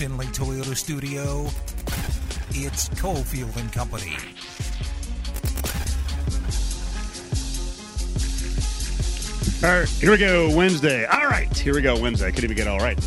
Findlay 0.00 0.24
Toyota 0.28 0.74
Studio, 0.74 1.44
it's 2.52 2.88
Cofield 2.88 3.54
and 3.58 3.70
Company. 3.70 4.16
All 9.62 9.78
right, 9.78 9.88
here 9.90 10.10
we 10.10 10.16
go. 10.16 10.56
Wednesday. 10.56 11.04
All 11.04 11.26
right, 11.26 11.54
here 11.54 11.74
we 11.74 11.82
go. 11.82 12.00
Wednesday. 12.00 12.28
I 12.28 12.30
couldn't 12.30 12.44
even 12.44 12.56
get 12.56 12.66
all 12.66 12.78
right. 12.78 12.98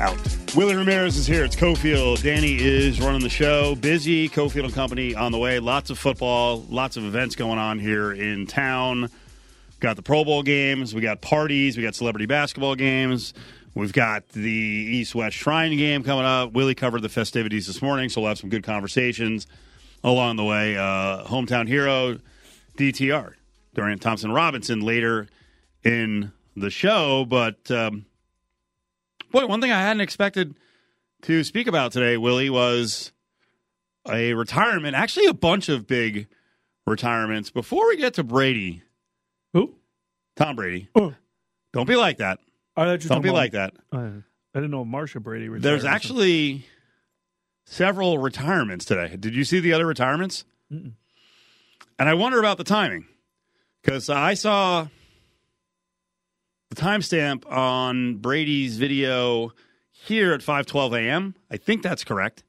Out. 0.00 0.18
Willie 0.54 0.76
Ramirez 0.76 1.16
is 1.16 1.26
here. 1.26 1.44
It's 1.44 1.56
Cofield. 1.56 2.22
Danny 2.22 2.62
is 2.62 3.00
running 3.00 3.22
the 3.22 3.30
show. 3.30 3.74
Busy. 3.76 4.28
Cofield 4.28 4.64
and 4.64 4.74
Company 4.74 5.14
on 5.14 5.32
the 5.32 5.38
way. 5.38 5.60
Lots 5.60 5.88
of 5.88 5.98
football. 5.98 6.66
Lots 6.68 6.98
of 6.98 7.06
events 7.06 7.36
going 7.36 7.58
on 7.58 7.78
here 7.78 8.12
in 8.12 8.46
town. 8.46 9.08
Got 9.80 9.96
the 9.96 10.02
Pro 10.02 10.26
Bowl 10.26 10.42
games. 10.42 10.94
We 10.94 11.00
got 11.00 11.22
parties. 11.22 11.78
We 11.78 11.82
got 11.82 11.94
celebrity 11.94 12.26
basketball 12.26 12.74
games. 12.74 13.32
We've 13.74 13.92
got 13.92 14.28
the 14.28 14.50
East 14.50 15.14
West 15.14 15.36
Shrine 15.36 15.76
game 15.76 16.04
coming 16.04 16.24
up. 16.24 16.52
Willie 16.52 16.74
covered 16.76 17.02
the 17.02 17.08
festivities 17.08 17.66
this 17.66 17.82
morning, 17.82 18.08
so 18.08 18.20
we'll 18.20 18.28
have 18.28 18.38
some 18.38 18.50
good 18.50 18.62
conversations 18.62 19.46
along 20.04 20.36
the 20.36 20.44
way. 20.44 20.76
Uh, 20.76 21.24
hometown 21.24 21.66
hero, 21.66 22.18
DTR, 22.78 23.34
Dorian 23.74 23.98
Thompson 23.98 24.30
Robinson, 24.30 24.80
later 24.80 25.26
in 25.82 26.30
the 26.56 26.70
show. 26.70 27.24
But 27.24 27.68
um, 27.70 28.06
boy, 29.32 29.46
one 29.46 29.60
thing 29.60 29.72
I 29.72 29.80
hadn't 29.80 30.02
expected 30.02 30.54
to 31.22 31.42
speak 31.42 31.66
about 31.66 31.90
today, 31.90 32.16
Willie, 32.16 32.50
was 32.50 33.10
a 34.08 34.34
retirement. 34.34 34.94
Actually, 34.94 35.26
a 35.26 35.34
bunch 35.34 35.68
of 35.68 35.88
big 35.88 36.28
retirements. 36.86 37.50
Before 37.50 37.88
we 37.88 37.96
get 37.96 38.14
to 38.14 38.22
Brady, 38.22 38.82
Who? 39.52 39.74
Tom 40.36 40.54
Brady, 40.54 40.88
Oh, 40.94 41.14
don't 41.72 41.88
be 41.88 41.96
like 41.96 42.18
that. 42.18 42.38
I 42.76 42.96
Don't 42.96 43.22
be 43.22 43.30
like 43.30 43.52
that. 43.52 43.74
Oh, 43.92 43.98
about- 43.98 44.22
I, 44.54 44.58
didn't 44.58 44.70
know 44.70 44.84
Marcia 44.84 45.20
Brady. 45.20 45.48
retired 45.48 45.62
There's 45.62 45.84
actually 45.84 46.66
several 47.64 48.18
retirements 48.18 48.84
today. 48.84 49.16
Did 49.16 49.34
you 49.34 49.44
see 49.44 49.60
the 49.60 49.72
other 49.72 49.86
retirements? 49.86 50.44
And 50.70 50.94
I 51.98 52.14
wonder 52.14 52.38
about 52.38 52.58
the 52.58 52.64
timing 52.64 53.06
because 53.82 54.08
I 54.10 54.34
saw 54.34 54.88
the 56.70 56.76
timestamp 56.76 57.48
on 57.50 58.16
Brady's 58.16 58.76
video 58.76 59.52
here 59.92 60.32
at 60.32 60.40
5:12 60.40 60.98
a.m. 60.98 61.34
I 61.50 61.56
think 61.56 61.82
that's 61.82 62.02
correct. 62.04 62.42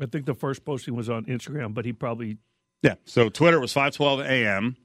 I 0.00 0.06
think 0.06 0.26
the 0.26 0.34
first 0.34 0.64
posting 0.64 0.94
was 0.94 1.08
on 1.08 1.24
Instagram, 1.26 1.74
but 1.74 1.84
he 1.84 1.92
probably 1.92 2.38
Yeah. 2.82 2.94
So 3.04 3.28
Twitter 3.28 3.60
was 3.60 3.72
5:12 3.72 4.24
a.m. 4.24 4.76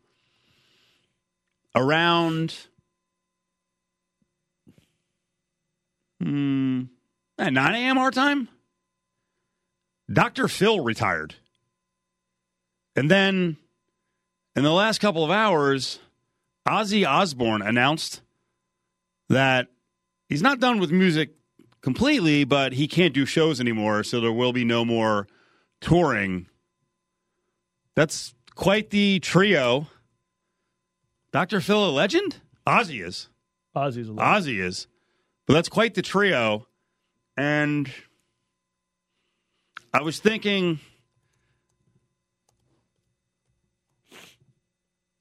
Around 1.76 2.68
hmm, 6.24 6.82
at 7.38 7.54
9 7.54 7.76
a.m. 7.76 7.98
our 7.98 8.12
time. 8.12 8.50
Dr. 10.12 10.48
Phil 10.48 10.80
retired. 10.80 11.36
And 12.96 13.10
then 13.10 13.58
in 14.56 14.64
the 14.64 14.72
last 14.72 15.00
couple 15.00 15.24
of 15.24 15.32
hours, 15.32 16.00
Ozzy 16.68 17.08
Osbourne 17.08 17.62
announced 17.62 18.22
that 19.30 19.68
he's 20.30 20.42
not 20.42 20.60
done 20.60 20.80
with 20.80 20.92
music 20.92 21.32
completely, 21.82 22.44
but 22.44 22.74
he 22.74 22.88
can't 22.88 23.14
do 23.14 23.26
shows 23.26 23.60
anymore, 23.60 24.04
so 24.04 24.22
there 24.22 24.32
will 24.32 24.54
be 24.54 24.64
no 24.64 24.86
more 24.86 25.28
touring. 25.82 26.48
That's 27.96 28.34
quite 28.56 28.90
the 28.90 29.20
trio. 29.20 29.88
Dr. 31.32 31.62
Phil, 31.62 31.90
a 31.90 31.92
legend? 31.92 32.38
Ozzy 32.68 33.04
is. 33.04 33.30
Ozzy's 33.76 34.08
a 34.08 34.14
little. 34.14 34.18
Ozzy 34.18 34.60
is. 34.60 34.88
But 35.46 35.54
that's 35.54 35.70
quite 35.70 35.94
the 35.94 36.02
trio. 36.02 36.68
And 37.36 37.92
I 39.94 40.02
was 40.02 40.20
thinking 40.20 40.80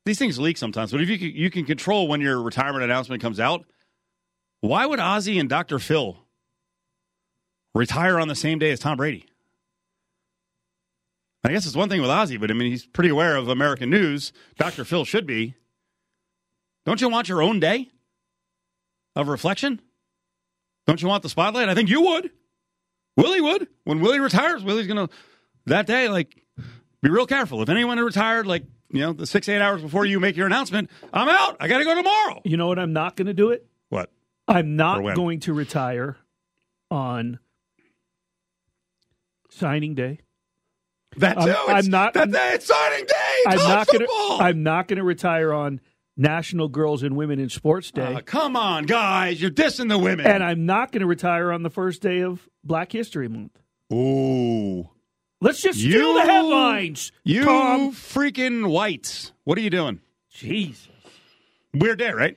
these 0.05 0.19
things 0.19 0.39
leak 0.39 0.57
sometimes, 0.57 0.93
but 0.93 1.01
if 1.01 1.09
you 1.09 1.19
can, 1.19 1.31
you 1.31 1.51
can 1.51 1.65
control 1.65 2.09
when 2.09 2.21
your 2.21 2.41
retirement 2.41 2.85
announcement 2.85 3.23
comes 3.23 3.39
out, 3.41 3.65
why 4.61 4.87
would 4.87 4.99
Ozzy 4.99 5.41
and 5.41 5.49
Dr. 5.49 5.79
Phil 5.79 6.19
retire 7.75 8.19
on 8.19 8.29
the 8.29 8.35
same 8.35 8.59
day 8.59 8.71
as 8.71 8.79
Tom 8.81 8.97
Brady? 8.97 9.27
I 11.45 11.51
guess 11.51 11.67
it's 11.67 11.75
one 11.75 11.89
thing 11.89 12.01
with 12.01 12.11
Ozzy, 12.11 12.39
but 12.41 12.51
I 12.51 12.55
mean, 12.55 12.71
he's 12.71 12.87
pretty 12.87 13.11
aware 13.11 13.37
of 13.37 13.49
American 13.49 13.91
news. 13.91 14.33
Dr. 14.59 14.85
Phil 14.85 15.05
should 15.05 15.27
be. 15.27 15.57
Don't 16.85 17.01
you 17.01 17.09
want 17.09 17.29
your 17.29 17.43
own 17.43 17.59
day 17.59 17.89
of 19.17 19.29
reflection? 19.29 19.81
Don't 20.87 21.01
you 21.01 21.09
want 21.09 21.23
the 21.23 21.29
spotlight? 21.29 21.69
I 21.69 21.75
think 21.75 21.89
you 21.89 22.01
would. 22.03 22.31
Willie 23.17 23.41
would. 23.41 23.69
When 23.85 24.01
Willie 24.01 24.21
retires, 24.21 24.65
Willie's 24.65 24.87
going 24.87 25.07
to, 25.09 25.15
that 25.67 25.87
day, 25.87 26.09
like, 26.09 26.43
be 27.03 27.11
real 27.11 27.27
careful. 27.27 27.63
If 27.63 27.69
anyone 27.69 27.99
retired, 27.99 28.47
like, 28.47 28.65
you 28.91 29.01
know, 29.01 29.13
the 29.13 29.27
six, 29.27 29.49
eight 29.49 29.61
hours 29.61 29.81
before 29.83 30.05
you 30.05 30.19
make 30.21 30.37
your 30.37 30.47
announcement, 30.47 30.91
I'm 31.13 31.29
out. 31.29 31.57
I 31.61 31.69
got 31.69 31.79
to 31.79 31.85
go 31.85 31.95
tomorrow. 31.95 32.41
You 32.45 32.57
know 32.57 32.67
what? 32.69 32.79
I'm 32.79 32.93
not 32.93 33.17
going 33.17 33.27
to 33.27 33.35
do 33.35 33.51
it. 33.51 33.67
What? 33.91 34.11
I'm 34.49 34.77
not 34.77 35.03
going 35.15 35.41
to 35.41 35.53
retire 35.53 36.17
on 36.91 37.39
signing 39.51 39.95
day. 39.95 40.19
That 41.19 41.39
I'm- 41.39 41.49
too. 41.49 41.55
I'm 41.69 41.87
not- 41.91 42.15
That 42.15 42.31
day, 42.31 42.51
it's 42.55 42.67
signing 42.67 43.05
day. 43.07 43.43
I'm 43.47 43.59
not 43.59 43.89
to. 43.89 44.09
I'm 44.41 44.63
not 44.63 44.89
going 44.89 44.97
to 44.99 45.05
retire 45.05 45.53
on 45.53 45.81
National 46.17 46.69
Girls 46.69 47.03
and 47.03 47.17
Women 47.17 47.39
in 47.41 47.49
Sports 47.49 47.91
Day, 47.91 48.15
Uh, 48.15 48.21
come 48.21 48.55
on, 48.57 48.85
guys. 48.85 49.41
You're 49.41 49.51
dissing 49.51 49.89
the 49.89 49.99
women. 49.99 50.27
and 50.27 50.43
I'm 50.45 50.67
not 50.67 50.93
going 50.93 51.01
to 51.01 51.07
retire 51.07 51.51
on 51.53 51.63
the 51.63 51.71
first 51.71 52.03
day 52.03 52.21
of 52.21 52.49
Black 52.63 52.93
History 52.93 53.29
Month. 53.29 53.59
Ooh. 53.93 54.89
Let's 55.41 55.61
just 55.63 55.79
steal 55.81 55.91
You- 56.13 56.15
the 56.15 56.23
headlines, 56.31 57.13
You 57.25 57.45
Tom. 57.45 57.93
freaking 57.93 58.71
whites. 58.71 59.33
What 59.45 59.59
are 59.59 59.63
you 59.63 59.71
doing? 59.71 60.01
Jesus, 60.31 60.89
Weird 61.75 61.99
day, 61.99 62.11
right? 62.13 62.37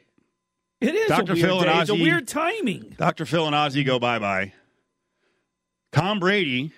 it 0.82 0.96
is 0.96 1.08
Dr. 1.10 1.34
a 1.34 1.36
weird 1.36 1.46
Phil 1.48 1.58
and 1.60 1.66
day. 1.66 1.82
It's 1.82 1.90
a 1.90 1.96
weird 1.96 2.28
timing. 2.28 2.96
Dr. 2.98 3.26
Phil 3.26 3.46
and 3.46 3.56
Ozzy 3.56 3.86
go 3.86 4.00
bye 4.00 4.20
bye. 4.20 4.54
Tom 5.92 6.20
Brady 6.20 6.72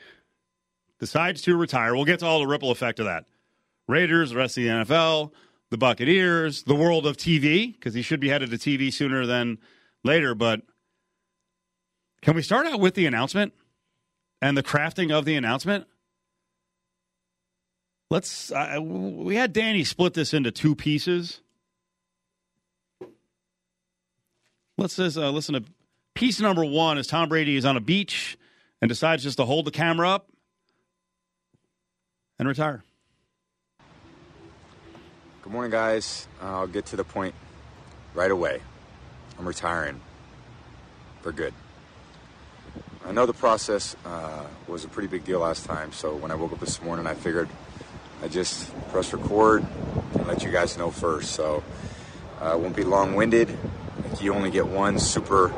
decides 0.99 1.41
to 1.43 1.55
retire. 1.55 1.95
We'll 1.95 2.05
get 2.05 2.19
to 2.19 2.25
all 2.25 2.39
the 2.39 2.47
ripple 2.47 2.71
effect 2.71 2.99
of 2.99 3.05
that. 3.05 3.25
Raiders, 3.87 4.31
the 4.31 4.37
rest 4.37 4.57
of 4.57 4.63
the 4.63 4.69
NFL, 4.69 5.31
the 5.69 5.77
Buccaneers, 5.77 6.63
the 6.63 6.75
world 6.75 7.05
of 7.05 7.17
TV, 7.17 7.73
because 7.73 7.93
he 7.93 8.01
should 8.01 8.19
be 8.19 8.29
headed 8.29 8.51
to 8.51 8.57
TV 8.57 8.93
sooner 8.93 9.25
than 9.25 9.57
later. 10.03 10.33
But 10.33 10.61
can 12.21 12.35
we 12.35 12.41
start 12.41 12.67
out 12.67 12.79
with 12.79 12.95
the 12.95 13.05
announcement 13.05 13.53
and 14.41 14.57
the 14.57 14.63
crafting 14.63 15.11
of 15.11 15.25
the 15.25 15.35
announcement? 15.35 15.85
Let's. 18.09 18.51
We 18.79 19.35
had 19.35 19.51
Danny 19.51 19.83
split 19.83 20.13
this 20.13 20.33
into 20.33 20.51
two 20.51 20.75
pieces. 20.75 21.41
Let's 24.77 24.95
just 24.95 25.17
uh, 25.17 25.31
listen 25.31 25.55
to 25.55 25.63
piece 26.13 26.39
number 26.39 26.63
one 26.63 26.97
as 26.97 27.07
Tom 27.07 27.29
Brady 27.29 27.55
is 27.55 27.65
on 27.65 27.75
a 27.75 27.81
beach 27.81 28.37
and 28.81 28.87
decides 28.87 29.23
just 29.23 29.37
to 29.37 29.45
hold 29.45 29.65
the 29.65 29.71
camera 29.71 30.09
up 30.09 30.29
and 32.39 32.47
retire. 32.47 32.83
Good 35.47 35.53
morning, 35.53 35.71
guys. 35.71 36.27
I'll 36.41 36.67
get 36.67 36.87
to 36.87 36.97
the 36.97 37.05
point 37.05 37.33
right 38.13 38.29
away. 38.29 38.59
I'm 39.39 39.47
retiring 39.47 40.01
for 41.21 41.31
good. 41.31 41.53
I 43.05 43.13
know 43.13 43.25
the 43.25 43.31
process 43.31 43.95
uh, 44.05 44.45
was 44.67 44.83
a 44.83 44.89
pretty 44.89 45.07
big 45.07 45.23
deal 45.23 45.39
last 45.39 45.63
time, 45.63 45.93
so 45.93 46.13
when 46.17 46.31
I 46.31 46.35
woke 46.35 46.51
up 46.51 46.59
this 46.59 46.81
morning, 46.81 47.07
I 47.07 47.13
figured 47.13 47.47
I'd 48.21 48.33
just 48.33 48.73
press 48.89 49.13
record 49.13 49.65
and 50.15 50.27
let 50.27 50.43
you 50.43 50.51
guys 50.51 50.77
know 50.77 50.91
first. 50.91 51.31
So 51.31 51.63
uh, 52.41 52.55
it 52.55 52.59
won't 52.59 52.75
be 52.75 52.83
long 52.83 53.15
winded. 53.15 53.57
You 54.19 54.33
only 54.33 54.51
get 54.51 54.67
one 54.67 54.99
super 54.99 55.53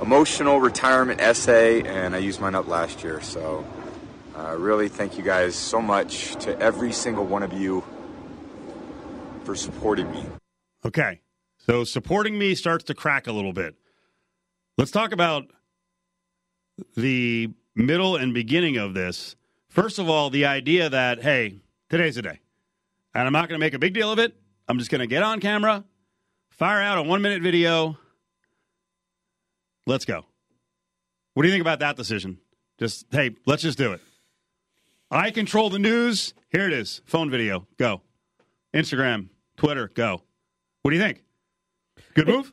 emotional 0.00 0.60
retirement 0.60 1.20
essay, 1.20 1.82
and 1.82 2.14
I 2.14 2.20
used 2.20 2.40
mine 2.40 2.54
up 2.54 2.68
last 2.68 3.04
year. 3.04 3.20
So 3.20 3.66
uh, 4.34 4.56
really 4.56 4.88
thank 4.88 5.18
you 5.18 5.22
guys 5.22 5.54
so 5.56 5.82
much 5.82 6.36
to 6.36 6.58
every 6.58 6.94
single 6.94 7.26
one 7.26 7.42
of 7.42 7.52
you 7.52 7.84
for 9.46 9.54
supporting 9.54 10.10
me. 10.10 10.26
Okay. 10.84 11.20
So 11.58 11.84
supporting 11.84 12.36
me 12.36 12.54
starts 12.54 12.84
to 12.84 12.94
crack 12.94 13.28
a 13.28 13.32
little 13.32 13.52
bit. 13.52 13.76
Let's 14.76 14.90
talk 14.90 15.12
about 15.12 15.46
the 16.96 17.50
middle 17.74 18.16
and 18.16 18.34
beginning 18.34 18.76
of 18.76 18.92
this. 18.92 19.36
First 19.68 19.98
of 19.98 20.08
all, 20.08 20.30
the 20.30 20.46
idea 20.46 20.90
that, 20.90 21.22
hey, 21.22 21.60
today's 21.88 22.16
the 22.16 22.22
day. 22.22 22.40
And 23.14 23.26
I'm 23.26 23.32
not 23.32 23.48
going 23.48 23.58
to 23.58 23.64
make 23.64 23.72
a 23.72 23.78
big 23.78 23.94
deal 23.94 24.12
of 24.12 24.18
it. 24.18 24.34
I'm 24.68 24.78
just 24.78 24.90
going 24.90 25.00
to 25.00 25.06
get 25.06 25.22
on 25.22 25.40
camera, 25.40 25.84
fire 26.50 26.82
out 26.82 26.98
a 26.98 27.02
one 27.02 27.22
minute 27.22 27.40
video. 27.40 27.96
Let's 29.86 30.04
go. 30.04 30.26
What 31.34 31.44
do 31.44 31.48
you 31.48 31.54
think 31.54 31.62
about 31.62 31.78
that 31.78 31.96
decision? 31.96 32.38
Just, 32.78 33.06
hey, 33.10 33.36
let's 33.46 33.62
just 33.62 33.78
do 33.78 33.92
it. 33.92 34.00
I 35.10 35.30
control 35.30 35.70
the 35.70 35.78
news. 35.78 36.34
Here 36.50 36.66
it 36.66 36.72
is. 36.72 37.00
Phone 37.06 37.30
video. 37.30 37.66
Go. 37.78 38.02
Instagram, 38.74 39.28
Twitter, 39.56 39.90
go. 39.94 40.22
What 40.82 40.90
do 40.90 40.96
you 40.96 41.02
think? 41.02 41.24
Good 42.14 42.28
move? 42.28 42.52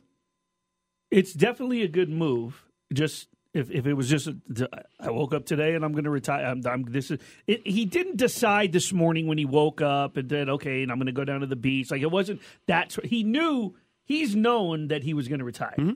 It's 1.10 1.32
definitely 1.32 1.82
a 1.82 1.88
good 1.88 2.08
move. 2.08 2.64
Just 2.92 3.28
If 3.52 3.70
if 3.70 3.86
it 3.86 3.94
was 3.94 4.08
just 4.08 4.26
a, 4.26 4.68
I 4.98 5.10
woke 5.10 5.32
up 5.32 5.46
today 5.46 5.74
and 5.74 5.84
I'm 5.84 5.92
going 5.92 6.04
to 6.04 6.10
retire. 6.10 6.44
I'm, 6.44 6.60
I'm 6.66 6.82
this 6.84 7.10
is 7.10 7.20
it, 7.46 7.66
he 7.66 7.84
didn't 7.84 8.16
decide 8.16 8.72
this 8.72 8.92
morning 8.92 9.26
when 9.26 9.38
he 9.38 9.44
woke 9.44 9.80
up 9.80 10.16
and 10.16 10.28
then 10.28 10.50
okay, 10.50 10.82
and 10.82 10.90
I'm 10.90 10.98
going 10.98 11.06
to 11.06 11.12
go 11.12 11.24
down 11.24 11.40
to 11.40 11.46
the 11.46 11.56
beach. 11.56 11.90
Like 11.90 12.02
it 12.02 12.10
wasn't 12.10 12.40
that 12.66 12.96
he 13.04 13.22
knew 13.22 13.76
he's 14.04 14.34
known 14.34 14.88
that 14.88 15.04
he 15.04 15.14
was 15.14 15.28
going 15.28 15.38
to 15.38 15.44
retire, 15.44 15.74
mm-hmm. 15.78 15.92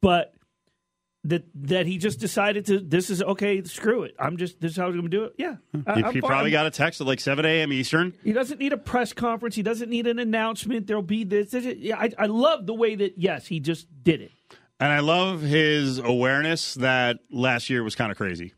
but 0.00 0.34
that 1.28 1.44
that 1.54 1.86
he 1.86 1.98
just 1.98 2.20
decided 2.20 2.66
to 2.66 2.80
this 2.80 3.10
is 3.10 3.22
okay. 3.22 3.62
Screw 3.64 4.02
it. 4.02 4.14
I'm 4.18 4.36
just 4.36 4.60
this 4.60 4.72
is 4.72 4.76
how 4.76 4.86
I'm 4.86 4.92
going 4.92 5.02
to 5.02 5.08
do 5.08 5.24
it. 5.24 5.34
Yeah, 5.36 5.56
hmm. 5.74 5.82
I, 5.86 6.08
He, 6.08 6.12
he 6.14 6.20
probably 6.20 6.50
got 6.50 6.66
a 6.66 6.70
text 6.70 7.00
at 7.00 7.06
like 7.06 7.20
7 7.20 7.44
a.m. 7.44 7.72
Eastern. 7.72 8.14
He 8.24 8.32
doesn't 8.32 8.58
need 8.58 8.72
a 8.72 8.78
press 8.78 9.12
conference. 9.12 9.54
He 9.54 9.62
doesn't 9.62 9.90
need 9.90 10.06
an 10.06 10.18
announcement. 10.18 10.86
There'll 10.86 11.02
be 11.02 11.24
this. 11.24 11.50
this 11.50 11.64
yeah, 11.64 11.98
I, 11.98 12.10
I 12.18 12.26
love 12.26 12.66
the 12.66 12.74
way 12.74 12.94
that 12.94 13.18
yes, 13.18 13.46
he 13.46 13.60
just 13.60 13.86
did 14.02 14.20
it. 14.20 14.32
And 14.78 14.92
I 14.92 15.00
love 15.00 15.40
his 15.40 15.98
awareness 15.98 16.74
that 16.74 17.20
last 17.30 17.70
year 17.70 17.82
was 17.82 17.94
kind 17.94 18.12
of 18.12 18.18
crazy. 18.18 18.52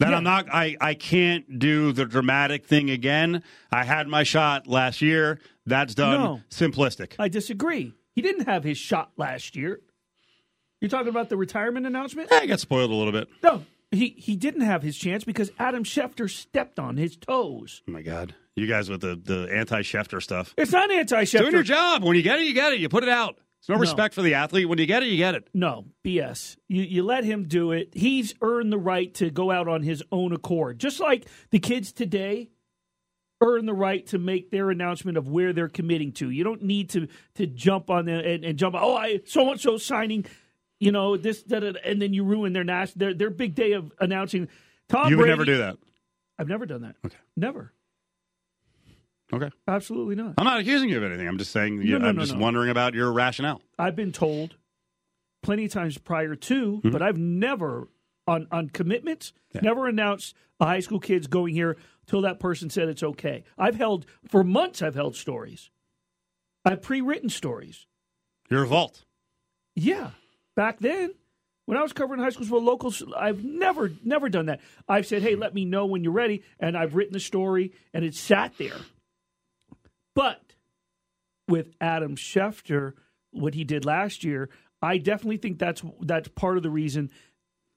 That 0.00 0.10
Yeah. 0.10 0.16
I'm 0.16 0.24
not, 0.24 0.52
I, 0.52 0.76
I 0.80 0.94
can't 0.94 1.58
do 1.58 1.92
the 1.92 2.04
dramatic 2.04 2.66
thing 2.66 2.90
again. 2.90 3.44
I 3.70 3.84
had 3.84 4.08
my 4.08 4.24
shot 4.24 4.66
last 4.66 5.00
year. 5.00 5.38
That's 5.64 5.94
done. 5.94 6.20
No. 6.20 6.40
Simplistic. 6.50 7.14
I 7.18 7.28
disagree. 7.28 7.94
He 8.14 8.20
didn't 8.20 8.46
have 8.46 8.64
his 8.64 8.78
shot 8.78 9.12
last 9.16 9.54
year. 9.54 9.80
You're 10.84 10.90
talking 10.90 11.08
about 11.08 11.30
the 11.30 11.38
retirement 11.38 11.86
announcement? 11.86 12.30
I 12.30 12.44
got 12.44 12.60
spoiled 12.60 12.90
a 12.90 12.94
little 12.94 13.10
bit. 13.10 13.26
No, 13.42 13.64
he 13.90 14.08
he 14.18 14.36
didn't 14.36 14.60
have 14.60 14.82
his 14.82 14.98
chance 14.98 15.24
because 15.24 15.50
Adam 15.58 15.82
Schefter 15.82 16.28
stepped 16.28 16.78
on 16.78 16.98
his 16.98 17.16
toes. 17.16 17.80
Oh 17.88 17.92
my 17.92 18.02
God. 18.02 18.34
You 18.54 18.66
guys 18.66 18.90
with 18.90 19.00
the, 19.00 19.16
the 19.16 19.48
anti 19.50 19.80
Schefter 19.80 20.22
stuff. 20.22 20.52
It's 20.58 20.72
not 20.72 20.90
anti-Schefter. 20.90 21.38
Doing 21.38 21.52
your 21.54 21.62
job. 21.62 22.04
When 22.04 22.16
you 22.16 22.22
get 22.22 22.38
it, 22.38 22.44
you 22.44 22.52
get 22.52 22.74
it. 22.74 22.80
You 22.80 22.90
put 22.90 23.02
it 23.02 23.08
out. 23.08 23.38
There's 23.66 23.78
no, 23.78 23.80
respect 23.80 24.12
for 24.12 24.20
the 24.20 24.34
athlete. 24.34 24.68
When 24.68 24.78
you 24.78 24.84
get 24.84 25.02
it, 25.02 25.06
you 25.06 25.16
get 25.16 25.34
it. 25.34 25.48
No, 25.54 25.86
BS. 26.04 26.58
You 26.68 26.82
you 26.82 27.02
let 27.02 27.24
him 27.24 27.48
do 27.48 27.72
it. 27.72 27.88
He's 27.94 28.34
earned 28.42 28.70
the 28.70 28.76
right 28.76 29.14
to 29.14 29.30
go 29.30 29.50
out 29.50 29.68
on 29.68 29.82
his 29.82 30.02
own 30.12 30.34
accord. 30.34 30.80
Just 30.80 31.00
like 31.00 31.24
the 31.48 31.60
kids 31.60 31.92
today 31.92 32.50
earn 33.40 33.64
the 33.64 33.72
right 33.72 34.06
to 34.08 34.18
make 34.18 34.50
their 34.50 34.70
announcement 34.70 35.16
of 35.16 35.28
where 35.28 35.54
they're 35.54 35.68
committing 35.70 36.12
to. 36.12 36.28
You 36.28 36.44
don't 36.44 36.62
need 36.62 36.90
to 36.90 37.08
to 37.36 37.46
jump 37.46 37.88
on 37.88 38.04
them 38.04 38.22
and, 38.22 38.44
and 38.44 38.58
jump. 38.58 38.74
Oh, 38.78 38.94
I 38.94 39.20
so 39.24 39.50
and 39.50 39.58
so 39.58 39.78
signing. 39.78 40.26
You 40.80 40.92
know 40.92 41.16
this, 41.16 41.42
that, 41.44 41.62
and 41.62 42.02
then 42.02 42.12
you 42.12 42.24
ruin 42.24 42.52
their 42.52 42.64
national 42.64 42.98
their 42.98 43.14
their 43.14 43.30
big 43.30 43.54
day 43.54 43.72
of 43.72 43.92
announcing. 44.00 44.48
Tom 44.88 45.08
you 45.10 45.16
would 45.16 45.22
Brady, 45.22 45.32
never 45.32 45.44
do 45.44 45.58
that. 45.58 45.76
I've 46.38 46.48
never 46.48 46.66
done 46.66 46.82
that. 46.82 46.96
Okay. 47.04 47.16
Never. 47.36 47.72
Okay. 49.32 49.50
Absolutely 49.66 50.14
not. 50.14 50.34
I'm 50.36 50.44
not 50.44 50.60
accusing 50.60 50.90
you 50.90 50.98
of 50.98 51.04
anything. 51.04 51.26
I'm 51.26 51.38
just 51.38 51.50
saying, 51.52 51.80
you, 51.82 51.98
no, 51.98 52.08
I'm 52.08 52.16
no, 52.16 52.22
just 52.22 52.34
no. 52.34 52.40
wondering 52.40 52.70
about 52.70 52.94
your 52.94 53.10
rationale. 53.12 53.62
I've 53.78 53.96
been 53.96 54.12
told 54.12 54.56
plenty 55.42 55.64
of 55.64 55.72
times 55.72 55.96
prior 55.98 56.36
to, 56.36 56.76
Mm-hmm. 56.78 56.90
but 56.90 57.02
I've 57.02 57.18
never 57.18 57.88
on 58.26 58.46
on 58.50 58.68
commitments, 58.68 59.32
never 59.62 59.86
announced 59.86 60.34
a 60.60 60.66
high 60.66 60.80
school 60.80 61.00
kid's 61.00 61.26
going 61.26 61.54
here 61.54 61.76
till 62.06 62.22
that 62.22 62.38
person 62.40 62.68
said 62.70 62.88
it's 62.88 63.02
okay. 63.02 63.44
I've 63.58 63.76
held 63.76 64.06
for 64.28 64.44
months. 64.44 64.82
I've 64.82 64.94
held 64.94 65.16
stories. 65.16 65.70
I've 66.64 66.82
pre-written 66.82 67.28
stories. 67.28 67.86
You're 68.50 68.64
vault. 68.66 69.04
Yeah, 69.74 70.10
back 70.54 70.78
then 70.80 71.14
when 71.66 71.78
I 71.78 71.82
was 71.82 71.92
covering 71.92 72.20
high 72.20 72.30
schools 72.30 72.48
for 72.48 72.60
locals, 72.60 73.02
I've 73.16 73.42
never 73.44 73.92
never 74.04 74.28
done 74.28 74.46
that. 74.46 74.60
I've 74.88 75.06
said, 75.06 75.22
"Hey, 75.22 75.34
let 75.34 75.54
me 75.54 75.64
know 75.64 75.86
when 75.86 76.04
you're 76.04 76.12
ready," 76.12 76.42
and 76.60 76.76
I've 76.76 76.94
written 76.94 77.12
the 77.12 77.20
story, 77.20 77.72
and 77.92 78.04
it 78.04 78.14
sat 78.14 78.56
there. 78.58 78.76
But 80.14 80.54
with 81.48 81.72
Adam 81.80 82.16
Schefter, 82.16 82.94
what 83.30 83.54
he 83.54 83.64
did 83.64 83.84
last 83.84 84.24
year, 84.24 84.50
I 84.82 84.98
definitely 84.98 85.38
think 85.38 85.58
that's 85.58 85.82
that's 86.00 86.28
part 86.28 86.56
of 86.56 86.62
the 86.62 86.70
reason 86.70 87.10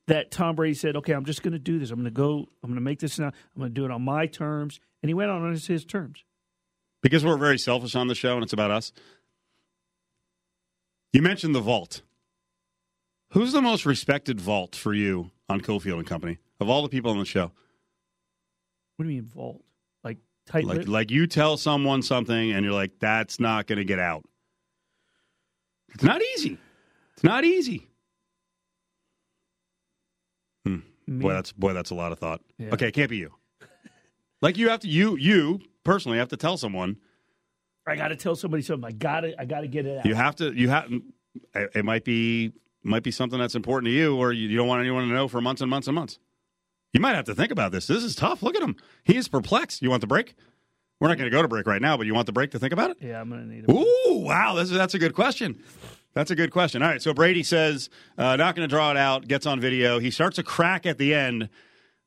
that 0.08 0.32
Tom 0.32 0.56
Brady 0.56 0.74
said, 0.74 0.98
"Okay, 0.98 1.14
I'm 1.14 1.26
just 1.26 1.42
going 1.42 1.54
to 1.54 1.60
do 1.60 1.80
this. 1.80 1.90
I'm 1.90 1.98
going 1.98 2.06
to 2.06 2.12
go. 2.12 2.50
I'm 2.64 2.70
going 2.70 2.76
to 2.76 2.82
make 2.82 3.00
this 3.00 3.18
now. 3.18 3.28
I'm 3.28 3.60
going 3.60 3.70
to 3.70 3.74
do 3.74 3.86
it 3.86 3.92
on 3.92 4.02
my 4.04 4.28
terms." 4.28 4.80
And 5.02 5.10
he 5.10 5.14
went 5.14 5.30
on 5.30 5.52
his, 5.52 5.68
his 5.68 5.86
terms. 5.86 6.24
Because 7.02 7.24
we're 7.24 7.38
very 7.38 7.60
selfish 7.60 7.96
on 7.96 8.08
the 8.08 8.16
show 8.16 8.34
and 8.34 8.44
it's 8.44 8.54
about 8.54 8.72
us. 8.72 8.92
You 11.14 11.22
mentioned 11.22 11.54
the 11.54 11.62
vault. 11.62 12.02
Who's 13.32 13.52
the 13.52 13.62
most 13.62 13.86
respected 13.86 14.40
vault 14.40 14.76
for 14.76 14.94
you 14.94 15.32
on 15.50 15.62
Cofield 15.62 15.98
and 15.98 16.08
Company 16.08 16.38
of 16.60 16.70
all 16.70 16.82
the 16.82 16.90
people 16.90 17.12
on 17.12 17.20
the 17.20 17.26
show? 17.26 17.52
What 18.96 19.06
do 19.06 19.10
you 19.12 19.22
mean 19.22 19.30
vault? 19.30 19.64
Like 20.04 20.18
tight 20.46 20.66
Like, 20.66 20.88
like 20.88 21.12
you 21.12 21.28
tell 21.28 21.58
someone 21.58 22.02
something 22.02 22.52
and 22.52 22.64
you're 22.64 22.74
like, 22.74 23.00
that's 23.00 23.40
not 23.40 23.68
going 23.68 23.78
to 23.78 23.86
get 23.86 24.00
out. 24.00 24.24
It's 25.94 26.04
not 26.04 26.22
easy. 26.36 26.58
It's 27.14 27.24
not 27.24 27.44
easy. 27.44 27.88
Hmm. 30.66 30.80
Boy, 31.08 31.34
that's 31.34 31.52
boy, 31.52 31.74
that's 31.74 31.90
a 31.90 31.96
lot 31.96 32.12
of 32.12 32.20
thought. 32.20 32.42
Yeah. 32.58 32.74
Okay, 32.74 32.90
it 32.90 32.94
can't 32.94 33.10
be 33.10 33.18
you. 33.18 33.34
like 34.42 34.58
you 34.58 34.70
have 34.70 34.82
to, 34.82 34.88
you 34.88 35.16
you 35.18 35.62
personally 35.84 36.18
have 36.18 36.28
to 36.30 36.38
tell 36.38 36.58
someone. 36.58 36.98
I 37.88 37.96
got 37.96 38.10
to 38.10 38.16
tell 38.16 38.36
somebody 38.36 38.62
something. 38.64 38.86
I 38.86 38.92
got 38.92 39.22
to 39.22 39.40
I 39.42 39.46
got 39.46 39.62
to 39.62 39.68
get 39.68 39.86
it 39.86 40.00
out. 40.00 40.06
You 40.06 40.14
have 40.14 40.36
to. 40.38 40.52
You 40.52 40.70
have. 40.70 40.92
It 41.56 41.86
might 41.86 42.04
be 42.04 42.52
might 42.88 43.04
be 43.04 43.12
something 43.12 43.40
that's 43.40 43.56
important 43.56 43.86
to 43.88 43.92
you, 43.92 44.16
or 44.16 44.32
you, 44.32 44.48
you 44.48 44.58
don't 44.58 44.68
want 44.68 44.82
anyone 44.82 45.08
to 45.08 45.14
know 45.14 45.28
for 45.28 45.42
months 45.42 45.62
and 45.62 45.70
months 45.70 45.88
and 45.88 45.96
months. 45.96 46.20
You 46.94 47.00
might 47.00 47.16
have 47.16 47.26
to 47.26 47.36
think 47.36 47.52
about 47.52 47.72
this. 47.72 47.88
This 47.88 48.04
is 48.04 48.16
tough. 48.16 48.42
Look 48.42 48.56
at 48.56 48.64
him. 48.64 48.76
He 49.04 49.18
is 49.18 49.28
perplexed. 49.28 49.82
You 49.82 49.90
want 49.90 50.02
the 50.02 50.08
break? 50.08 50.36
We're 51.00 51.10
not 51.10 51.18
going 51.18 51.30
to 51.30 51.36
go 51.36 51.42
to 51.42 51.48
break 51.48 51.68
right 51.68 51.82
now, 51.82 51.96
but 51.98 52.08
you 52.08 52.14
want 52.16 52.26
the 52.26 52.32
break 52.32 52.52
to 52.52 52.60
think 52.60 52.74
about 52.74 52.92
it? 52.92 52.98
yeah, 53.02 53.22
I'm 53.22 53.30
going 53.30 53.48
to 53.48 53.54
need 53.54 53.66
it. 53.68 53.72
Ooh, 53.72 54.20
wow. 54.24 54.56
That's, 54.56 54.72
that's 54.72 54.96
a 54.96 55.00
good 55.00 55.14
question. 55.14 55.62
That's 56.16 56.32
a 56.32 56.36
good 56.36 56.50
question. 56.50 56.82
All 56.82 56.90
right. 56.90 57.02
So 57.02 57.14
Brady 57.14 57.44
says, 57.44 57.90
uh, 58.18 58.36
not 58.38 58.56
going 58.56 58.68
to 58.68 58.74
draw 58.74 58.90
it 58.90 58.98
out, 58.98 59.28
gets 59.28 59.46
on 59.46 59.60
video. 59.60 60.00
He 60.00 60.10
starts 60.10 60.40
a 60.40 60.44
crack 60.44 60.88
at 60.88 60.98
the 60.98 61.14
end. 61.14 61.50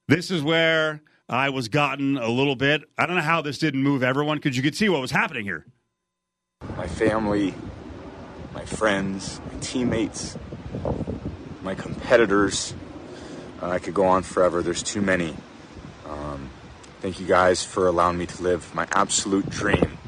This 0.08 0.32
is 0.32 0.42
where 0.42 1.02
I 1.28 1.50
was 1.50 1.68
gotten 1.68 2.16
a 2.18 2.28
little 2.28 2.56
bit. 2.56 2.82
I 2.98 3.06
don't 3.06 3.14
know 3.14 3.22
how 3.22 3.40
this 3.42 3.58
didn't 3.58 3.84
move 3.84 4.02
everyone 4.02 4.38
because 4.38 4.56
you 4.56 4.62
could 4.64 4.74
see 4.74 4.88
what 4.88 5.00
was 5.00 5.12
happening 5.12 5.44
here. 5.44 5.66
my 6.76 6.88
family, 6.88 7.54
my 8.52 8.64
friends, 8.64 9.40
my 9.52 9.60
teammates, 9.60 10.36
my 11.62 11.74
competitors. 11.74 12.74
Uh, 13.62 13.68
I 13.70 13.78
could 13.78 13.94
go 13.94 14.04
on 14.06 14.22
forever. 14.22 14.62
There's 14.62 14.82
too 14.82 15.00
many. 15.02 15.34
Um, 16.08 16.50
thank 17.00 17.20
you 17.20 17.26
guys 17.26 17.62
for 17.64 17.86
allowing 17.86 18.18
me 18.18 18.26
to 18.26 18.42
live 18.42 18.74
my 18.74 18.86
absolute 18.92 19.48
dream. 19.50 19.98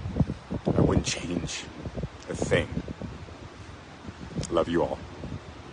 I 0.77 0.81
wouldn't 0.81 1.07
change 1.07 1.65
a 2.29 2.35
thing. 2.35 2.69
Love 4.51 4.69
you 4.69 4.83
all. 4.83 4.99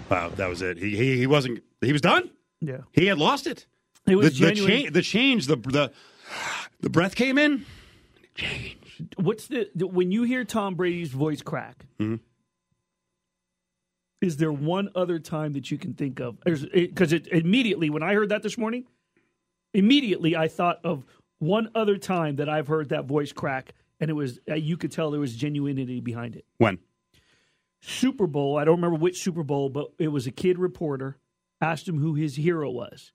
Wow, 0.09 0.29
that 0.29 0.47
was 0.49 0.61
it. 0.61 0.77
He, 0.77 0.95
he, 0.95 1.17
he 1.17 1.27
wasn't, 1.27 1.63
he 1.81 1.91
was 1.91 2.01
done. 2.01 2.29
Yeah, 2.61 2.79
He 2.91 3.05
had 3.05 3.17
lost 3.17 3.47
it. 3.47 3.65
it 4.07 4.15
was 4.15 4.37
the, 4.37 4.45
the, 4.47 4.55
cha- 4.55 4.89
the 4.91 5.01
change, 5.01 5.47
the, 5.47 5.55
the, 5.55 5.91
the 6.81 6.89
breath 6.89 7.15
came 7.15 7.37
in. 7.37 7.65
Change. 8.35 8.75
What's 9.15 9.47
the, 9.47 9.69
the 9.75 9.87
when 9.87 10.11
you 10.11 10.23
hear 10.23 10.43
Tom 10.43 10.75
Brady's 10.75 11.09
voice 11.11 11.41
crack? 11.41 11.85
Mm-hmm. 11.99 12.15
Is 14.21 14.37
there 14.37 14.51
one 14.51 14.89
other 14.95 15.19
time 15.19 15.53
that 15.53 15.71
you 15.71 15.77
can 15.77 15.93
think 15.93 16.19
of? 16.19 16.39
Because 16.43 17.13
it, 17.13 17.27
immediately 17.27 17.89
when 17.89 18.03
I 18.03 18.13
heard 18.13 18.29
that 18.29 18.43
this 18.43 18.57
morning, 18.57 18.85
immediately 19.73 20.35
I 20.35 20.47
thought 20.47 20.79
of 20.83 21.05
one 21.39 21.69
other 21.73 21.97
time 21.97 22.35
that 22.37 22.49
I've 22.49 22.67
heard 22.67 22.89
that 22.89 23.05
voice 23.05 23.31
crack, 23.31 23.73
and 23.99 24.09
it 24.09 24.13
was 24.13 24.39
uh, 24.49 24.55
you 24.55 24.75
could 24.77 24.91
tell 24.91 25.11
there 25.11 25.21
was 25.21 25.37
genuinity 25.37 26.03
behind 26.03 26.35
it. 26.35 26.45
When? 26.57 26.79
Super 27.81 28.27
Bowl. 28.27 28.57
I 28.57 28.65
don't 28.65 28.75
remember 28.75 28.97
which 28.97 29.21
Super 29.21 29.43
Bowl, 29.43 29.69
but 29.69 29.91
it 29.97 30.09
was 30.09 30.27
a 30.27 30.31
kid 30.31 30.59
reporter 30.59 31.17
asked 31.61 31.87
him 31.87 31.99
who 31.99 32.15
his 32.15 32.35
hero 32.35 32.69
was, 32.69 33.13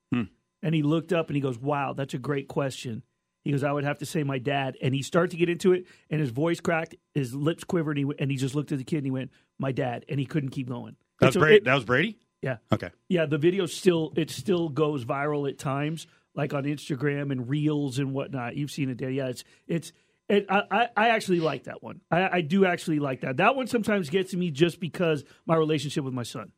and 0.63 0.75
he 0.75 0.83
looked 0.83 1.13
up 1.13 1.29
and 1.29 1.37
he 1.37 1.43
goes, 1.43 1.59
"Wow, 1.59 1.93
that's 1.93 2.15
a 2.15 2.19
great 2.19 2.49
question." 2.49 3.03
He 3.43 3.51
goes, 3.51 3.63
"I 3.63 3.73
would 3.73 3.85
have 3.85 3.99
to 3.99 4.07
say 4.07 4.23
my 4.23 4.39
dad." 4.39 4.79
And 4.81 4.95
he 4.95 5.03
started 5.03 5.33
to 5.33 5.37
get 5.37 5.51
into 5.51 5.75
it, 5.75 5.85
and 6.09 6.19
his 6.19 6.31
voice 6.31 6.61
cracked, 6.61 6.95
his 7.13 7.35
lips 7.35 7.63
quivered, 7.63 7.99
and 7.99 8.11
he, 8.11 8.15
and 8.19 8.31
he 8.31 8.39
just 8.39 8.55
looked 8.55 8.73
at 8.73 8.79
the 8.79 8.85
kid 8.85 8.99
and 8.99 9.07
he 9.07 9.11
went, 9.11 9.31
"My 9.59 9.73
dad," 9.73 10.05
and 10.09 10.19
he 10.21 10.27
couldn't 10.27 10.51
keep 10.51 10.69
going. 10.69 10.97
That 11.21 11.27
was 11.27 11.35
so 11.35 11.41
Brady. 11.41 11.57
it- 11.57 11.65
that 11.65 11.75
was 11.75 11.85
Brady? 11.85 12.19
yeah, 12.43 12.57
Okay. 12.73 12.91
yeah. 13.09 13.27
The 13.27 13.39
video 13.39 13.67
still 13.67 14.13
it 14.17 14.31
still 14.31 14.69
goes 14.69 15.05
viral 15.05 15.49
at 15.49 15.59
times, 15.59 16.07
like 16.35 16.53
on 16.55 16.65
Instagram 16.65 17.33
and 17.33 17.49
Reels 17.49 17.99
and 17.99 18.13
whatnot. 18.13 18.57
You've 18.57 18.71
seen 18.71 18.91
it 18.91 18.99
there. 18.99 19.11
Yeah, 19.11 19.29
it's 19.29 19.45
it's. 19.67 19.93
It, 20.27 20.47
I, 20.49 20.89
I 20.97 21.09
actually 21.11 21.41
like 21.41 21.65
that 21.65 21.83
one. 21.83 22.01
I, 22.11 22.39
I 22.39 22.41
do 22.41 22.65
actually 22.65 22.99
like 22.99 23.21
that. 23.21 23.37
That 23.37 23.57
one 23.57 23.67
sometimes 23.67 24.09
gets 24.09 24.31
to 24.31 24.39
me 24.39 24.51
just 24.51 24.81
because 24.81 25.23
my 25.45 25.55
relationship 25.55 26.03
with 26.03 26.15
my 26.15 26.23
son. 26.23 26.53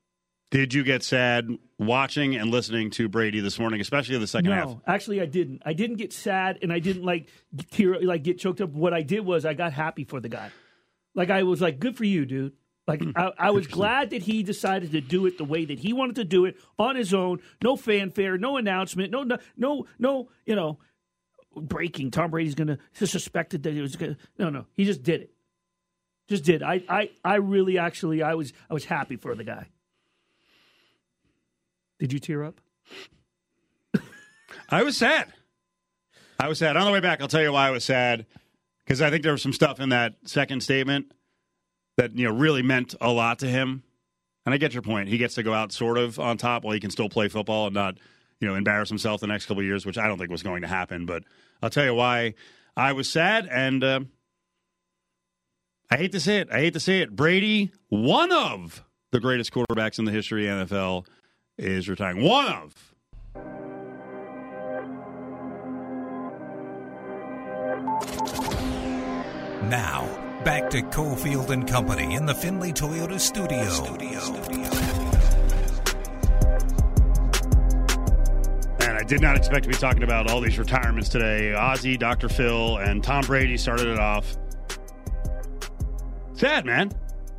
Did 0.52 0.72
you 0.72 0.84
get 0.84 1.02
sad 1.02 1.48
watching 1.76 2.36
and 2.36 2.52
listening 2.52 2.90
to 2.90 3.08
Brady 3.08 3.40
this 3.40 3.58
morning, 3.58 3.80
especially 3.80 4.16
the 4.18 4.28
second 4.28 4.50
no, 4.50 4.54
half? 4.54 4.76
actually, 4.86 5.20
I 5.20 5.26
didn't. 5.26 5.62
I 5.66 5.72
didn't 5.72 5.96
get 5.96 6.12
sad, 6.12 6.60
and 6.62 6.72
I 6.72 6.78
didn't 6.78 7.02
like 7.02 7.28
tear, 7.72 8.00
like 8.00 8.22
get 8.22 8.38
choked 8.38 8.60
up. 8.60 8.70
What 8.70 8.94
I 8.94 9.02
did 9.02 9.20
was 9.26 9.44
I 9.44 9.54
got 9.54 9.72
happy 9.72 10.04
for 10.04 10.20
the 10.20 10.28
guy. 10.28 10.50
Like 11.16 11.30
I 11.30 11.42
was 11.42 11.60
like, 11.60 11.80
good 11.80 11.96
for 11.96 12.04
you, 12.04 12.24
dude. 12.24 12.52
Like 12.86 13.02
Hmm. 13.02 13.10
I, 13.16 13.32
I 13.38 13.50
was 13.50 13.66
glad 13.66 14.10
that 14.10 14.22
he 14.22 14.42
decided 14.42 14.92
to 14.92 15.00
do 15.00 15.26
it 15.26 15.38
the 15.38 15.44
way 15.44 15.64
that 15.64 15.78
he 15.78 15.92
wanted 15.92 16.16
to 16.16 16.24
do 16.24 16.44
it 16.44 16.56
on 16.78 16.94
his 16.96 17.12
own. 17.12 17.40
No 17.62 17.76
fanfare, 17.76 18.38
no 18.38 18.56
announcement, 18.56 19.10
no 19.10 19.24
no 19.24 19.38
no 19.56 19.86
no. 19.98 20.28
You 20.44 20.54
know, 20.54 20.78
breaking. 21.56 22.12
Tom 22.12 22.30
Brady's 22.30 22.54
gonna 22.54 22.78
suspected 22.92 23.64
that 23.64 23.72
he 23.72 23.80
was 23.80 23.96
gonna. 23.96 24.16
No, 24.38 24.50
no, 24.50 24.66
he 24.74 24.84
just 24.84 25.02
did 25.02 25.22
it. 25.22 25.30
Just 26.28 26.44
did. 26.44 26.62
I 26.62 26.82
I 26.88 27.10
I 27.24 27.36
really 27.36 27.78
actually 27.78 28.22
I 28.22 28.34
was 28.34 28.52
I 28.70 28.74
was 28.74 28.84
happy 28.84 29.16
for 29.16 29.34
the 29.34 29.44
guy. 29.44 29.66
Did 31.98 32.12
you 32.12 32.18
tear 32.18 32.44
up? 32.44 32.60
I 34.68 34.82
was 34.82 34.96
sad. 34.96 35.32
I 36.38 36.48
was 36.48 36.58
sad. 36.58 36.76
On 36.76 36.84
the 36.84 36.90
way 36.92 37.00
back, 37.00 37.20
I'll 37.20 37.28
tell 37.28 37.42
you 37.42 37.52
why 37.52 37.68
I 37.68 37.70
was 37.70 37.84
sad 37.84 38.26
because 38.84 39.00
I 39.00 39.10
think 39.10 39.22
there 39.22 39.32
was 39.32 39.42
some 39.42 39.52
stuff 39.52 39.80
in 39.80 39.88
that 39.88 40.14
second 40.24 40.62
statement 40.62 41.12
that 41.96 42.16
you 42.16 42.26
know 42.26 42.34
really 42.34 42.62
meant 42.62 42.94
a 43.00 43.10
lot 43.10 43.38
to 43.40 43.46
him. 43.46 43.82
And 44.44 44.54
I 44.54 44.58
get 44.58 44.72
your 44.72 44.82
point. 44.82 45.08
He 45.08 45.18
gets 45.18 45.34
to 45.34 45.42
go 45.42 45.52
out 45.52 45.72
sort 45.72 45.98
of 45.98 46.20
on 46.20 46.38
top 46.38 46.62
while 46.62 46.72
he 46.72 46.80
can 46.80 46.90
still 46.90 47.08
play 47.08 47.28
football 47.28 47.66
and 47.66 47.74
not 47.74 47.96
you 48.40 48.46
know 48.46 48.54
embarrass 48.54 48.88
himself 48.88 49.20
the 49.20 49.26
next 49.26 49.46
couple 49.46 49.62
years, 49.62 49.84
which 49.84 49.98
I 49.98 50.06
don't 50.06 50.18
think 50.18 50.30
was 50.30 50.42
going 50.42 50.62
to 50.62 50.68
happen. 50.68 51.06
But 51.06 51.24
I'll 51.62 51.70
tell 51.70 51.84
you 51.84 51.94
why 51.94 52.34
I 52.76 52.92
was 52.92 53.08
sad 53.08 53.48
and. 53.50 53.84
Uh, 53.84 54.00
I 55.88 55.96
hate 55.96 56.12
to 56.12 56.20
say 56.20 56.38
it. 56.38 56.48
I 56.50 56.58
hate 56.58 56.72
to 56.72 56.80
say 56.80 57.00
it. 57.00 57.14
Brady, 57.14 57.70
one 57.90 58.32
of 58.32 58.82
the 59.12 59.20
greatest 59.20 59.52
quarterbacks 59.52 60.00
in 60.00 60.04
the 60.04 60.10
history 60.10 60.48
of 60.48 60.68
NFL, 60.68 61.06
is 61.58 61.88
retiring. 61.88 62.22
One 62.22 62.46
of. 62.46 62.94
Now, 69.70 70.25
back 70.46 70.70
to 70.70 70.80
Cofield 70.80 71.50
and 71.50 71.66
Company 71.66 72.14
in 72.14 72.24
the 72.24 72.32
Findlay 72.32 72.70
Toyota 72.70 73.18
studio. 73.18 73.58
And 78.78 78.96
I 78.96 79.02
did 79.02 79.20
not 79.20 79.36
expect 79.36 79.64
to 79.64 79.68
be 79.68 79.74
talking 79.74 80.04
about 80.04 80.30
all 80.30 80.40
these 80.40 80.56
retirements 80.56 81.08
today. 81.08 81.52
Ozzy, 81.56 81.98
Dr. 81.98 82.28
Phil, 82.28 82.76
and 82.76 83.02
Tom 83.02 83.24
Brady 83.24 83.56
started 83.56 83.88
it 83.88 83.98
off. 83.98 84.36
Sad, 86.34 86.64
man. 86.64 86.92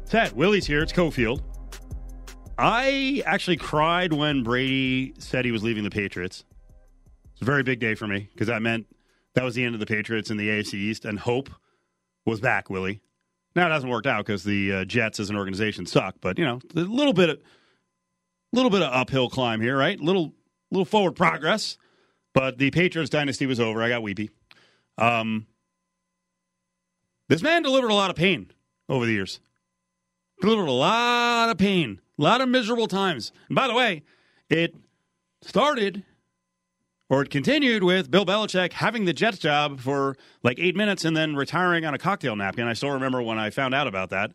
Sad. 0.04 0.34
Willie's 0.34 0.68
here. 0.68 0.84
It's 0.84 0.92
Cofield. 0.92 1.42
I 2.58 3.24
actually 3.26 3.56
cried 3.56 4.12
when 4.12 4.44
Brady 4.44 5.14
said 5.18 5.46
he 5.46 5.54
was 5.54 5.64
leaving 5.64 5.86
the 5.86 5.90
Patriots. 5.90 6.44
It's 7.32 7.42
a 7.42 7.46
very 7.46 7.64
big 7.64 7.80
day 7.80 7.96
for 7.96 8.06
me 8.06 8.28
because 8.34 8.48
that 8.48 8.62
meant 8.62 8.86
that 9.36 9.46
was 9.46 9.56
the 9.56 9.64
end 9.64 9.76
of 9.76 9.80
the 9.80 9.86
Patriots 9.86 10.30
in 10.30 10.36
the 10.36 10.50
AFC 10.50 10.74
East, 10.74 11.06
and 11.06 11.18
hope 11.18 11.50
was 12.28 12.42
back, 12.42 12.70
Willie. 12.70 13.02
Now 13.56 13.68
it 13.68 13.72
hasn't 13.72 13.92
worked 13.92 14.06
out 14.06 14.26
because 14.26 14.44
the 14.44 14.74
uh, 14.74 14.86
Jets 14.86 15.20
as 15.20 15.30
an 15.30 15.38
organization 15.38 15.86
suck, 15.86 16.16
but 16.22 16.38
you 16.38 16.46
know, 16.46 16.60
a 16.76 16.80
little 16.82 17.14
bit 17.14 17.30
of 17.30 17.40
little 18.54 18.70
bit 18.70 18.82
of 18.82 18.94
uphill 18.94 19.30
climb 19.30 19.62
here, 19.62 19.78
right? 19.78 20.00
Little 20.00 20.34
little 20.70 20.86
forward 20.86 21.16
progress. 21.16 21.78
But 22.34 22.60
the 22.60 22.70
Patriots 22.70 23.10
dynasty 23.10 23.48
was 23.48 23.60
over. 23.60 23.82
I 23.82 23.90
got 23.90 24.04
weepy. 24.04 24.30
Um, 25.00 25.48
this 27.30 27.42
man 27.42 27.64
delivered 27.64 27.90
a 27.90 27.96
lot 27.96 28.12
of 28.12 28.16
pain 28.16 28.52
over 28.88 29.06
the 29.06 29.12
years. 29.14 29.40
Delivered 30.42 30.68
a 30.68 30.72
lot 30.72 31.50
of 31.50 31.58
pain, 31.58 32.00
a 32.20 32.22
lot 32.22 32.42
of 32.42 32.50
miserable 32.50 32.88
times. 32.88 33.32
And 33.48 33.56
by 33.56 33.68
the 33.68 33.74
way, 33.74 34.04
it 34.52 34.76
started 35.42 36.04
or 37.10 37.22
it 37.22 37.30
continued 37.30 37.84
with 37.84 38.12
Bill 38.12 38.26
Belichick 38.26 38.74
having 38.74 39.06
the 39.06 39.14
Jets 39.14 39.40
job 39.40 39.80
for 39.80 40.18
like 40.44 40.60
eight 40.60 40.76
minutes 40.76 41.06
and 41.06 41.16
then 41.16 41.36
retiring 41.36 41.86
on 41.86 41.94
a 41.94 41.98
cocktail 41.98 42.36
napkin. 42.36 42.68
I 42.68 42.74
still 42.74 42.92
remember 42.92 43.22
when 43.22 43.40
I 43.40 43.50
found 43.50 43.74
out 43.74 43.88
about 43.88 44.10
that. 44.10 44.32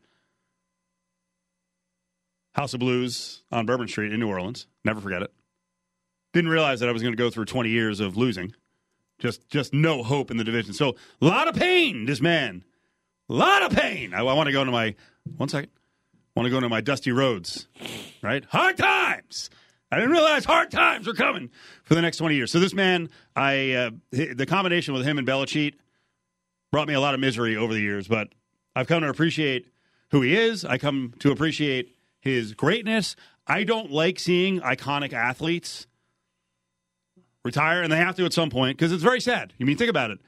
House 2.55 2.75
of 2.75 2.81
Blues 2.81 3.43
on 3.51 3.67
Bourbon 3.67 3.89
Street 3.89 4.13
in 4.13 4.21
New 4.21 4.29
Orleans. 4.29 4.67
Never 4.85 5.01
forget 5.01 5.23
it. 5.23 5.33
Didn't 6.33 6.51
realize 6.51 6.81
that 6.81 6.89
I 6.89 6.93
was 6.93 7.03
going 7.03 7.13
to 7.13 7.23
go 7.23 7.31
through 7.31 7.47
20 7.47 7.71
years 7.71 8.01
of 8.01 8.17
losing. 8.17 8.55
Just 9.19 9.49
just 9.49 9.73
no 9.73 10.03
hope 10.03 10.31
in 10.31 10.37
the 10.37 10.45
division. 10.45 10.73
So 10.73 10.97
a 11.21 11.25
lot 11.25 11.49
of 11.49 11.55
pain, 11.55 12.07
this 12.07 12.21
man. 12.21 12.65
A 13.29 13.35
lot 13.35 13.63
of 13.63 13.73
pain. 13.73 14.13
I, 14.13 14.19
I 14.19 14.33
want 14.33 14.49
to 14.49 14.53
go 14.53 14.61
into 14.61 14.73
my 14.73 14.95
one 15.37 15.49
second. 15.49 15.71
I 16.15 16.41
want 16.41 16.47
to 16.47 16.51
go 16.51 16.57
into 16.57 16.69
my 16.69 16.81
dusty 16.81 17.13
roads. 17.13 17.69
Right? 18.21 18.45
Hard 18.47 18.79
times. 18.79 19.51
I 19.93 19.97
didn't 19.97 20.13
realize 20.13 20.47
hard 20.47 20.71
times 20.71 21.07
were 21.07 21.13
coming 21.13 21.51
for 21.85 21.95
the 21.95 22.01
next 22.01 22.17
20 22.17 22.35
years. 22.35 22.51
So 22.51 22.59
this 22.59 22.73
man, 22.73 23.11
I 23.37 23.73
uh, 23.73 23.91
the 24.11 24.47
combination 24.47 24.95
with 24.95 25.05
him 25.05 25.19
and 25.19 25.29
Belichick 25.29 25.75
brought 26.71 26.89
me 26.89 26.95
a 26.95 27.01
lot 27.01 27.13
of 27.13 27.21
misery 27.21 27.59
over 27.59 27.75
the 27.75 27.81
years, 27.81 28.09
but 28.09 28.31
I've 28.75 28.87
come 28.87 29.03
to 29.03 29.11
appreciate 29.11 29.67
who 30.11 30.23
he 30.23 30.35
is. 30.35 30.65
I 30.65 30.79
come 30.79 31.13
to 31.19 31.31
appreciate 31.31 31.95
his 32.21 32.55
greatness. 32.55 33.17
I 33.47 33.65
don't 33.65 33.91
like 33.91 34.19
seeing 34.19 34.61
iconic 34.61 35.13
athletes 35.13 35.87
retire, 37.45 37.83
and 37.83 37.93
they 37.93 37.99
have 37.99 38.17
to 38.17 38.25
at 38.25 38.33
some 38.33 38.49
point 38.49 38.79
because 38.79 38.93
it's 38.93 39.03
very 39.03 39.21
sad. 39.21 39.53
I 39.61 39.65
mean, 39.65 39.77
think 39.77 39.91
about 39.91 40.11
it. 40.11 40.21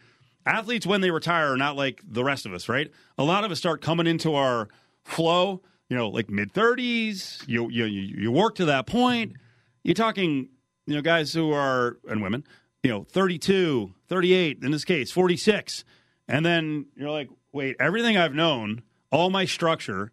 Athletes, 0.45 0.87
when 0.87 1.01
they 1.01 1.11
retire, 1.11 1.55
are 1.55 1.57
not 1.57 1.75
like 1.75 2.03
the 2.07 2.23
rest 2.23 2.45
of 2.45 2.53
us, 2.53 2.69
right? 2.69 2.93
A 3.17 3.25
lot 3.25 3.45
of 3.45 3.51
us 3.51 3.57
start 3.61 3.81
coming 3.81 4.07
into 4.07 4.35
our 4.35 4.69
flow, 5.05 5.63
you 5.89 5.97
know, 5.97 6.11
like 6.11 6.29
mid 6.29 6.53
30s. 6.53 7.49
You, 7.49 7.71
you, 7.71 7.87
you 7.87 8.31
work 8.31 8.57
to 8.57 8.67
that 8.67 8.87
point. 8.87 9.37
You're 9.85 9.95
talking, 9.95 10.49
you 10.87 10.95
know, 10.95 11.03
guys 11.03 11.33
who 11.33 11.53
are, 11.53 11.99
and 12.09 12.23
women, 12.23 12.45
you 12.83 12.91
know, 12.91 13.05
32, 13.05 13.95
38, 14.09 14.59
in 14.63 14.71
this 14.73 14.85
case, 14.85 15.13
46. 15.13 15.85
And 16.27 16.45
then 16.45 16.87
you're 16.97 17.11
like, 17.11 17.29
wait, 17.53 17.77
everything 17.79 18.17
I've 18.17 18.35
known, 18.35 18.83
all 19.13 19.31
my 19.31 19.45
structure, 19.45 20.11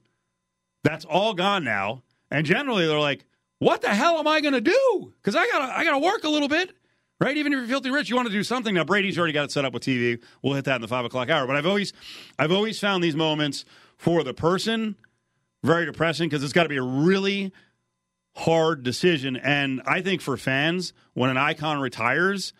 that's 0.83 1.05
all 1.05 1.33
gone 1.33 1.63
now. 1.63 2.03
And 2.29 2.45
generally 2.45 2.85
they're 2.85 2.99
like, 2.99 3.25
what 3.59 3.81
the 3.81 3.89
hell 3.89 4.19
am 4.19 4.27
I 4.27 4.41
going 4.41 4.53
to 4.53 4.61
do? 4.61 5.13
Because 5.21 5.35
I 5.35 5.47
got 5.47 5.61
I 5.61 5.83
got 5.83 5.91
to 5.91 5.99
work 5.99 6.23
a 6.23 6.29
little 6.29 6.47
bit 6.47 6.75
right? 7.21 7.37
Even 7.37 7.53
if 7.53 7.59
you're 7.59 7.67
filthy 7.67 7.91
rich, 7.91 8.09
you 8.09 8.15
want 8.15 8.27
to 8.27 8.33
do 8.33 8.43
something. 8.43 8.73
Now 8.73 8.83
Brady's 8.83 9.17
already 9.17 9.31
got 9.31 9.45
it 9.45 9.51
set 9.51 9.63
up 9.63 9.73
with 9.73 9.83
TV. 9.83 10.21
We'll 10.41 10.55
hit 10.55 10.65
that 10.65 10.75
in 10.75 10.81
the 10.81 10.87
five 10.87 11.05
o'clock 11.05 11.29
hour. 11.29 11.45
But 11.45 11.55
I've 11.55 11.67
always, 11.67 11.93
I've 12.37 12.51
always 12.51 12.79
found 12.79 13.03
these 13.03 13.15
moments 13.15 13.63
for 13.95 14.23
the 14.23 14.33
person 14.33 14.95
very 15.63 15.85
depressing 15.85 16.27
because 16.27 16.43
it's 16.43 16.51
got 16.51 16.63
to 16.63 16.69
be 16.69 16.77
a 16.77 16.81
really 16.81 17.53
hard 18.35 18.83
decision. 18.83 19.35
And 19.35 19.81
I 19.85 20.01
think 20.01 20.21
for 20.21 20.37
fans, 20.37 20.93
when 21.13 21.29
an 21.29 21.37
icon 21.37 21.79
retires, 21.79 22.53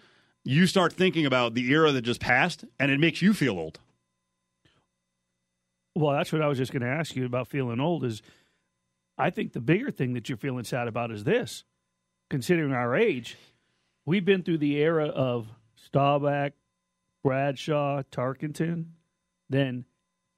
you 0.44 0.68
start 0.68 0.94
thinking 0.94 1.26
about 1.26 1.54
the 1.54 1.72
era 1.72 1.92
that 1.92 2.02
just 2.02 2.20
passed, 2.20 2.66
and 2.80 2.92
it 2.92 3.00
makes 3.00 3.22
you 3.22 3.34
feel 3.34 3.58
old. 3.58 3.80
Well, 5.96 6.16
that's 6.16 6.32
what 6.32 6.42
I 6.42 6.48
was 6.48 6.58
just 6.58 6.72
going 6.72 6.82
to 6.82 6.88
ask 6.88 7.16
you 7.16 7.26
about 7.26 7.48
feeling 7.48 7.80
old. 7.80 8.04
Is 8.04 8.22
I 9.18 9.30
think 9.30 9.54
the 9.54 9.62
bigger 9.62 9.92
thing 9.92 10.14
that 10.14 10.30
you're 10.30 10.38
feeling 10.38 10.64
sad 10.64 10.88
about 10.88 11.12
is 11.12 11.24
this, 11.24 11.64
considering 12.30 12.74
our 12.74 12.96
age 12.96 13.38
we've 14.06 14.26
been 14.26 14.44
through 14.44 14.58
the 14.58 14.78
era 14.78 15.08
of 15.08 15.48
Staubach, 15.76 16.54
Bradshaw, 17.24 18.04
Tarkenton, 18.12 18.86
then 19.50 19.86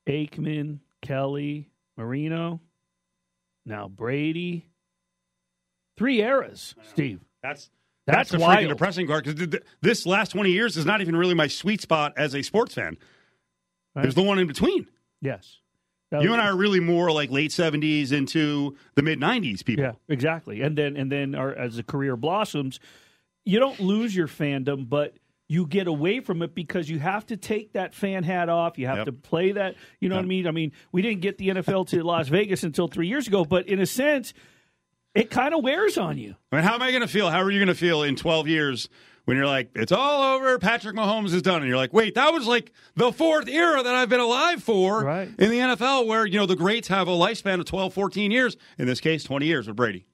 Aikman, 0.08 0.80
Kelly, 1.02 1.70
Marino, 1.98 2.60
now 3.66 3.88
Brady. 3.88 4.68
Three 5.98 6.22
eras, 6.22 6.76
Steve. 6.90 7.22
That's 7.42 7.70
that's, 8.06 8.32
that's 8.32 8.32
the 8.32 8.38
freaking 8.38 8.68
depressing 8.68 9.08
part 9.08 9.26
because 9.26 9.60
this 9.82 10.06
last 10.06 10.32
twenty 10.32 10.52
years 10.52 10.76
is 10.76 10.86
not 10.86 11.02
even 11.02 11.16
really 11.16 11.36
my 11.36 11.48
sweet 11.48 11.82
spot 11.82 12.14
as 12.18 12.36
a 12.36 12.42
sports 12.42 12.74
fan. 12.74 12.98
Right. 13.96 14.04
There's 14.04 14.16
the 14.16 14.24
one 14.24 14.40
in 14.40 14.48
between. 14.48 14.88
Yes. 15.22 15.60
you 16.12 16.34
and 16.34 16.42
I 16.42 16.48
are 16.48 16.56
really 16.56 16.80
more 16.80 17.12
like 17.12 17.32
late 17.32 17.52
seventies 17.52 18.12
into 18.12 18.76
the 18.96 19.02
mid 19.02 19.20
nineties 19.20 19.64
people. 19.64 19.86
Yeah, 19.86 19.94
exactly. 20.10 20.62
And 20.62 20.78
then 20.78 20.98
and 20.98 21.12
then 21.12 21.36
our, 21.36 21.54
as 21.54 21.78
the 21.78 21.84
career 21.84 22.18
blossoms, 22.18 22.80
you 23.46 23.60
don't 23.60 23.80
lose 23.80 24.16
your 24.16 24.28
fandom, 24.28 24.90
but 24.90 25.16
you 25.48 25.68
get 25.68 25.88
away 25.88 26.20
from 26.20 26.42
it 26.42 26.56
because 26.56 26.90
you 26.90 27.00
have 27.00 27.26
to 27.28 27.38
take 27.38 27.74
that 27.74 27.94
fan 27.94 28.24
hat 28.24 28.50
off. 28.50 28.78
You 28.78 28.88
have 28.88 28.98
yep. 28.98 29.06
to 29.06 29.12
play 29.12 29.52
that. 29.54 29.76
You 30.00 30.10
know 30.10 30.16
yep. 30.16 30.24
what 30.24 30.26
I 30.26 30.28
mean? 30.28 30.48
I 30.48 30.52
mean, 30.52 30.72
we 30.92 31.02
didn't 31.02 31.22
get 31.22 31.38
the 31.38 31.50
NFL 31.50 31.88
to 31.90 32.04
Las 32.04 32.28
Vegas 32.28 32.64
until 32.64 32.88
three 32.88 33.08
years 33.08 33.28
ago, 33.28 33.46
but 33.46 33.68
in 33.68 33.80
a 33.80 33.86
sense, 33.86 34.34
it 35.16 35.30
kind 35.30 35.54
of 35.54 35.64
wears 35.64 35.98
on 35.98 36.18
you. 36.18 36.36
I 36.52 36.58
mean, 36.58 36.66
how 36.66 36.76
am 36.76 36.82
I 36.82 36.92
going 36.92 37.02
to 37.02 37.08
feel? 37.08 37.30
How 37.30 37.42
are 37.42 37.52
you 37.52 37.60
going 37.60 37.68
to 37.68 37.76
feel 37.76 38.04
in 38.04 38.16
12 38.16 38.48
years 38.48 38.90
when 39.26 39.38
you're 39.38 39.48
like, 39.48 39.72
it's 39.76 39.92
all 39.92 40.36
over, 40.36 40.60
Patrick 40.60 40.96
Mahomes 40.96 41.34
is 41.34 41.42
done? 41.42 41.58
And 41.58 41.68
you're 41.68 41.78
like, 41.78 41.94
wait, 41.94 42.16
that 42.16 42.34
was 42.34 42.48
like 42.48 42.72
the 42.96 43.12
fourth 43.12 43.48
era 43.48 43.84
that 43.84 43.96
I've 43.96 44.10
been 44.10 44.20
alive 44.20 44.64
for 44.64 45.04
right. 45.04 45.28
in 45.28 45.50
the 45.50 45.60
NFL 45.60 46.08
where, 46.08 46.26
you 46.26 46.38
know, 46.40 46.46
the 46.46 46.56
greats 46.56 46.88
have 46.88 47.08
a 47.08 47.12
lifespan 47.12 47.60
of 47.60 47.66
12, 47.66 47.94
14 47.94 48.32
years. 48.32 48.58
In 48.78 48.88
this 48.88 49.00
case, 49.00 49.24
20 49.24 49.46
years 49.46 49.68
with 49.68 49.76
Brady. 49.76 50.06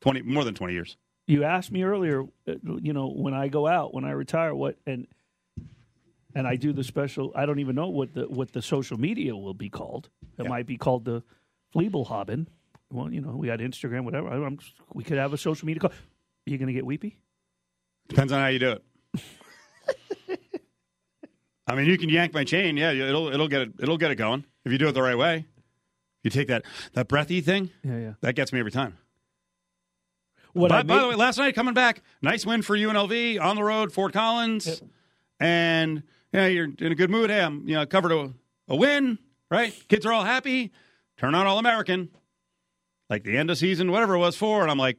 20, 0.00 0.22
more 0.22 0.44
than 0.44 0.54
20 0.54 0.72
years 0.74 0.96
you 1.28 1.44
asked 1.44 1.70
me 1.70 1.82
earlier, 1.84 2.22
uh, 2.48 2.54
you 2.80 2.92
know, 2.92 3.08
when 3.10 3.34
I 3.34 3.48
go 3.48 3.66
out, 3.66 3.92
when 3.94 4.04
I 4.04 4.10
retire, 4.12 4.54
what 4.54 4.76
and 4.86 5.06
and 6.34 6.46
I 6.48 6.56
do 6.56 6.72
the 6.72 6.82
special. 6.82 7.32
I 7.36 7.46
don't 7.46 7.58
even 7.58 7.76
know 7.76 7.88
what 7.88 8.14
the 8.14 8.22
what 8.22 8.52
the 8.52 8.62
social 8.62 8.98
media 8.98 9.36
will 9.36 9.54
be 9.54 9.68
called. 9.68 10.08
It 10.38 10.44
yeah. 10.44 10.48
might 10.48 10.66
be 10.66 10.78
called 10.78 11.04
the 11.04 11.22
Fleebelhaben. 11.74 12.48
Well, 12.90 13.12
you 13.12 13.20
know, 13.20 13.30
we 13.30 13.48
got 13.48 13.58
Instagram, 13.58 14.04
whatever. 14.04 14.28
I'm, 14.28 14.58
we 14.94 15.04
could 15.04 15.18
have 15.18 15.32
a 15.32 15.38
social 15.38 15.66
media 15.66 15.80
call. 15.80 15.90
Are 15.90 16.50
you 16.50 16.56
going 16.56 16.68
to 16.68 16.72
get 16.72 16.86
weepy? 16.86 17.18
Depends 18.08 18.32
on 18.32 18.40
how 18.40 18.46
you 18.46 18.58
do 18.58 18.72
it. 18.72 18.84
I 21.66 21.74
mean, 21.74 21.86
you 21.86 21.98
can 21.98 22.08
yank 22.08 22.32
my 22.32 22.44
chain. 22.44 22.78
Yeah, 22.78 22.92
it'll 22.92 23.28
it'll 23.28 23.48
get 23.48 23.60
it 23.60 23.72
it'll 23.78 23.98
get 23.98 24.10
it 24.10 24.14
going 24.14 24.44
if 24.64 24.72
you 24.72 24.78
do 24.78 24.88
it 24.88 24.92
the 24.92 25.02
right 25.02 25.18
way. 25.18 25.44
You 26.22 26.30
take 26.30 26.48
that 26.48 26.64
that 26.94 27.08
breathy 27.08 27.42
thing. 27.42 27.70
Yeah, 27.84 27.98
yeah. 27.98 28.12
That 28.22 28.34
gets 28.34 28.52
me 28.52 28.58
every 28.58 28.72
time. 28.72 28.96
What 30.54 30.70
by, 30.70 30.82
by, 30.82 31.00
the 31.00 31.08
way, 31.08 31.14
last 31.14 31.36
night 31.36 31.54
coming 31.54 31.74
back, 31.74 32.02
nice 32.22 32.46
win 32.46 32.62
for 32.62 32.76
UNLV 32.76 33.40
on 33.40 33.54
the 33.54 33.62
road, 33.62 33.92
Fort 33.92 34.14
Collins, 34.14 34.66
yep. 34.66 34.78
and 35.38 36.02
yeah, 36.32 36.46
you're 36.46 36.68
in 36.78 36.92
a 36.92 36.94
good 36.94 37.10
mood. 37.10 37.28
Hey, 37.28 37.42
I'm 37.42 37.68
you 37.68 37.74
know 37.74 37.84
covered 37.84 38.12
a, 38.12 38.32
a 38.66 38.74
win, 38.74 39.18
right? 39.50 39.74
Kids 39.88 40.06
are 40.06 40.12
all 40.12 40.24
happy. 40.24 40.72
Turn 41.18 41.34
on 41.34 41.46
All 41.46 41.58
American, 41.58 42.08
like 43.10 43.24
the 43.24 43.36
end 43.36 43.50
of 43.50 43.58
season, 43.58 43.90
whatever 43.90 44.14
it 44.14 44.18
was 44.18 44.36
for, 44.36 44.62
and 44.62 44.70
I'm 44.70 44.78
like, 44.78 44.98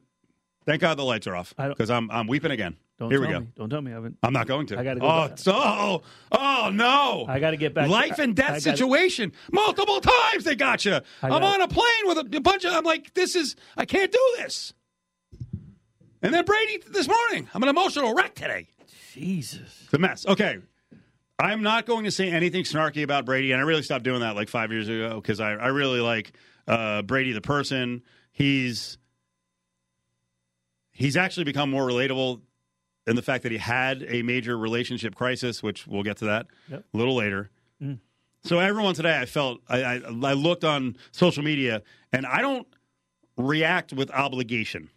Thank 0.65 0.81
God 0.81 0.97
the 0.99 1.03
lights 1.03 1.25
are 1.25 1.35
off 1.35 1.53
because 1.57 1.89
I'm 1.89 2.11
I'm 2.11 2.27
weeping 2.27 2.51
again. 2.51 2.75
Don't 2.99 3.09
Here 3.09 3.19
tell 3.19 3.27
we 3.27 3.33
go. 3.33 3.39
me. 3.39 3.47
Don't 3.55 3.69
tell 3.69 3.81
me 3.81 3.91
I 3.91 3.95
haven't. 3.95 4.17
I'm 4.21 4.33
not 4.33 4.45
going 4.45 4.67
to. 4.67 4.77
I 4.77 4.83
gotta 4.83 4.99
go 4.99 5.07
Oh, 5.07 5.27
back. 5.29 5.39
oh, 5.47 6.01
oh 6.33 6.69
no! 6.71 7.25
I 7.27 7.39
gotta 7.39 7.55
get 7.57 7.73
back- 7.73 7.89
Life 7.89 8.19
and 8.19 8.35
death 8.35 8.51
I- 8.55 8.59
situation. 8.59 9.31
Multiple 9.51 9.99
times 10.01 10.43
they 10.43 10.55
got 10.55 10.83
you. 10.85 10.99
I'm 11.23 11.31
on 11.43 11.61
a 11.61 11.67
plane 11.67 12.03
with 12.05 12.17
a, 12.17 12.37
a 12.37 12.41
bunch 12.41 12.65
of. 12.65 12.73
I'm 12.73 12.83
like, 12.83 13.13
this 13.13 13.35
is. 13.35 13.55
I 13.77 13.85
can't 13.85 14.11
do 14.11 14.33
this. 14.37 14.73
And 16.21 16.33
then 16.33 16.43
Brady 16.45 16.83
this 16.91 17.07
morning. 17.07 17.47
I'm 17.53 17.63
an 17.63 17.69
emotional 17.69 18.13
wreck 18.13 18.35
today. 18.35 18.67
Jesus. 19.13 19.81
It's 19.85 19.93
a 19.93 19.97
mess. 19.97 20.25
Okay. 20.27 20.57
I'm 21.39 21.63
not 21.63 21.85
going 21.85 22.03
to 22.03 22.11
say 22.11 22.29
anything 22.29 22.63
snarky 22.65 23.01
about 23.03 23.25
Brady, 23.25 23.53
and 23.53 23.61
I 23.61 23.63
really 23.63 23.81
stopped 23.81 24.03
doing 24.03 24.19
that 24.19 24.35
like 24.35 24.49
five 24.49 24.71
years 24.73 24.89
ago 24.89 25.15
because 25.21 25.39
I, 25.39 25.51
I 25.53 25.67
really 25.67 26.01
like 26.01 26.33
uh, 26.69 27.01
Brady 27.01 27.33
the 27.33 27.41
person. 27.41 28.01
He's 28.31 28.97
he's 30.91 31.17
actually 31.17 31.43
become 31.43 31.69
more 31.69 31.85
relatable 31.87 32.41
in 33.07 33.15
the 33.15 33.21
fact 33.21 33.43
that 33.43 33.51
he 33.51 33.57
had 33.57 34.05
a 34.07 34.21
major 34.21 34.57
relationship 34.57 35.15
crisis, 35.15 35.63
which 35.63 35.87
we'll 35.87 36.03
get 36.03 36.17
to 36.17 36.25
that 36.25 36.47
Yep. 36.69 36.85
a 36.93 36.97
little 36.97 37.15
later. 37.15 37.49
So 38.43 38.59
everyone 38.59 38.93
today, 38.95 39.19
I 39.19 39.25
felt 39.25 39.59
I, 39.67 39.81
I, 39.83 39.95
I 39.95 40.33
looked 40.33 40.63
on 40.63 40.95
social 41.11 41.43
media, 41.43 41.81
and 42.13 42.25
I 42.25 42.41
don't 42.41 42.65
react 43.35 43.91
with 43.91 44.09
obligation. 44.11 44.89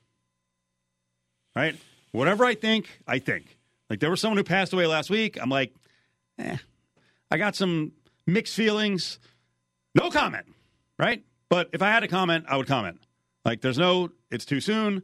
Right? 1.57 1.75
Whatever 2.13 2.45
I 2.45 2.55
think, 2.55 2.89
I 3.07 3.19
think. 3.19 3.59
Like 3.91 3.99
there 3.99 4.11
was 4.11 4.21
someone 4.21 4.37
who 4.39 4.45
passed 4.45 4.73
away 4.73 4.87
last 4.87 5.11
week. 5.11 5.39
I'm 5.43 5.51
like, 5.51 5.75
eh, 6.39 6.57
I 7.33 7.37
got 7.37 7.57
some 7.57 7.93
mixed 8.27 8.55
feelings. 8.55 9.19
No 9.95 10.11
comment, 10.11 10.47
right? 10.99 11.25
But 11.53 11.69
if 11.75 11.83
I 11.83 11.91
had 11.91 12.01
to 12.01 12.09
comment, 12.09 12.47
I 12.49 12.57
would 12.57 12.67
comment. 12.67 12.99
Like, 13.45 13.61
there's 13.61 13.77
no, 13.77 14.09
it's 14.31 14.47
too 14.47 14.59
soon. 14.59 15.03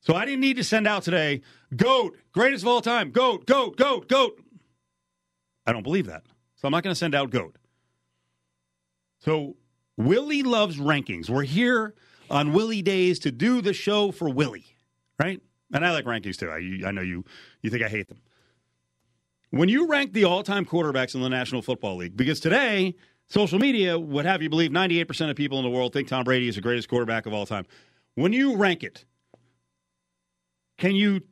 So 0.00 0.14
I 0.14 0.24
didn't 0.24 0.40
need 0.40 0.56
to 0.56 0.64
send 0.64 0.88
out 0.88 1.02
today, 1.02 1.42
GOAT, 1.76 2.16
greatest 2.32 2.64
of 2.64 2.68
all 2.68 2.80
time, 2.80 3.10
GOAT, 3.10 3.44
GOAT, 3.44 3.76
GOAT, 3.76 4.08
GOAT. 4.08 4.42
I 5.66 5.74
don't 5.74 5.82
believe 5.82 6.06
that. 6.06 6.22
So 6.54 6.66
I'm 6.66 6.72
not 6.72 6.82
going 6.82 6.92
to 6.92 6.98
send 6.98 7.14
out 7.14 7.28
GOAT. 7.28 7.56
So 9.18 9.56
Willie 9.98 10.42
loves 10.42 10.78
rankings. 10.78 11.28
We're 11.28 11.42
here 11.42 11.94
on 12.30 12.54
Willie 12.54 12.80
Days 12.80 13.18
to 13.18 13.30
do 13.30 13.60
the 13.60 13.74
show 13.74 14.12
for 14.12 14.30
Willie, 14.30 14.78
right? 15.22 15.42
And 15.74 15.84
I 15.84 15.92
like 15.92 16.06
rankings 16.06 16.38
too. 16.38 16.48
I, 16.48 16.88
I 16.88 16.90
know 16.90 17.02
you, 17.02 17.26
you 17.60 17.68
think 17.68 17.82
I 17.82 17.88
hate 17.88 18.08
them. 18.08 18.22
When 19.50 19.68
you 19.68 19.86
rank 19.86 20.14
the 20.14 20.24
all 20.24 20.42
time 20.42 20.64
quarterbacks 20.64 21.14
in 21.14 21.20
the 21.20 21.28
National 21.28 21.60
Football 21.60 21.96
League, 21.96 22.16
because 22.16 22.40
today, 22.40 22.94
social 23.28 23.58
media 23.58 23.98
would 23.98 24.24
have 24.24 24.42
you 24.42 24.48
believe 24.48 24.70
98% 24.70 25.30
of 25.30 25.36
people 25.36 25.58
in 25.58 25.64
the 25.64 25.70
world 25.70 25.92
think 25.92 26.08
Tom 26.08 26.24
Brady 26.24 26.48
is 26.48 26.56
the 26.56 26.60
greatest 26.60 26.88
quarterback 26.88 27.26
of 27.26 27.32
all 27.32 27.46
time. 27.46 27.66
When 28.14 28.32
you 28.32 28.56
rank 28.56 28.82
it, 28.82 29.04
can 30.78 30.94
you 30.94 31.22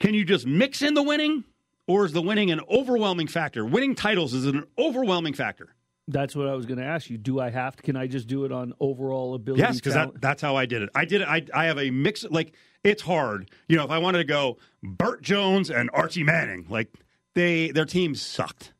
can 0.00 0.14
you 0.14 0.24
just 0.24 0.46
mix 0.46 0.82
in 0.82 0.94
the 0.94 1.02
winning 1.02 1.44
or 1.86 2.04
is 2.04 2.12
the 2.12 2.22
winning 2.22 2.50
an 2.50 2.60
overwhelming 2.70 3.26
factor? 3.26 3.64
Winning 3.64 3.94
titles 3.94 4.32
is 4.32 4.46
an 4.46 4.64
overwhelming 4.78 5.34
factor. 5.34 5.74
That's 6.08 6.34
what 6.34 6.48
I 6.48 6.54
was 6.54 6.66
going 6.66 6.78
to 6.78 6.84
ask 6.84 7.08
you. 7.08 7.18
Do 7.18 7.38
I 7.38 7.50
have 7.50 7.76
to? 7.76 7.82
Can 7.82 7.96
I 7.96 8.08
just 8.08 8.26
do 8.26 8.44
it 8.44 8.50
on 8.50 8.72
overall 8.80 9.34
ability? 9.34 9.62
Yes, 9.62 9.76
because 9.76 9.94
that, 9.94 10.20
that's 10.20 10.42
how 10.42 10.56
I 10.56 10.66
did 10.66 10.82
it. 10.82 10.90
I 10.94 11.04
did 11.04 11.20
it. 11.20 11.28
I, 11.28 11.44
I 11.54 11.66
have 11.66 11.78
a 11.78 11.90
mix. 11.90 12.24
Like 12.24 12.54
it's 12.82 13.02
hard. 13.02 13.50
You 13.68 13.76
know, 13.76 13.84
if 13.84 13.90
I 13.90 13.98
wanted 13.98 14.18
to 14.18 14.24
go 14.24 14.58
Bert 14.82 15.22
Jones 15.22 15.70
and 15.70 15.90
Archie 15.92 16.24
Manning, 16.24 16.66
like 16.68 16.92
they 17.34 17.70
their 17.70 17.84
teams 17.84 18.20
sucked. 18.20 18.72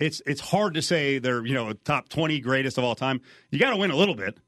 It's 0.00 0.20
it's 0.26 0.40
hard 0.40 0.74
to 0.74 0.82
say 0.82 1.18
they're 1.18 1.44
you 1.44 1.54
know 1.54 1.72
top 1.72 2.08
twenty 2.08 2.40
greatest 2.40 2.78
of 2.78 2.84
all 2.84 2.94
time. 2.94 3.20
You 3.50 3.58
got 3.58 3.70
to 3.70 3.76
win 3.76 3.90
a 3.90 3.96
little 3.96 4.14
bit. 4.14 4.38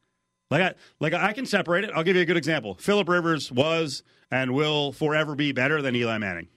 Like 0.51 0.63
I 0.63 0.75
like 1.01 1.15
I 1.15 1.33
can 1.33 1.47
separate 1.47 1.85
it. 1.85 1.91
I'll 1.95 2.05
give 2.05 2.17
you 2.17 2.23
a 2.23 2.27
good 2.27 2.37
example. 2.37 2.75
Philip 2.75 3.09
Rivers 3.09 3.51
was 3.51 4.03
and 4.31 4.53
will 4.53 4.93
forever 4.93 5.35
be 5.35 5.53
better 5.53 5.83
than 5.83 5.95
Eli 5.95 6.19
Manning. 6.19 6.49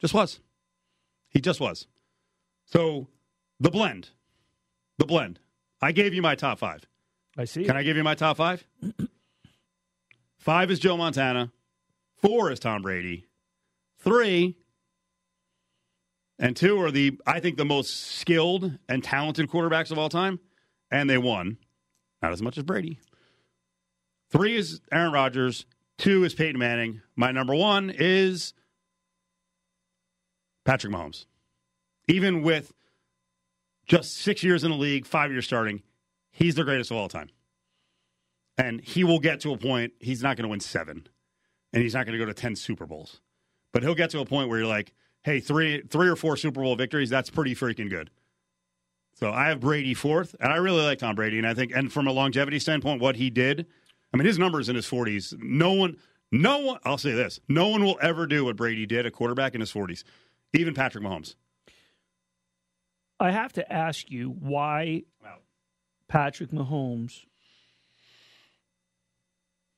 Just 0.00 0.14
was. 0.14 0.40
He 1.28 1.40
just 1.40 1.60
was. 1.60 1.86
So 2.64 3.08
the 3.60 3.70
blend, 3.70 4.10
the 4.98 5.06
blend. 5.06 5.38
I 5.80 5.92
gave 5.92 6.14
you 6.14 6.22
my 6.22 6.34
top 6.34 6.58
five. 6.58 6.84
I 7.36 7.44
see. 7.44 7.64
Can. 7.64 7.76
I 7.76 7.82
give 7.82 7.96
you 7.96 8.04
my 8.04 8.14
top 8.14 8.38
five? 8.38 8.66
five 10.38 10.70
is 10.70 10.78
Joe 10.78 10.96
Montana. 10.96 11.52
Four 12.16 12.50
is 12.50 12.58
Tom 12.58 12.82
Brady. 12.82 13.26
Three 13.98 14.56
and 16.38 16.56
two 16.56 16.80
are 16.80 16.90
the, 16.90 17.18
I 17.26 17.40
think, 17.40 17.56
the 17.56 17.64
most 17.64 18.18
skilled 18.18 18.78
and 18.88 19.02
talented 19.02 19.48
quarterbacks 19.48 19.90
of 19.90 19.98
all 19.98 20.08
time. 20.08 20.40
And 20.90 21.08
they 21.08 21.18
won. 21.18 21.58
Not 22.22 22.32
as 22.32 22.42
much 22.42 22.58
as 22.58 22.64
Brady. 22.64 22.98
Three 24.30 24.56
is 24.56 24.80
Aaron 24.92 25.12
Rodgers. 25.12 25.66
Two 25.98 26.24
is 26.24 26.34
Peyton 26.34 26.58
Manning. 26.58 27.00
My 27.16 27.32
number 27.32 27.54
one 27.54 27.90
is 27.90 28.52
Patrick 30.64 30.92
Mahomes. 30.92 31.24
Even 32.08 32.42
with 32.42 32.72
just 33.86 34.16
six 34.16 34.42
years 34.42 34.62
in 34.62 34.70
the 34.70 34.76
league, 34.76 35.06
five 35.06 35.30
years 35.30 35.46
starting, 35.46 35.82
he's 36.30 36.54
the 36.54 36.64
greatest 36.64 36.90
of 36.90 36.96
all 36.96 37.08
time. 37.08 37.30
And 38.58 38.80
he 38.80 39.04
will 39.04 39.18
get 39.18 39.40
to 39.40 39.52
a 39.52 39.58
point, 39.58 39.92
he's 40.00 40.22
not 40.22 40.36
going 40.36 40.44
to 40.44 40.48
win 40.48 40.60
seven, 40.60 41.06
and 41.72 41.82
he's 41.82 41.94
not 41.94 42.06
going 42.06 42.18
to 42.18 42.24
go 42.24 42.26
to 42.26 42.34
10 42.34 42.56
Super 42.56 42.86
Bowls. 42.86 43.20
But 43.72 43.82
he'll 43.82 43.94
get 43.94 44.10
to 44.10 44.20
a 44.20 44.24
point 44.24 44.48
where 44.48 44.58
you're 44.58 44.68
like, 44.68 44.92
hey, 45.26 45.40
three, 45.40 45.82
three 45.82 46.08
or 46.08 46.14
four 46.14 46.36
Super 46.36 46.62
Bowl 46.62 46.76
victories, 46.76 47.10
that's 47.10 47.30
pretty 47.30 47.52
freaking 47.52 47.90
good. 47.90 48.10
So 49.14 49.32
I 49.32 49.48
have 49.48 49.58
Brady 49.58 49.92
fourth, 49.92 50.36
and 50.38 50.52
I 50.52 50.56
really 50.56 50.84
like 50.84 51.00
Tom 51.00 51.16
Brady. 51.16 51.36
And 51.36 51.46
I 51.46 51.52
think, 51.52 51.72
and 51.74 51.92
from 51.92 52.06
a 52.06 52.12
longevity 52.12 52.60
standpoint, 52.60 53.00
what 53.00 53.16
he 53.16 53.28
did, 53.28 53.66
I 54.14 54.16
mean, 54.16 54.24
his 54.24 54.38
numbers 54.38 54.68
in 54.68 54.76
his 54.76 54.86
40s, 54.86 55.34
no 55.42 55.72
one, 55.72 55.96
no 56.30 56.60
one, 56.60 56.78
I'll 56.84 56.96
say 56.96 57.10
this, 57.10 57.40
no 57.48 57.68
one 57.68 57.82
will 57.82 57.98
ever 58.00 58.28
do 58.28 58.44
what 58.44 58.54
Brady 58.54 58.86
did, 58.86 59.04
a 59.04 59.10
quarterback 59.10 59.56
in 59.56 59.60
his 59.60 59.72
40s, 59.72 60.04
even 60.54 60.74
Patrick 60.74 61.02
Mahomes. 61.02 61.34
I 63.18 63.32
have 63.32 63.52
to 63.54 63.72
ask 63.72 64.08
you 64.08 64.28
why 64.28 65.02
Patrick 66.06 66.50
Mahomes. 66.52 67.24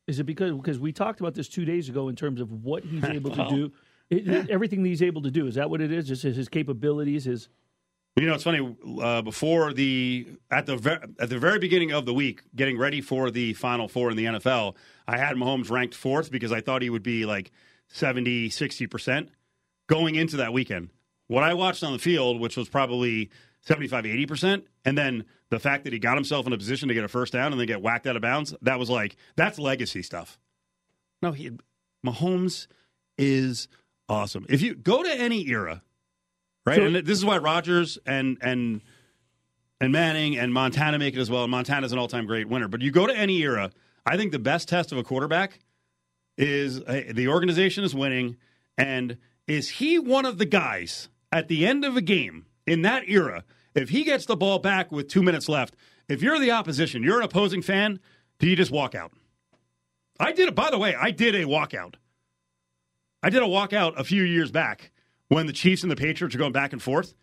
Is 0.06 0.18
it 0.18 0.24
because 0.24 0.52
because 0.52 0.78
we 0.78 0.92
talked 0.92 1.20
about 1.20 1.34
this 1.34 1.48
two 1.48 1.64
days 1.64 1.88
ago 1.88 2.08
in 2.08 2.16
terms 2.16 2.40
of 2.42 2.52
what 2.64 2.84
he's 2.84 3.04
able 3.04 3.30
to 3.30 3.48
do, 3.48 3.72
It- 4.10 4.26
it- 4.28 4.50
everything 4.50 4.84
he's 4.84 5.02
able 5.02 5.22
to 5.22 5.30
do? 5.30 5.46
Is 5.46 5.54
that 5.56 5.68
what 5.70 5.80
it 5.80 5.92
is? 5.92 6.08
Just 6.08 6.22
his, 6.22 6.36
his 6.36 6.48
capabilities, 6.48 7.24
his 7.24 7.48
You 8.16 8.26
know, 8.26 8.34
it's 8.34 8.44
funny. 8.44 8.76
Uh, 9.00 9.22
before 9.22 9.72
the 9.72 10.26
at 10.50 10.66
the 10.66 10.76
ver- 10.76 11.04
at 11.20 11.28
the 11.28 11.38
very 11.38 11.58
beginning 11.58 11.92
of 11.92 12.04
the 12.06 12.14
week, 12.14 12.42
getting 12.56 12.76
ready 12.78 13.00
for 13.00 13.30
the 13.30 13.52
Final 13.54 13.86
Four 13.88 14.10
in 14.10 14.16
the 14.16 14.24
NFL, 14.24 14.74
I 15.06 15.18
had 15.18 15.36
Mahomes 15.36 15.70
ranked 15.70 15.94
fourth 15.94 16.30
because 16.30 16.50
I 16.52 16.60
thought 16.60 16.82
he 16.82 16.90
would 16.90 17.02
be 17.04 17.26
like 17.26 17.50
70, 17.88 18.48
60 18.50 18.86
percent 18.86 19.30
going 19.88 20.14
into 20.16 20.36
that 20.38 20.52
weekend. 20.52 20.90
What 21.28 21.44
I 21.44 21.54
watched 21.54 21.84
on 21.84 21.92
the 21.92 21.98
field, 21.98 22.40
which 22.40 22.56
was 22.56 22.68
probably 22.68 23.30
75, 23.60 24.06
80 24.06 24.26
percent, 24.26 24.64
and 24.84 24.96
then 24.98 25.24
the 25.50 25.58
fact 25.60 25.84
that 25.84 25.92
he 25.92 25.98
got 25.98 26.16
himself 26.16 26.46
in 26.46 26.52
a 26.52 26.58
position 26.58 26.88
to 26.88 26.94
get 26.94 27.04
a 27.04 27.08
first 27.08 27.32
down 27.34 27.52
and 27.52 27.60
then 27.60 27.66
get 27.66 27.82
whacked 27.82 28.06
out 28.06 28.16
of 28.16 28.22
bounds, 28.22 28.54
that 28.62 28.78
was 28.78 28.88
like 28.90 29.16
that's 29.36 29.58
legacy 29.58 30.02
stuff. 30.02 30.38
No, 31.22 31.32
he 31.32 31.50
Mahomes 32.04 32.66
is 33.16 33.68
awesome. 34.08 34.46
If 34.48 34.62
you 34.62 34.74
go 34.74 35.02
to 35.02 35.10
any 35.10 35.46
era, 35.48 35.82
right? 36.66 36.76
So- 36.76 36.84
and 36.84 36.96
this 36.96 37.18
is 37.18 37.24
why 37.24 37.38
Rodgers 37.38 37.98
and 38.06 38.38
and 38.40 38.80
and 39.80 39.92
Manning 39.92 40.36
and 40.38 40.52
Montana 40.52 40.98
make 40.98 41.14
it 41.14 41.20
as 41.20 41.30
well. 41.30 41.42
And 41.44 41.50
Montana's 41.50 41.92
an 41.92 41.98
all-time 41.98 42.26
great 42.26 42.48
winner. 42.48 42.66
But 42.68 42.82
you 42.82 42.90
go 42.90 43.06
to 43.06 43.16
any 43.16 43.38
era, 43.42 43.70
I 44.04 44.16
think 44.16 44.32
the 44.32 44.38
best 44.40 44.68
test 44.68 44.90
of 44.90 44.98
a 44.98 45.04
quarterback 45.04 45.60
is 46.36 46.80
uh, 46.80 47.02
the 47.12 47.28
organization 47.28 47.84
is 47.84 47.94
winning, 47.94 48.36
and 48.76 49.18
is 49.46 49.68
he 49.68 49.98
one 49.98 50.26
of 50.26 50.38
the 50.38 50.46
guys 50.46 51.08
at 51.32 51.48
the 51.48 51.66
end 51.66 51.84
of 51.84 51.96
a 51.96 52.00
game 52.00 52.46
in 52.66 52.82
that 52.82 53.08
era? 53.08 53.44
If 53.74 53.90
he 53.90 54.02
gets 54.02 54.26
the 54.26 54.36
ball 54.36 54.58
back 54.58 54.90
with 54.90 55.08
two 55.08 55.22
minutes 55.22 55.48
left, 55.48 55.76
if 56.08 56.22
you're 56.22 56.38
the 56.40 56.50
opposition, 56.50 57.02
you're 57.04 57.18
an 57.18 57.24
opposing 57.24 57.62
fan, 57.62 58.00
do 58.40 58.48
you 58.48 58.56
just 58.56 58.70
walk 58.72 58.94
out? 58.96 59.12
I 60.18 60.32
did 60.32 60.48
it. 60.48 60.54
By 60.56 60.70
the 60.70 60.78
way, 60.78 60.94
I 60.96 61.12
did 61.12 61.34
a 61.36 61.44
walkout. 61.44 61.94
I 63.22 63.30
did 63.30 63.42
a 63.42 63.46
walkout 63.46 63.98
a 63.98 64.04
few 64.04 64.22
years 64.22 64.50
back 64.50 64.92
when 65.28 65.46
the 65.46 65.52
Chiefs 65.52 65.82
and 65.82 65.90
the 65.90 65.96
Patriots 65.96 66.34
are 66.34 66.38
going 66.38 66.52
back 66.52 66.72
and 66.72 66.82
forth, 66.82 67.14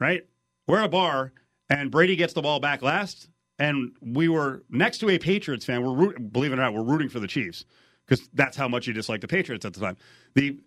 right? 0.00 0.26
We're 0.66 0.78
at 0.78 0.86
a 0.86 0.88
bar 0.88 1.32
and 1.68 1.90
Brady 1.90 2.16
gets 2.16 2.32
the 2.32 2.42
ball 2.42 2.60
back 2.60 2.82
last, 2.82 3.28
and 3.58 3.92
we 4.00 4.28
were 4.28 4.62
next 4.70 4.98
to 4.98 5.10
a 5.10 5.18
Patriots 5.18 5.64
fan. 5.64 5.82
We're 5.82 5.94
root, 5.94 6.32
believe 6.32 6.52
it 6.52 6.58
or 6.58 6.62
not, 6.62 6.74
we're 6.74 6.82
rooting 6.82 7.08
for 7.08 7.20
the 7.20 7.26
Chiefs 7.26 7.64
because 8.06 8.28
that's 8.34 8.56
how 8.56 8.68
much 8.68 8.86
you 8.86 8.92
dislike 8.92 9.20
the 9.20 9.28
Patriots 9.28 9.64
at 9.64 9.74
the 9.74 9.80
time. 9.80 9.96
The 10.34 10.58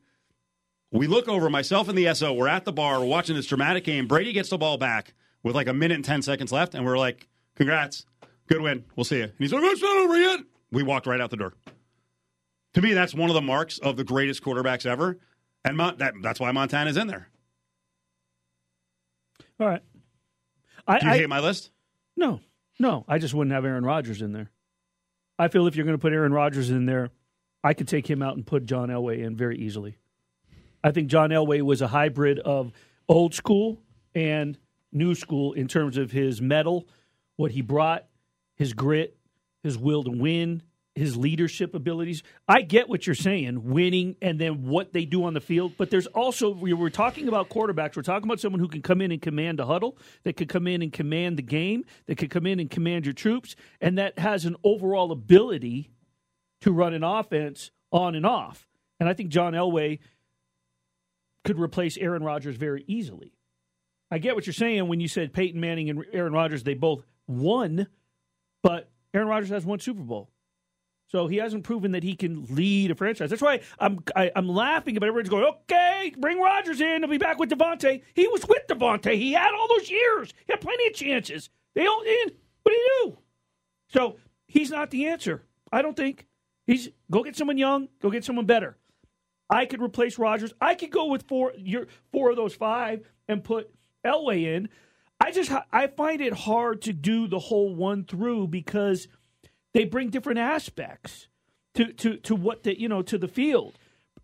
we 0.92 1.06
look 1.08 1.28
over 1.28 1.50
myself 1.50 1.90
and 1.90 1.98
the 1.98 2.13
SO. 2.13 2.34
We're 2.34 2.48
at 2.48 2.63
the 2.63 2.72
bar. 2.72 3.00
We're 3.00 3.08
watching 3.08 3.36
this 3.36 3.46
dramatic 3.46 3.84
game. 3.84 4.08
Brady 4.08 4.32
gets 4.32 4.50
the 4.50 4.58
ball 4.58 4.78
back 4.78 5.13
with 5.44 5.54
like 5.54 5.68
a 5.68 5.74
minute 5.74 5.96
and 5.96 6.06
ten 6.06 6.22
seconds 6.22 6.52
left, 6.52 6.76
and 6.76 6.86
we're 6.86 6.98
like, 6.98 7.28
"Congrats, 7.56 8.06
good 8.48 8.62
win. 8.62 8.86
We'll 8.96 9.04
see 9.04 9.18
you." 9.18 9.24
And 9.24 9.34
he's 9.38 9.52
like, 9.52 9.63
"It's 9.63 9.82
not 9.82 9.98
over 9.98 10.18
yet." 10.18 10.40
We 10.72 10.84
walked 10.84 11.06
right 11.06 11.20
out 11.20 11.30
the 11.30 11.38
door. 11.38 11.54
To 12.78 12.84
me, 12.84 12.94
that's 12.94 13.16
one 13.16 13.32
of 13.32 13.34
the 13.34 13.42
marks 13.42 13.80
of 13.80 13.98
the 13.98 14.04
greatest 14.04 14.44
quarterbacks 14.44 14.86
ever, 14.86 15.18
and 15.66 15.76
Mon- 15.76 15.98
that, 15.98 16.13
that's 16.22 16.40
why 16.40 16.52
Montana's 16.52 16.96
in 16.96 17.08
there. 17.08 17.28
all 19.60 19.66
right. 19.66 19.82
I, 20.88 21.00
Do 21.00 21.08
you 21.08 21.12
I 21.12 21.18
hate 21.18 21.28
my 21.30 21.40
list? 21.40 21.72
no 22.16 22.40
no. 22.80 23.04
I 23.08 23.18
just 23.18 23.34
wouldn't 23.34 23.52
have 23.56 23.66
Aaron 23.66 23.84
Rodgers 23.84 24.22
in 24.22 24.32
there. 24.32 24.52
I 25.40 25.48
feel 25.48 25.66
if 25.66 25.76
you're 25.76 25.86
going 25.86 25.98
to 25.98 26.02
put 26.02 26.13
Aaron 26.13 26.32
Rodgers 26.32 26.70
in 26.70 26.86
there, 26.86 27.10
I 27.63 27.74
could 27.74 27.88
take 27.88 28.08
him 28.08 28.22
out 28.22 28.36
and 28.36 28.46
put 28.46 28.68
John 28.68 28.90
Elway 28.90 29.24
in 29.24 29.36
very 29.36 29.58
easily. 29.58 29.98
I 30.84 30.92
think 30.92 31.08
John 31.08 31.32
Elway 31.32 31.63
was 31.63 31.82
a 31.82 31.88
hybrid 31.88 32.38
of 32.38 32.72
old 33.10 33.34
school 33.34 33.82
and 34.13 34.56
new 34.92 35.16
school 35.16 35.54
in 35.54 35.68
terms 35.68 35.98
of 35.98 36.12
his 36.12 36.44
mettle, 36.44 36.88
what 37.38 37.50
he 37.50 37.62
brought, 37.63 38.06
his 38.56 38.74
grit, 38.74 39.18
his 39.63 39.80
will 39.80 40.04
to 40.04 40.12
win, 40.12 40.62
his 40.98 41.16
leadership 41.16 41.76
abilities. 41.76 42.24
I 42.48 42.62
get 42.62 42.90
what 42.90 43.06
you're 43.06 43.16
saying, 43.16 43.72
winning 43.72 44.16
and 44.22 44.40
then 44.40 44.68
what 44.68 44.94
they 44.94 45.06
do 45.06 45.24
on 45.26 45.34
the 45.34 45.40
field, 45.40 45.74
but 45.78 45.90
there's 45.90 46.08
also 46.08 46.50
we 46.50 46.74
were 46.74 46.90
talking 46.90 47.28
about 47.28 47.50
quarterbacks. 47.50 47.96
We're 47.96 48.02
talking 48.02 48.28
about 48.28 48.40
someone 48.40 48.60
who 48.60 48.68
can 48.68 48.82
come 48.82 49.02
in 49.02 49.12
and 49.12 49.22
command 49.22 49.60
a 49.60 49.66
huddle, 49.66 49.98
that 50.24 50.38
could 50.38 50.50
come 50.50 50.68
in 50.68 50.82
and 50.82 50.92
command 50.92 51.38
the 51.38 51.44
game, 51.44 51.86
that 52.08 52.18
could 52.18 52.32
come 52.32 52.48
in 52.48 52.60
and 52.60 52.70
command 52.70 53.06
your 53.06 53.14
troops, 53.14 53.56
and 53.80 53.98
that 53.98 54.18
has 54.20 54.46
an 54.46 54.56
overall 54.64 55.12
ability 55.12 55.92
to 56.62 56.72
run 56.72 56.94
an 56.94 57.04
offense 57.04 57.72
on 57.92 58.16
and 58.16 58.26
off. 58.26 58.68
And 59.00 59.08
I 59.08 59.14
think 59.14 59.30
John 59.30 59.54
Elway 59.54 60.00
could 61.46 61.60
replace 61.60 61.98
Aaron 61.98 62.24
Rodgers 62.24 62.58
very 62.58 62.84
easily. 62.88 63.34
I 64.10 64.18
get 64.18 64.36
what 64.36 64.48
you're 64.48 64.54
saying 64.54 64.88
when 64.88 65.00
you 65.00 65.08
said 65.08 65.34
Peyton 65.34 65.62
Manning 65.62 65.90
and 65.90 66.04
Aaron 66.12 66.34
Rodgers, 66.34 66.64
they 66.64 66.74
both 66.74 67.06
won, 67.28 67.88
but 68.64 68.90
Aaron 69.14 69.28
Rodgers 69.28 69.50
has 69.50 69.66
one 69.66 69.80
Super 69.80 70.02
Bowl. 70.02 70.32
So 71.08 71.28
he 71.28 71.38
hasn't 71.38 71.63
proven 71.63 71.93
that 71.93 72.04
he 72.04 72.15
can 72.15 72.46
lead 72.50 72.91
a 72.91 72.96
franchise. 72.96 73.30
That's 73.30 73.41
why 73.41 73.62
I'm 73.80 74.04
I, 74.15 74.26
am 74.26 74.32
i 74.36 74.39
am 74.39 74.50
laughing, 74.50 74.96
but 74.96 75.04
everyone's 75.04 75.30
going, 75.30 75.46
okay, 75.46 76.13
bring 76.17 76.39
Rodgers 76.39 76.82
in. 76.82 77.02
He'll 77.02 77.10
be 77.10 77.17
back 77.17 77.39
with 77.39 77.50
Davante. 77.50 78.04
He 78.13 78.28
was 78.28 78.46
with 78.48 78.67
Davante. 78.67 79.15
He 79.15 79.32
had 79.32 79.54
all 79.54 79.67
those 79.70 79.89
years. 79.89 80.34
He 80.46 80.52
had 80.52 80.62
plenty 80.62 80.88
of 80.88 80.93
chances. 80.93 81.50
They 81.76 81.88
all 81.88 82.02
in. 82.02 82.32
What 82.63 82.74
do 82.74 82.78
you 82.78 83.02
do? 83.06 83.17
So 83.88 84.17
he's 84.48 84.70
not 84.70 84.91
the 84.91 85.08
answer. 85.08 85.43
I 85.72 85.82
don't 85.82 85.96
think. 85.96 86.28
He's 86.65 86.89
go 87.10 87.24
get 87.24 87.38
someone 87.38 87.58
young. 87.58 87.88
Go 88.02 88.10
get 88.10 88.26
someone 88.26 88.46
better. 88.46 88.78
I 89.50 89.65
could 89.65 89.82
replace 89.82 90.20
Rodgers. 90.20 90.54
I 90.60 90.76
could 90.76 90.91
go 90.91 91.06
with 91.06 91.24
four 91.24 91.54
your 91.58 91.88
four 92.12 92.32
of 92.32 92.36
those 92.36 92.54
five 92.54 93.08
and 93.30 93.43
put 93.43 93.74
Elway 94.06 94.43
in. 94.43 94.67
I 95.20 95.32
just 95.32 95.52
I 95.72 95.88
find 95.88 96.22
it 96.22 96.34
hard 96.34 96.82
to 96.84 96.93
do 96.93 97.28
the 97.28 97.39
whole 97.39 97.74
one 97.74 98.04
through 98.04 98.48
because 98.48 99.08
they 99.78 99.86
bring 99.86 100.10
different 100.10 100.40
aspects 100.40 101.28
to 101.76 101.94
to 101.94 102.18
to 102.18 102.36
what 102.36 102.63
the 102.63 102.82
you 102.82 102.90
know 102.90 103.04
to 103.04 103.16
the 103.20 103.28
field. 103.28 103.78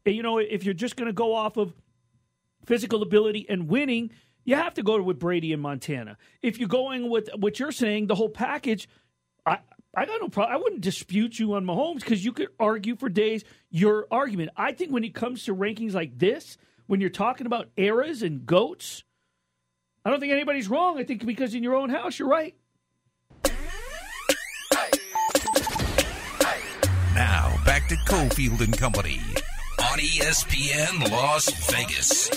You 0.04 0.24
know, 0.24 0.40
if 0.40 0.64
you're 0.64 0.74
just 0.74 0.96
going 0.96 1.06
to 1.06 1.14
go 1.14 1.36
off 1.36 1.58
of 1.58 1.76
physical 2.66 3.04
ability 3.04 3.46
and 3.48 3.68
winning, 3.70 4.10
you 4.46 4.56
have 4.56 4.74
to 4.74 4.84
go 4.84 5.00
with 5.00 5.20
Brady 5.20 5.54
in 5.54 5.60
Montana. 5.60 6.18
If 6.42 6.58
you're 6.58 6.68
going 6.68 7.08
with 7.08 7.30
what 7.38 7.60
you're 7.60 7.72
saying, 7.72 8.08
the 8.08 8.16
whole 8.16 8.30
package, 8.30 8.90
I 9.46 9.60
I 9.96 10.08
got 10.08 10.20
no 10.22 10.28
problem. 10.28 10.56
I 10.56 10.58
wouldn't 10.58 10.82
dispute 10.82 11.38
you 11.38 11.54
on 11.54 11.66
Mahomes 11.66 12.00
because 12.00 12.26
you 12.26 12.34
could 12.34 12.50
argue 12.60 12.96
for 12.96 13.08
days 13.08 13.44
your 13.70 14.08
argument. 14.10 14.50
I 14.58 14.72
think 14.72 14.92
when 14.92 15.04
it 15.04 15.14
comes 15.14 15.46
to 15.46 15.56
rankings 15.56 15.94
like 15.94 16.18
this, 16.18 16.58
when 16.88 17.00
you're 17.00 17.12
talking 17.12 17.46
about 17.46 17.70
eras 17.78 18.24
and 18.24 18.44
goats, 18.44 19.04
I 20.04 20.10
don't 20.10 20.20
think 20.20 20.34
anybody's 20.34 20.68
wrong. 20.68 20.98
I 20.98 21.04
think 21.04 21.24
because 21.24 21.54
in 21.54 21.62
your 21.62 21.76
own 21.76 21.92
house, 21.92 22.18
you're 22.18 22.28
right. 22.28 22.56
Cofield 28.14 28.62
and 28.62 28.78
Company 28.78 29.20
on 29.80 29.98
ESPN 29.98 31.10
Las 31.10 31.50
Vegas. 31.72 32.30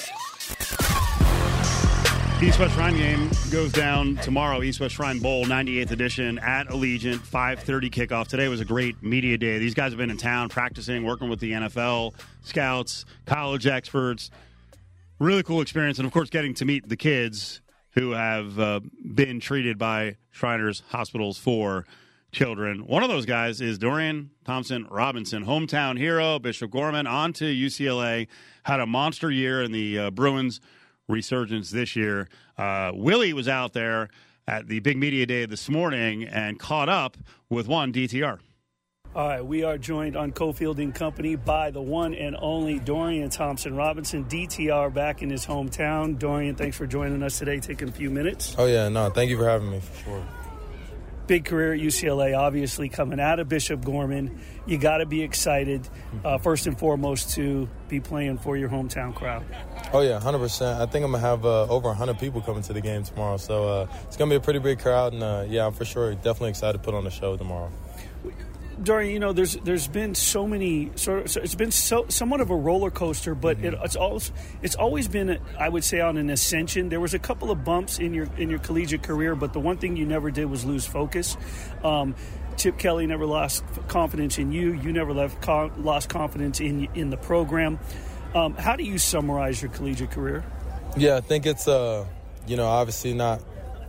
East 2.42 2.58
West 2.58 2.74
Shrine 2.74 2.96
game 2.96 3.30
goes 3.50 3.72
down 3.72 4.16
tomorrow. 4.16 4.62
East 4.62 4.80
West 4.80 4.94
Shrine 4.94 5.18
Bowl, 5.18 5.44
98th 5.44 5.90
edition 5.90 6.38
at 6.38 6.66
Allegiant, 6.68 7.18
5:30 7.18 7.90
kickoff. 7.90 8.26
Today 8.26 8.48
was 8.48 8.62
a 8.62 8.64
great 8.64 9.02
media 9.02 9.36
day. 9.36 9.58
These 9.58 9.74
guys 9.74 9.92
have 9.92 9.98
been 9.98 10.08
in 10.08 10.16
town 10.16 10.48
practicing, 10.48 11.04
working 11.04 11.28
with 11.28 11.40
the 11.40 11.52
NFL 11.52 12.14
scouts, 12.40 13.04
college 13.26 13.66
experts 13.66 14.30
really 15.18 15.42
cool 15.42 15.60
experience, 15.60 15.98
and 15.98 16.06
of 16.06 16.12
course, 16.12 16.30
getting 16.30 16.54
to 16.54 16.64
meet 16.64 16.88
the 16.88 16.96
kids 16.96 17.60
who 17.90 18.12
have 18.12 18.58
uh, 18.58 18.80
been 19.14 19.40
treated 19.40 19.76
by 19.76 20.16
Shriners 20.30 20.82
Hospitals 20.88 21.36
for 21.36 21.86
Children. 22.36 22.86
One 22.86 23.02
of 23.02 23.08
those 23.08 23.24
guys 23.24 23.62
is 23.62 23.78
Dorian 23.78 24.30
Thompson 24.44 24.86
Robinson, 24.90 25.46
hometown 25.46 25.96
hero, 25.96 26.38
Bishop 26.38 26.70
Gorman, 26.70 27.06
on 27.06 27.32
to 27.32 27.46
UCLA. 27.46 28.28
Had 28.62 28.78
a 28.78 28.84
monster 28.84 29.30
year 29.30 29.62
in 29.62 29.72
the 29.72 29.98
uh, 29.98 30.10
Bruins 30.10 30.60
resurgence 31.08 31.70
this 31.70 31.96
year. 31.96 32.28
Uh, 32.58 32.92
Willie 32.92 33.32
was 33.32 33.48
out 33.48 33.72
there 33.72 34.10
at 34.46 34.68
the 34.68 34.80
big 34.80 34.98
media 34.98 35.24
day 35.24 35.46
this 35.46 35.70
morning 35.70 36.24
and 36.24 36.58
caught 36.58 36.90
up 36.90 37.16
with 37.48 37.68
one 37.68 37.90
DTR. 37.90 38.38
All 39.14 39.28
right, 39.28 39.40
we 39.42 39.64
are 39.64 39.78
joined 39.78 40.14
on 40.14 40.30
Cofield 40.30 40.76
and 40.76 40.94
Company 40.94 41.36
by 41.36 41.70
the 41.70 41.80
one 41.80 42.12
and 42.12 42.36
only 42.38 42.78
Dorian 42.78 43.30
Thompson 43.30 43.74
Robinson, 43.74 44.26
DTR, 44.26 44.92
back 44.92 45.22
in 45.22 45.30
his 45.30 45.46
hometown. 45.46 46.18
Dorian, 46.18 46.54
thanks 46.54 46.76
for 46.76 46.86
joining 46.86 47.22
us 47.22 47.38
today, 47.38 47.60
taking 47.60 47.88
a 47.88 47.92
few 47.92 48.10
minutes. 48.10 48.54
Oh 48.58 48.66
yeah, 48.66 48.90
no, 48.90 49.08
thank 49.08 49.30
you 49.30 49.38
for 49.38 49.48
having 49.48 49.70
me 49.70 49.80
for 49.80 50.04
sure. 50.04 50.24
Big 51.26 51.44
career 51.44 51.74
at 51.74 51.80
UCLA, 51.80 52.38
obviously 52.38 52.88
coming 52.88 53.18
out 53.18 53.40
of 53.40 53.48
Bishop 53.48 53.84
Gorman. 53.84 54.38
You 54.64 54.78
got 54.78 54.98
to 54.98 55.06
be 55.06 55.22
excited, 55.22 55.88
uh, 56.24 56.38
first 56.38 56.66
and 56.66 56.78
foremost, 56.78 57.34
to 57.34 57.68
be 57.88 58.00
playing 58.00 58.38
for 58.38 58.56
your 58.56 58.68
hometown 58.68 59.14
crowd. 59.14 59.44
Oh 59.92 60.02
yeah, 60.02 60.20
hundred 60.20 60.38
percent. 60.38 60.80
I 60.80 60.86
think 60.86 61.04
I'm 61.04 61.12
gonna 61.12 61.22
have 61.22 61.44
uh, 61.44 61.66
over 61.66 61.92
hundred 61.92 62.18
people 62.18 62.40
coming 62.40 62.62
to 62.62 62.72
the 62.72 62.80
game 62.80 63.02
tomorrow, 63.02 63.36
so 63.36 63.68
uh, 63.68 63.86
it's 64.04 64.16
gonna 64.16 64.30
be 64.30 64.36
a 64.36 64.40
pretty 64.40 64.58
big 64.60 64.78
crowd, 64.78 65.12
and 65.12 65.22
uh, 65.22 65.44
yeah, 65.48 65.66
I'm 65.66 65.72
for 65.72 65.84
sure 65.84 66.14
definitely 66.14 66.50
excited 66.50 66.78
to 66.78 66.84
put 66.84 66.94
on 66.94 67.04
the 67.04 67.10
show 67.10 67.36
tomorrow. 67.36 67.70
Dorian, 68.82 69.12
you 69.12 69.18
know, 69.18 69.32
there's 69.32 69.56
there's 69.56 69.88
been 69.88 70.14
so 70.14 70.46
many 70.46 70.90
sort 70.96 71.20
of, 71.20 71.30
so 71.30 71.40
it's 71.40 71.54
been 71.54 71.70
so 71.70 72.06
somewhat 72.08 72.40
of 72.40 72.50
a 72.50 72.54
roller 72.54 72.90
coaster, 72.90 73.34
but 73.34 73.56
mm-hmm. 73.56 73.66
it, 73.66 73.74
it's 73.82 73.96
always 73.96 74.32
it's 74.62 74.74
always 74.74 75.08
been 75.08 75.38
I 75.58 75.68
would 75.68 75.84
say 75.84 76.00
on 76.00 76.18
an 76.18 76.28
ascension. 76.28 76.90
There 76.90 77.00
was 77.00 77.14
a 77.14 77.18
couple 77.18 77.50
of 77.50 77.64
bumps 77.64 77.98
in 77.98 78.12
your 78.12 78.28
in 78.36 78.50
your 78.50 78.58
collegiate 78.58 79.02
career, 79.02 79.34
but 79.34 79.52
the 79.54 79.60
one 79.60 79.78
thing 79.78 79.96
you 79.96 80.04
never 80.04 80.30
did 80.30 80.46
was 80.46 80.64
lose 80.64 80.86
focus. 80.86 81.36
Um, 81.82 82.14
Chip 82.56 82.78
Kelly 82.78 83.06
never 83.06 83.26
lost 83.26 83.64
confidence 83.88 84.38
in 84.38 84.52
you. 84.52 84.72
You 84.72 84.92
never 84.92 85.12
left 85.12 85.40
con- 85.40 85.72
lost 85.82 86.08
confidence 86.08 86.60
in 86.60 86.88
in 86.94 87.10
the 87.10 87.16
program. 87.16 87.78
Um, 88.34 88.54
how 88.54 88.76
do 88.76 88.84
you 88.84 88.98
summarize 88.98 89.62
your 89.62 89.70
collegiate 89.70 90.10
career? 90.10 90.44
Yeah, 90.98 91.16
I 91.16 91.20
think 91.20 91.46
it's 91.46 91.66
uh, 91.66 92.06
you 92.46 92.56
know 92.56 92.66
obviously 92.66 93.14
not 93.14 93.42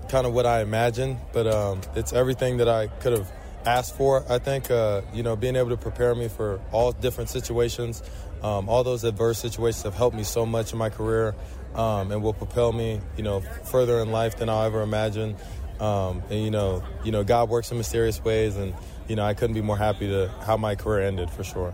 kind 0.08 0.26
of 0.26 0.34
what 0.34 0.46
I 0.46 0.62
imagined, 0.62 1.18
but 1.34 1.48
um, 1.48 1.82
it's 1.96 2.14
everything 2.14 2.58
that 2.58 2.70
I 2.70 2.88
could 2.88 3.12
have 3.12 3.32
asked 3.66 3.96
for. 3.96 4.24
I 4.30 4.40
think 4.40 4.72
uh, 4.72 5.02
you 5.14 5.24
know 5.24 5.36
being 5.36 5.56
able 5.56 5.70
to 5.70 5.78
prepare 5.78 6.16
me 6.16 6.28
for 6.28 6.60
all 6.72 6.92
different 6.92 7.30
situations, 7.30 8.04
um, 8.44 8.70
all 8.70 8.84
those 8.84 9.04
adverse 9.04 9.40
situations 9.40 9.84
have 9.84 9.96
helped 9.96 10.16
me 10.16 10.24
so 10.24 10.46
much 10.46 10.72
in 10.74 10.78
my 10.78 10.90
career, 10.90 11.36
um, 11.76 12.12
and 12.12 12.24
will 12.24 12.34
propel 12.34 12.72
me 12.72 13.02
you 13.16 13.24
know 13.24 13.42
further 13.42 14.00
in 14.00 14.12
life 14.12 14.38
than 14.38 14.50
I'll 14.50 14.64
ever 14.64 14.82
imagine. 14.82 15.36
Um, 15.80 16.24
and 16.30 16.44
you 16.44 16.52
know, 16.52 16.84
you 17.04 17.12
know, 17.12 17.24
God 17.24 17.50
works 17.50 17.72
in 17.72 17.78
mysterious 17.78 18.24
ways, 18.24 18.56
and 18.56 18.74
you 19.08 19.16
know, 19.16 19.24
I 19.24 19.34
couldn't 19.34 19.54
be 19.54 19.62
more 19.62 19.78
happy 19.78 20.08
to 20.08 20.30
how 20.46 20.58
my 20.58 20.76
career 20.76 21.06
ended 21.08 21.30
for 21.30 21.44
sure. 21.44 21.74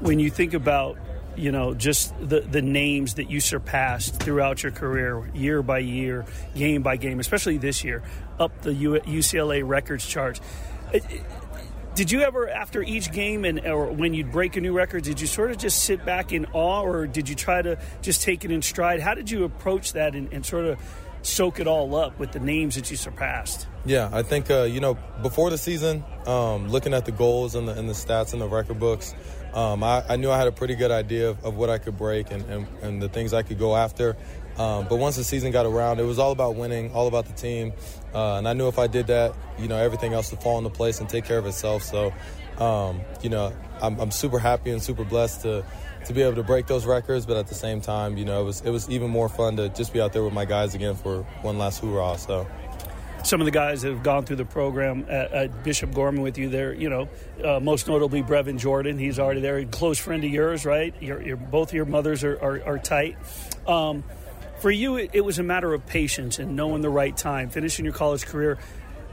When 0.00 0.18
you 0.18 0.30
think 0.30 0.52
about 0.52 0.98
you 1.36 1.52
know, 1.52 1.74
just 1.74 2.14
the, 2.20 2.40
the 2.40 2.62
names 2.62 3.14
that 3.14 3.30
you 3.30 3.40
surpassed 3.40 4.20
throughout 4.22 4.62
your 4.62 4.72
career, 4.72 5.30
year 5.34 5.62
by 5.62 5.78
year, 5.78 6.24
game 6.54 6.82
by 6.82 6.96
game, 6.96 7.20
especially 7.20 7.58
this 7.58 7.84
year, 7.84 8.02
up 8.38 8.62
the 8.62 8.70
UCLA 8.70 9.66
records 9.66 10.06
charts. 10.06 10.40
Did 11.94 12.10
you 12.10 12.22
ever, 12.22 12.48
after 12.48 12.82
each 12.82 13.12
game 13.12 13.44
and 13.44 13.66
or 13.66 13.92
when 13.92 14.14
you'd 14.14 14.32
break 14.32 14.56
a 14.56 14.60
new 14.60 14.72
record, 14.72 15.02
did 15.02 15.20
you 15.20 15.26
sort 15.26 15.50
of 15.50 15.58
just 15.58 15.84
sit 15.84 16.04
back 16.06 16.32
in 16.32 16.46
awe, 16.52 16.82
or 16.82 17.06
did 17.06 17.28
you 17.28 17.34
try 17.34 17.60
to 17.60 17.78
just 18.00 18.22
take 18.22 18.46
it 18.46 18.50
in 18.50 18.62
stride? 18.62 19.00
How 19.00 19.14
did 19.14 19.30
you 19.30 19.44
approach 19.44 19.92
that 19.92 20.14
and, 20.14 20.32
and 20.32 20.44
sort 20.44 20.64
of 20.64 20.80
soak 21.20 21.60
it 21.60 21.66
all 21.66 21.94
up 21.94 22.18
with 22.18 22.32
the 22.32 22.40
names 22.40 22.76
that 22.76 22.90
you 22.90 22.96
surpassed? 22.96 23.66
Yeah, 23.84 24.08
I 24.10 24.22
think 24.22 24.50
uh, 24.50 24.62
you 24.62 24.80
know 24.80 24.96
before 25.22 25.50
the 25.50 25.58
season, 25.58 26.02
um, 26.26 26.68
looking 26.68 26.94
at 26.94 27.04
the 27.04 27.12
goals 27.12 27.54
and 27.54 27.68
the, 27.68 27.78
and 27.78 27.88
the 27.88 27.94
stats 27.94 28.32
and 28.32 28.40
the 28.40 28.48
record 28.48 28.80
books, 28.80 29.14
um, 29.54 29.82
I, 29.84 30.02
I, 30.08 30.16
knew 30.16 30.30
I 30.30 30.38
had 30.38 30.46
a 30.46 30.52
pretty 30.52 30.74
good 30.74 30.90
idea 30.90 31.30
of, 31.30 31.44
of 31.44 31.56
what 31.56 31.68
I 31.68 31.78
could 31.78 31.98
break 31.98 32.30
and, 32.30 32.42
and, 32.48 32.66
and, 32.80 33.02
the 33.02 33.08
things 33.08 33.34
I 33.34 33.42
could 33.42 33.58
go 33.58 33.76
after. 33.76 34.16
Um, 34.56 34.86
but 34.88 34.96
once 34.96 35.16
the 35.16 35.24
season 35.24 35.52
got 35.52 35.66
around, 35.66 36.00
it 36.00 36.04
was 36.04 36.18
all 36.18 36.32
about 36.32 36.56
winning, 36.56 36.92
all 36.92 37.06
about 37.06 37.26
the 37.26 37.34
team. 37.34 37.72
Uh, 38.14 38.36
and 38.36 38.48
I 38.48 38.54
knew 38.54 38.68
if 38.68 38.78
I 38.78 38.86
did 38.86 39.08
that, 39.08 39.34
you 39.58 39.68
know, 39.68 39.76
everything 39.76 40.14
else 40.14 40.30
would 40.30 40.40
fall 40.40 40.58
into 40.58 40.70
place 40.70 41.00
and 41.00 41.08
take 41.08 41.24
care 41.24 41.38
of 41.38 41.46
itself. 41.46 41.82
So, 41.82 42.12
um, 42.58 43.02
you 43.22 43.30
know, 43.30 43.52
I'm, 43.80 43.98
I'm, 43.98 44.10
super 44.10 44.38
happy 44.38 44.70
and 44.70 44.82
super 44.82 45.04
blessed 45.04 45.42
to 45.42 45.64
to 46.06 46.12
be 46.12 46.22
able 46.22 46.34
to 46.34 46.42
break 46.42 46.66
those 46.66 46.84
records. 46.84 47.24
But 47.24 47.36
at 47.38 47.46
the 47.46 47.54
same 47.54 47.80
time, 47.80 48.16
you 48.16 48.24
know, 48.24 48.42
it 48.42 48.44
was 48.44 48.60
it 48.60 48.70
was 48.70 48.88
even 48.90 49.10
more 49.10 49.28
fun 49.28 49.56
to 49.56 49.68
just 49.70 49.92
be 49.92 50.00
out 50.00 50.12
there 50.12 50.22
with 50.22 50.34
my 50.34 50.44
guys 50.44 50.74
again 50.74 50.94
for 50.94 51.22
one 51.42 51.58
last 51.58 51.80
hoorah. 51.80 52.18
So 52.18 52.46
some 53.24 53.40
of 53.40 53.44
the 53.44 53.50
guys 53.50 53.82
that 53.82 53.90
have 53.90 54.02
gone 54.02 54.24
through 54.24 54.36
the 54.36 54.44
program 54.44 55.06
at, 55.08 55.32
at 55.32 55.64
Bishop 55.64 55.94
Gorman 55.94 56.22
with 56.22 56.38
you 56.38 56.48
there, 56.48 56.72
you 56.72 56.90
know, 56.90 57.08
uh, 57.44 57.60
most 57.60 57.86
notably 57.86 58.22
Brevin 58.22 58.58
Jordan. 58.58 58.98
He's 58.98 59.18
already 59.18 59.40
there. 59.40 59.58
A 59.58 59.64
close 59.64 59.98
friend 59.98 60.24
of 60.24 60.30
yours, 60.30 60.64
right? 60.64 60.94
Your, 61.02 61.36
both 61.36 61.72
your 61.72 61.84
mothers 61.84 62.24
are, 62.24 62.38
are, 62.40 62.62
are 62.64 62.78
tight. 62.78 63.16
Um, 63.66 64.04
for 64.60 64.70
you, 64.70 64.96
it, 64.96 65.10
it, 65.12 65.20
was 65.22 65.38
a 65.38 65.42
matter 65.42 65.72
of 65.72 65.86
patience 65.86 66.38
and 66.38 66.56
knowing 66.56 66.82
the 66.82 66.90
right 66.90 67.16
time, 67.16 67.50
finishing 67.50 67.84
your 67.84 67.94
college 67.94 68.26
career 68.26 68.58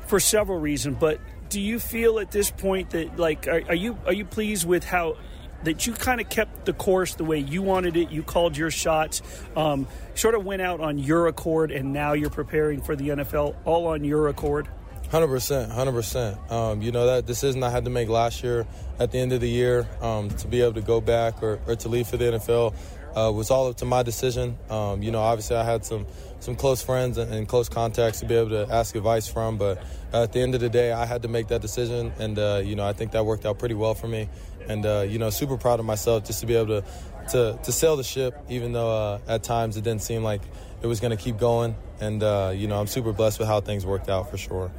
for 0.08 0.20
several 0.20 0.60
reasons. 0.60 0.98
But 1.00 1.20
do 1.50 1.60
you 1.60 1.80
feel 1.80 2.20
at 2.20 2.32
this 2.32 2.52
point 2.52 2.92
that 2.92 3.18
like 3.18 3.48
are, 3.48 3.64
are 3.70 3.76
you 3.76 3.98
are 4.06 4.14
you 4.14 4.26
pleased 4.26 4.68
with 4.68 4.84
how 4.84 5.18
that 5.64 5.86
you 5.86 5.94
kind 5.94 6.22
of 6.22 6.30
kept 6.30 6.66
the 6.66 6.74
course 6.74 7.16
the 7.16 7.26
way 7.26 7.40
you 7.40 7.62
wanted 7.62 7.98
it. 7.98 8.12
You 8.12 8.24
called 8.24 8.58
your 8.58 8.72
shots, 8.72 9.22
um, 9.56 9.88
sort 10.16 10.36
of 10.36 10.46
went 10.46 10.62
out 10.62 10.80
on 10.80 10.98
your 10.98 11.28
accord, 11.28 11.72
and 11.72 11.94
now 11.94 12.14
you're 12.14 12.30
preparing 12.30 12.82
for 12.82 12.96
the 12.96 13.10
NFL 13.10 13.56
all 13.66 13.88
on 13.88 14.04
your 14.04 14.28
accord. 14.28 14.68
Hundred 15.12 15.28
percent, 15.28 15.72
hundred 15.72 15.94
percent. 15.94 16.38
Um, 16.52 16.84
you 16.84 16.92
know 16.92 17.08
that 17.08 17.26
decision 17.26 17.64
I 17.64 17.72
had 17.72 17.86
to 17.86 17.90
make 17.90 18.10
last 18.10 18.44
year 18.44 18.68
at 19.00 19.12
the 19.12 19.18
end 19.18 19.34
of 19.34 19.42
the 19.42 19.50
year 19.50 19.88
um, 20.02 20.30
to 20.30 20.48
be 20.48 20.62
able 20.62 20.74
to 20.74 20.82
go 20.82 21.02
back 21.02 21.42
or, 21.42 21.60
or 21.66 21.76
to 21.78 21.90
leave 21.90 22.08
for 22.08 22.18
the 22.18 22.26
NFL 22.26 22.76
uh, 23.16 23.32
was 23.32 23.50
all 23.50 23.70
up 23.70 23.78
to 23.78 23.86
my 23.86 24.04
decision. 24.04 24.56
Um, 24.70 25.02
you 25.02 25.10
know, 25.10 25.20
obviously 25.20 25.56
I 25.56 25.64
had 25.64 25.84
some 25.84 26.06
some 26.40 26.56
close 26.56 26.82
friends 26.84 27.18
and, 27.18 27.34
and, 27.34 27.48
close 27.48 27.68
contacts 27.68 28.22
to 28.22 28.26
be 28.26 28.34
able 28.34 28.52
to 28.52 28.72
ask 28.72 28.96
advice 28.96 29.28
from, 29.28 29.58
but 29.58 29.84
at 30.14 30.32
the 30.32 30.40
end 30.40 30.56
of 30.56 30.62
the 30.62 30.70
day, 30.70 30.94
I 30.94 31.06
had 31.06 31.24
to 31.24 31.28
make 31.28 31.50
that 31.50 31.62
decision, 31.62 32.14
and 32.18 32.38
uh, 32.38 32.62
you 32.64 32.76
know 32.76 32.86
I 32.86 32.94
think 32.94 33.12
that 33.14 33.26
worked 33.26 33.46
out 33.46 33.58
pretty 33.58 33.76
well 33.76 33.96
for 33.96 34.08
me 34.08 34.30
and 34.70 34.86
uh, 34.86 35.06
you 35.08 35.20
know, 35.20 35.30
super 35.30 35.58
proud 35.58 35.80
of 35.80 35.86
myself 35.86 36.24
just 36.24 36.40
to 36.40 36.46
be 36.46 36.56
able 36.56 36.82
to 36.82 36.88
to, 37.32 37.60
to 37.64 37.72
sail 37.72 37.96
the 37.96 38.04
ship, 38.04 38.36
even 38.50 38.72
though 38.72 38.90
uh, 38.90 39.20
at 39.28 39.44
times 39.44 39.78
it 39.78 39.84
didn't 39.84 40.02
seem 40.02 40.24
like 40.24 40.42
it 40.82 40.88
was 40.88 41.00
going 41.00 41.16
to 41.16 41.22
keep 41.22 41.38
going. 41.38 41.76
And 42.00 42.24
uh, 42.24 42.54
you 42.56 42.68
know, 42.68 42.80
I'm 42.80 42.88
super 42.88 43.12
blessed 43.12 43.40
with 43.40 43.48
how 43.48 43.62
things 43.62 43.86
worked 43.86 44.10
out 44.10 44.32
for 44.32 44.38
sure. 44.38 44.72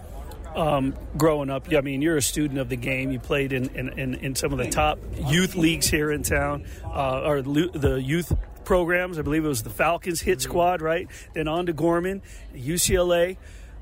Um, 0.54 0.96
growing 1.16 1.48
up, 1.48 1.72
I 1.72 1.80
mean, 1.80 2.02
you're 2.02 2.16
a 2.16 2.22
student 2.22 2.58
of 2.58 2.68
the 2.68 2.76
game. 2.76 3.12
You 3.12 3.20
played 3.20 3.52
in, 3.52 3.68
in, 3.76 3.88
in, 3.98 4.14
in 4.14 4.34
some 4.34 4.52
of 4.52 4.58
the 4.58 4.68
top 4.68 4.98
youth 5.16 5.54
leagues 5.54 5.88
here 5.88 6.10
in 6.10 6.24
town, 6.24 6.64
uh, 6.84 7.22
or 7.22 7.42
the 7.42 8.00
youth 8.02 8.32
programs. 8.64 9.18
I 9.18 9.22
believe 9.22 9.44
it 9.44 9.48
was 9.48 9.62
the 9.62 9.70
Falcons 9.70 10.20
hit 10.20 10.40
squad, 10.40 10.82
right? 10.82 11.08
Then 11.34 11.46
on 11.46 11.66
to 11.66 11.72
Gorman, 11.72 12.22
UCLA. 12.54 13.36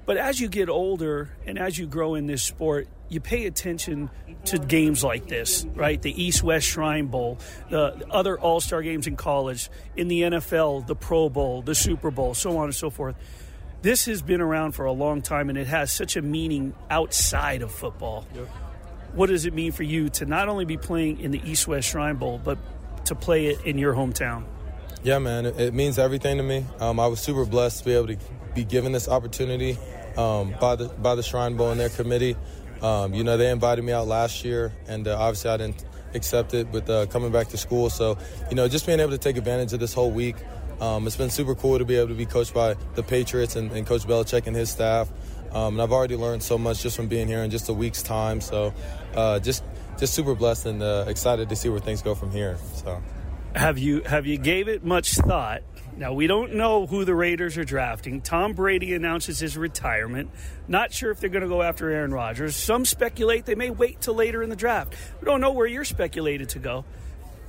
But 0.08 0.16
as 0.16 0.40
you 0.40 0.48
get 0.48 0.70
older 0.70 1.28
and 1.44 1.58
as 1.58 1.76
you 1.76 1.86
grow 1.86 2.14
in 2.14 2.24
this 2.24 2.42
sport, 2.42 2.88
you 3.10 3.20
pay 3.20 3.44
attention 3.44 4.08
to 4.46 4.58
games 4.58 5.04
like 5.04 5.26
this, 5.26 5.66
right? 5.74 6.00
The 6.00 6.24
East 6.24 6.42
West 6.42 6.66
Shrine 6.66 7.08
Bowl, 7.08 7.36
the 7.68 8.06
other 8.10 8.40
All 8.40 8.58
Star 8.58 8.80
games 8.80 9.06
in 9.06 9.16
college, 9.16 9.68
in 9.96 10.08
the 10.08 10.22
NFL, 10.22 10.86
the 10.86 10.96
Pro 10.96 11.28
Bowl, 11.28 11.60
the 11.60 11.74
Super 11.74 12.10
Bowl, 12.10 12.32
so 12.32 12.56
on 12.56 12.64
and 12.64 12.74
so 12.74 12.88
forth. 12.88 13.16
This 13.82 14.06
has 14.06 14.22
been 14.22 14.40
around 14.40 14.72
for 14.72 14.86
a 14.86 14.92
long 14.92 15.20
time 15.20 15.50
and 15.50 15.58
it 15.58 15.66
has 15.66 15.92
such 15.92 16.16
a 16.16 16.22
meaning 16.22 16.72
outside 16.88 17.60
of 17.60 17.70
football. 17.70 18.26
Yep. 18.34 18.46
What 19.12 19.26
does 19.26 19.44
it 19.44 19.52
mean 19.52 19.72
for 19.72 19.82
you 19.82 20.08
to 20.08 20.24
not 20.24 20.48
only 20.48 20.64
be 20.64 20.78
playing 20.78 21.20
in 21.20 21.32
the 21.32 21.42
East 21.44 21.68
West 21.68 21.86
Shrine 21.86 22.16
Bowl, 22.16 22.40
but 22.42 22.56
to 23.04 23.14
play 23.14 23.48
it 23.48 23.62
in 23.66 23.76
your 23.76 23.92
hometown? 23.92 24.46
Yeah, 25.02 25.18
man, 25.18 25.44
it, 25.44 25.74
means 25.74 25.98
everything 25.98 26.38
to 26.38 26.42
me. 26.42 26.64
Um, 26.80 26.98
I 26.98 27.08
was 27.08 27.20
super 27.20 27.44
blessed 27.44 27.80
to 27.80 27.84
be 27.84 27.92
able 27.92 28.06
to 28.06 28.16
be 28.54 28.64
given 28.64 28.92
this 28.92 29.06
opportunity 29.06 29.76
um, 30.18 30.54
by 30.60 30.76
the 30.76 30.88
by 30.88 31.14
the 31.14 31.22
Shrine 31.22 31.56
Bowl 31.56 31.70
and 31.70 31.80
their 31.80 31.88
committee. 31.88 32.36
Um, 32.82 33.14
you 33.14 33.24
know, 33.24 33.36
they 33.36 33.50
invited 33.50 33.82
me 33.82 33.92
out 33.92 34.06
last 34.06 34.44
year, 34.44 34.72
and 34.86 35.08
uh, 35.08 35.18
obviously 35.18 35.50
I 35.50 35.56
didn't 35.56 35.84
accept 36.14 36.54
it 36.54 36.68
with 36.68 36.88
uh, 36.90 37.06
coming 37.06 37.32
back 37.32 37.48
to 37.48 37.56
school. 37.56 37.90
So, 37.90 38.18
you 38.50 38.56
know, 38.56 38.68
just 38.68 38.86
being 38.86 39.00
able 39.00 39.12
to 39.12 39.18
take 39.18 39.36
advantage 39.36 39.72
of 39.72 39.80
this 39.80 39.94
whole 39.94 40.10
week. 40.10 40.36
Um, 40.80 41.08
it's 41.08 41.16
been 41.16 41.30
super 41.30 41.56
cool 41.56 41.78
to 41.78 41.84
be 41.84 41.96
able 41.96 42.08
to 42.08 42.14
be 42.14 42.26
coached 42.26 42.54
by 42.54 42.76
the 42.94 43.02
Patriots 43.02 43.56
and, 43.56 43.72
and 43.72 43.84
Coach 43.84 44.02
Belichick 44.02 44.46
and 44.46 44.54
his 44.54 44.70
staff. 44.70 45.10
Um, 45.50 45.74
and 45.74 45.82
I've 45.82 45.90
already 45.90 46.14
learned 46.14 46.42
so 46.42 46.56
much 46.56 46.82
just 46.82 46.94
from 46.94 47.08
being 47.08 47.26
here 47.26 47.42
in 47.42 47.50
just 47.50 47.68
a 47.68 47.72
week's 47.72 48.02
time. 48.02 48.40
So, 48.40 48.72
uh, 49.14 49.40
just 49.40 49.64
just 49.98 50.14
super 50.14 50.36
blessed 50.36 50.66
and 50.66 50.82
uh, 50.82 51.06
excited 51.08 51.48
to 51.48 51.56
see 51.56 51.68
where 51.68 51.80
things 51.80 52.00
go 52.00 52.14
from 52.14 52.30
here. 52.30 52.58
So, 52.74 53.02
have 53.56 53.76
you 53.76 54.02
have 54.02 54.24
you 54.24 54.38
gave 54.38 54.68
it 54.68 54.84
much 54.84 55.14
thought 55.14 55.62
now, 55.98 56.12
we 56.12 56.28
don't 56.28 56.54
know 56.54 56.86
who 56.86 57.04
the 57.04 57.14
Raiders 57.14 57.58
are 57.58 57.64
drafting. 57.64 58.20
Tom 58.20 58.52
Brady 58.52 58.94
announces 58.94 59.40
his 59.40 59.56
retirement. 59.56 60.30
Not 60.68 60.92
sure 60.92 61.10
if 61.10 61.18
they're 61.18 61.28
going 61.28 61.42
to 61.42 61.48
go 61.48 61.60
after 61.60 61.90
Aaron 61.90 62.14
Rodgers. 62.14 62.54
Some 62.54 62.84
speculate 62.84 63.46
they 63.46 63.56
may 63.56 63.70
wait 63.70 64.00
till 64.00 64.14
later 64.14 64.40
in 64.40 64.48
the 64.48 64.54
draft. 64.54 64.94
We 65.20 65.24
don't 65.24 65.40
know 65.40 65.50
where 65.50 65.66
you're 65.66 65.84
speculated 65.84 66.50
to 66.50 66.60
go. 66.60 66.84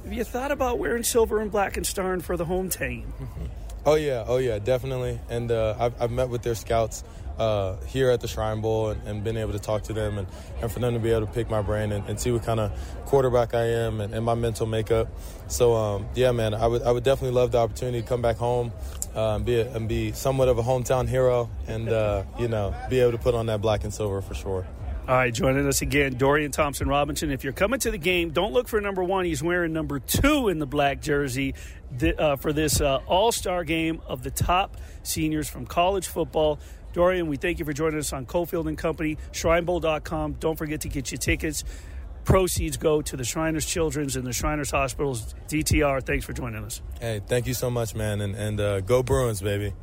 Have 0.04 0.14
you 0.14 0.24
thought 0.24 0.52
about 0.52 0.80
wearing 0.80 1.04
silver 1.04 1.40
and 1.42 1.52
black 1.52 1.78
and 1.78 1.86
starring 1.86 2.22
for 2.22 2.38
the 2.38 2.46
home 2.46 2.70
team? 2.70 3.14
Oh, 3.86 3.96
yeah. 3.96 4.26
Oh, 4.28 4.38
yeah, 4.38 4.60
definitely. 4.60 5.20
And 5.30 5.52
uh, 5.54 5.74
I've, 5.80 6.02
I've 6.02 6.12
met 6.12 6.28
with 6.28 6.44
their 6.44 6.54
scouts 6.54 7.02
uh, 7.40 7.78
here 7.86 8.10
at 8.10 8.20
the 8.20 8.28
Shrine 8.28 8.62
Bowl 8.62 8.90
and, 8.90 9.02
and, 9.08 9.24
been 9.24 9.38
able 9.38 9.54
to 9.54 9.60
talk 9.60 9.84
to 9.84 9.94
them 9.94 10.18
and, 10.18 10.28
and 10.62 10.72
for 10.72 10.80
them 10.80 10.94
to 10.94 11.00
be 11.00 11.10
able 11.12 11.26
to 11.26 11.32
pick 11.32 11.50
my 11.50 11.62
brain 11.62 11.92
and, 11.92 12.08
and 12.08 12.20
see 12.20 12.32
what 12.32 12.44
kind 12.44 12.60
of 12.60 12.72
quarterback 13.06 13.54
I 13.54 13.64
am 13.64 14.02
and, 14.02 14.14
and 14.14 14.26
my 14.26 14.36
mental 14.36 14.68
makeup. 14.68 15.08
So 15.48 15.76
um, 15.76 16.08
yeah, 16.16 16.32
man, 16.32 16.54
I 16.54 16.68
would 16.68 16.84
I 16.84 16.92
would 16.92 17.04
definitely 17.04 17.36
love 17.36 17.52
the 17.52 17.60
opportunity 17.60 18.02
to 18.02 18.08
come 18.08 18.22
back 18.22 18.36
home 18.36 18.74
uh, 19.16 19.36
and 19.36 19.46
be 19.46 19.60
a, 19.60 19.72
and 19.74 19.88
be 19.88 20.12
somewhat 20.12 20.50
of 20.50 20.58
a 20.58 20.64
hometown 20.64 21.08
hero 21.08 21.50
and 21.68 21.90
uh, 21.90 22.24
you 22.38 22.48
know 22.48 22.76
be 22.90 23.00
able 23.00 23.14
to 23.14 23.18
put 23.18 23.36
on 23.36 23.46
that 23.48 23.62
black 23.62 23.84
and 23.84 23.94
silver 23.94 24.22
for 24.22 24.34
sure. 24.34 24.68
All 25.10 25.16
right, 25.16 25.34
joining 25.34 25.68
us 25.68 25.82
again, 25.82 26.18
Dorian 26.18 26.52
Thompson 26.52 26.88
Robinson. 26.88 27.32
If 27.32 27.44
you're 27.44 27.52
coming 27.52 27.80
to 27.80 27.90
the 27.90 27.98
game, 27.98 28.30
don't 28.30 28.54
look 28.54 28.68
for 28.68 28.80
number 28.80 29.04
one. 29.04 29.26
He's 29.26 29.42
wearing 29.42 29.74
number 29.74 29.98
two 29.98 30.50
in 30.50 30.60
the 30.60 30.68
black 30.68 31.02
jersey 31.02 31.56
uh, 32.16 32.36
for 32.36 32.54
this 32.54 32.80
uh, 32.80 32.98
All 33.08 33.32
Star 33.32 33.64
game 33.64 34.04
of 34.06 34.22
the 34.22 34.30
top 34.30 34.78
seniors 35.02 35.50
from 35.50 35.66
college 35.66 36.08
football. 36.08 36.60
Dorian, 36.94 37.28
we 37.28 37.38
thank 37.38 37.60
you 37.60 37.66
for 37.66 37.74
joining 37.74 38.00
us 38.00 38.14
on 38.14 38.26
Cofield 38.26 38.68
and 38.68 38.78
Company, 38.78 39.18
ShrineBowl.com. 39.32 40.34
Don't 40.34 40.56
forget 40.56 40.82
to 40.82 40.90
get 40.90 41.12
your 41.12 41.20
tickets. 41.20 41.64
Proceeds 42.26 42.78
go 42.78 43.02
to 43.02 43.18
the 43.18 43.24
Shriners 43.24 43.66
Children's 43.66 44.16
and 44.16 44.26
the 44.26 44.34
Shriners 44.34 44.72
Hospitals. 44.72 45.34
DTR, 45.48 46.04
thanks 46.04 46.26
for 46.26 46.34
joining 46.34 46.64
us. 46.64 46.82
Hey, 47.00 47.22
thank 47.26 47.48
you 47.48 47.54
so 47.54 47.70
much, 47.70 47.96
man, 47.96 48.22
and, 48.22 48.36
and 48.36 48.60
uh, 48.60 48.82
go 48.82 49.02
Bruins, 49.02 49.42
baby. 49.42 49.74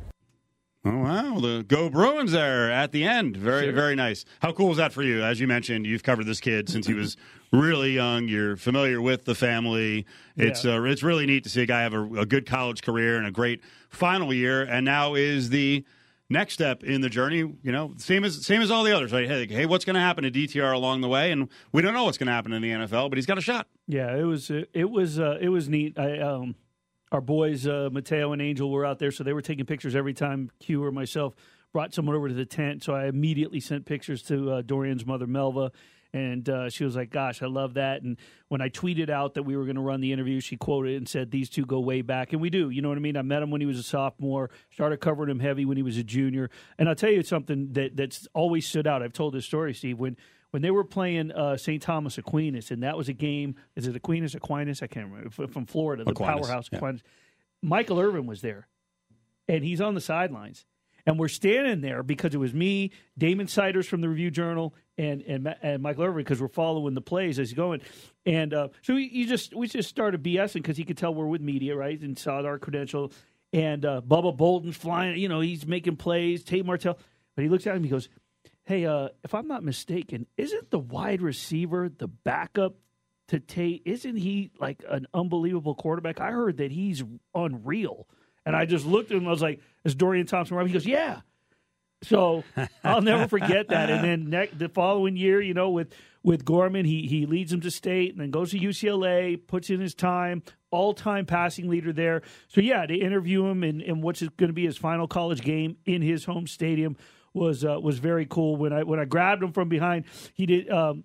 Oh, 0.85 0.97
wow. 0.99 1.39
The 1.39 1.65
Go 1.67 1.89
Bruins 1.89 2.31
there 2.31 2.71
at 2.71 2.91
the 2.91 3.03
end. 3.03 3.35
Very, 3.35 3.65
sure. 3.65 3.73
very 3.73 3.95
nice. 3.95 4.23
How 4.39 4.53
cool 4.53 4.71
is 4.71 4.77
that 4.77 4.93
for 4.93 5.03
you? 5.03 5.21
As 5.23 5.39
you 5.39 5.47
mentioned, 5.47 5.85
you've 5.85 6.03
covered 6.03 6.25
this 6.25 6.39
kid 6.39 6.69
since 6.69 6.87
he 6.87 6.93
was 6.93 7.17
really 7.51 7.91
young. 7.93 8.27
You're 8.27 8.55
familiar 8.55 9.01
with 9.01 9.25
the 9.25 9.35
family. 9.35 10.05
It's 10.37 10.63
yeah. 10.63 10.75
uh, 10.75 10.83
it's 10.83 11.03
really 11.03 11.25
neat 11.25 11.43
to 11.43 11.49
see 11.49 11.63
a 11.63 11.65
guy 11.65 11.81
have 11.81 11.93
a, 11.93 12.03
a, 12.19 12.25
good 12.25 12.45
college 12.45 12.83
career 12.83 13.17
and 13.17 13.27
a 13.27 13.31
great 13.31 13.61
final 13.89 14.33
year, 14.33 14.63
and 14.63 14.85
now 14.85 15.15
is 15.15 15.49
the 15.49 15.83
next 16.29 16.53
step 16.53 16.83
in 16.83 17.01
the 17.01 17.09
journey, 17.09 17.37
you 17.37 17.71
know, 17.71 17.93
same 17.97 18.23
as 18.23 18.45
same 18.45 18.61
as 18.61 18.71
all 18.71 18.83
the 18.83 18.95
others, 18.95 19.11
right? 19.11 19.27
Hey, 19.27 19.47
hey 19.47 19.65
what's 19.65 19.85
going 19.85 19.95
to 19.95 19.99
happen 19.99 20.23
to 20.23 20.31
DTR 20.31 20.73
along 20.73 21.01
the 21.01 21.07
way? 21.07 21.31
And 21.31 21.49
we 21.71 21.81
don't 21.81 21.93
know 21.93 22.05
what's 22.05 22.17
going 22.17 22.27
to 22.27 22.33
happen 22.33 22.53
in 22.53 22.61
the 22.61 22.69
NFL, 22.69 23.09
but 23.09 23.17
he's 23.17 23.25
got 23.25 23.37
a 23.37 23.41
shot. 23.41 23.67
Yeah, 23.87 24.15
it 24.15 24.23
was 24.23 24.51
it 24.51 24.89
was 24.89 25.19
uh, 25.19 25.37
it 25.39 25.49
was 25.49 25.69
neat. 25.69 25.97
I, 25.97 26.19
um, 26.19 26.55
our 27.11 27.21
boys 27.21 27.65
uh, 27.67 27.89
Mateo 27.91 28.33
and 28.33 28.41
Angel 28.41 28.69
were 28.69 28.85
out 28.85 28.99
there, 28.99 29.11
so 29.11 29.23
they 29.23 29.33
were 29.33 29.41
taking 29.41 29.65
pictures 29.65 29.95
every 29.95 30.13
time 30.13 30.51
Q 30.59 30.83
or 30.83 30.91
myself 30.91 31.33
brought 31.73 31.93
someone 31.93 32.15
over 32.15 32.27
to 32.27 32.33
the 32.33 32.45
tent. 32.45 32.83
So 32.83 32.93
I 32.93 33.07
immediately 33.07 33.59
sent 33.59 33.85
pictures 33.85 34.21
to 34.23 34.51
uh, 34.51 34.61
Dorian's 34.61 35.05
mother 35.05 35.27
Melva 35.27 35.71
and 36.17 36.49
uh, 36.49 36.69
she 36.69 36.83
was 36.83 36.95
like, 36.95 37.09
"Gosh, 37.09 37.41
I 37.41 37.45
love 37.45 37.75
that." 37.75 38.01
And 38.01 38.17
when 38.47 38.61
I 38.61 38.69
tweeted 38.69 39.09
out 39.09 39.35
that 39.35 39.43
we 39.43 39.55
were 39.55 39.63
going 39.63 39.75
to 39.75 39.81
run 39.81 40.01
the 40.01 40.11
interview, 40.11 40.39
she 40.39 40.57
quoted 40.57 40.95
and 40.95 41.07
said, 41.07 41.31
"These 41.31 41.49
two 41.49 41.65
go 41.65 41.79
way 41.79 42.01
back," 42.01 42.33
and 42.33 42.41
we 42.41 42.49
do. 42.49 42.69
You 42.69 42.81
know 42.81 42.89
what 42.89 42.97
I 42.97 43.01
mean? 43.01 43.15
I 43.15 43.21
met 43.21 43.43
him 43.43 43.51
when 43.51 43.61
he 43.61 43.67
was 43.67 43.77
a 43.77 43.83
sophomore, 43.83 44.49
started 44.71 44.99
covering 44.99 45.29
him 45.29 45.39
heavy 45.39 45.65
when 45.65 45.77
he 45.77 45.83
was 45.83 45.97
a 45.97 46.03
junior, 46.03 46.49
and 46.77 46.89
I'll 46.89 46.95
tell 46.95 47.11
you 47.11 47.21
something 47.23 47.73
that 47.73 47.95
that's 47.95 48.27
always 48.33 48.67
stood 48.67 48.87
out. 48.87 49.03
I've 49.03 49.13
told 49.13 49.33
this 49.33 49.45
story, 49.45 49.73
Steve, 49.73 49.99
when. 49.99 50.17
When 50.51 50.61
they 50.61 50.71
were 50.71 50.85
playing 50.85 51.33
uh, 51.33 51.57
St. 51.57 51.83
Thomas 51.83 52.17
Aquinas, 52.17 52.71
and 52.71 52.81
that 52.81 52.95
was 52.95 53.09
a 53.09 53.13
game. 53.13 53.55
Is 53.75 53.85
it 53.85 53.97
Aquinas 53.97 54.33
Aquinas? 54.33 54.81
I 54.81 54.87
can't 54.87 55.11
remember. 55.11 55.29
From 55.49 55.65
Florida, 55.65 56.05
the 56.05 56.11
Aquinas, 56.11 56.47
powerhouse 56.47 56.69
yeah. 56.71 56.77
Aquinas. 56.77 57.03
Michael 57.61 57.99
Irvin 57.99 58.25
was 58.25 58.39
there, 58.39 58.69
and 59.49 59.61
he's 59.61 59.81
on 59.81 59.93
the 59.93 59.99
sidelines. 59.99 60.65
And 61.07 61.17
we're 61.17 61.29
standing 61.29 61.79
there 61.79 62.03
because 62.03 62.33
it 62.33 62.37
was 62.37 62.53
me, 62.53 62.91
Damon 63.17 63.47
Siders 63.47 63.87
from 63.87 64.01
the 64.01 64.09
Review 64.09 64.29
Journal, 64.29 64.75
and 64.97 65.21
and, 65.21 65.55
and 65.61 65.83
Michael 65.83 66.03
Irvin 66.03 66.23
because 66.23 66.41
we're 66.41 66.47
following 66.47 66.93
the 66.93 67.01
plays 67.01 67.39
as 67.39 67.49
he's 67.49 67.57
going. 67.57 67.81
And 68.25 68.53
uh, 68.53 68.69
so 68.81 68.95
we, 68.95 69.25
just 69.25 69.55
we 69.55 69.67
just 69.67 69.89
started 69.89 70.23
BSing 70.23 70.55
because 70.55 70.77
he 70.77 70.83
could 70.83 70.97
tell 70.97 71.13
we're 71.13 71.27
with 71.27 71.41
media, 71.41 71.75
right? 71.75 71.99
And 71.99 72.17
saw 72.17 72.41
our 72.43 72.59
credential. 72.59 73.11
And 73.53 73.85
uh, 73.85 74.01
Bubba 74.05 74.35
Bolden's 74.35 74.75
flying, 74.75 75.17
you 75.17 75.29
know, 75.29 75.39
he's 75.39 75.65
making 75.65 75.95
plays. 75.95 76.43
Tate 76.43 76.65
Martell, 76.65 76.97
but 77.35 77.43
he 77.43 77.49
looks 77.49 77.65
at 77.65 77.75
him. 77.75 77.83
He 77.83 77.89
goes, 77.89 78.09
"Hey, 78.65 78.85
uh, 78.85 79.09
if 79.23 79.33
I'm 79.33 79.47
not 79.47 79.63
mistaken, 79.63 80.27
isn't 80.35 80.69
the 80.69 80.79
wide 80.79 81.21
receiver 81.21 81.89
the 81.89 82.07
backup 82.07 82.75
to 83.29 83.39
Tate? 83.39 83.83
Isn't 83.85 84.17
he 84.17 84.51
like 84.59 84.83
an 84.89 85.07
unbelievable 85.13 85.75
quarterback? 85.75 86.19
I 86.19 86.31
heard 86.31 86.57
that 86.57 86.71
he's 86.71 87.03
unreal." 87.33 88.07
And 88.45 88.55
I 88.55 88.65
just 88.65 88.85
looked 88.85 89.11
at 89.11 89.17
him. 89.17 89.27
I 89.27 89.31
was 89.31 89.41
like, 89.41 89.61
"Is 89.85 89.95
Dorian 89.95 90.27
Thompson 90.27 90.57
right?" 90.57 90.67
He 90.67 90.73
goes, 90.73 90.85
"Yeah." 90.85 91.21
So 92.03 92.43
I'll 92.83 93.01
never 93.01 93.27
forget 93.27 93.69
that. 93.69 93.89
And 93.89 94.03
then 94.03 94.29
ne- 94.29 94.49
the 94.55 94.69
following 94.69 95.15
year, 95.17 95.41
you 95.41 95.53
know, 95.53 95.69
with 95.69 95.93
with 96.23 96.45
Gorman, 96.45 96.85
he 96.85 97.07
he 97.07 97.25
leads 97.25 97.51
them 97.51 97.61
to 97.61 97.71
state 97.71 98.11
and 98.11 98.21
then 98.21 98.31
goes 98.31 98.51
to 98.51 98.59
UCLA, 98.59 99.39
puts 99.47 99.69
in 99.69 99.79
his 99.79 99.95
time, 99.95 100.43
all 100.71 100.93
time 100.93 101.25
passing 101.25 101.69
leader 101.69 101.93
there. 101.93 102.21
So 102.47 102.61
yeah, 102.61 102.85
to 102.85 102.95
interview 102.95 103.45
him 103.45 103.63
in, 103.63 103.81
in 103.81 104.01
what's 104.01 104.21
going 104.21 104.49
to 104.49 104.53
be 104.53 104.65
his 104.65 104.77
final 104.77 105.07
college 105.07 105.41
game 105.41 105.77
in 105.85 106.01
his 106.01 106.25
home 106.25 106.47
stadium 106.47 106.97
was 107.33 107.63
uh, 107.65 107.79
was 107.79 107.99
very 107.99 108.25
cool. 108.25 108.55
When 108.55 108.73
I 108.73 108.83
when 108.83 108.99
I 108.99 109.05
grabbed 109.05 109.43
him 109.43 109.51
from 109.51 109.69
behind, 109.69 110.05
he 110.33 110.45
did. 110.45 110.69
Um, 110.69 111.03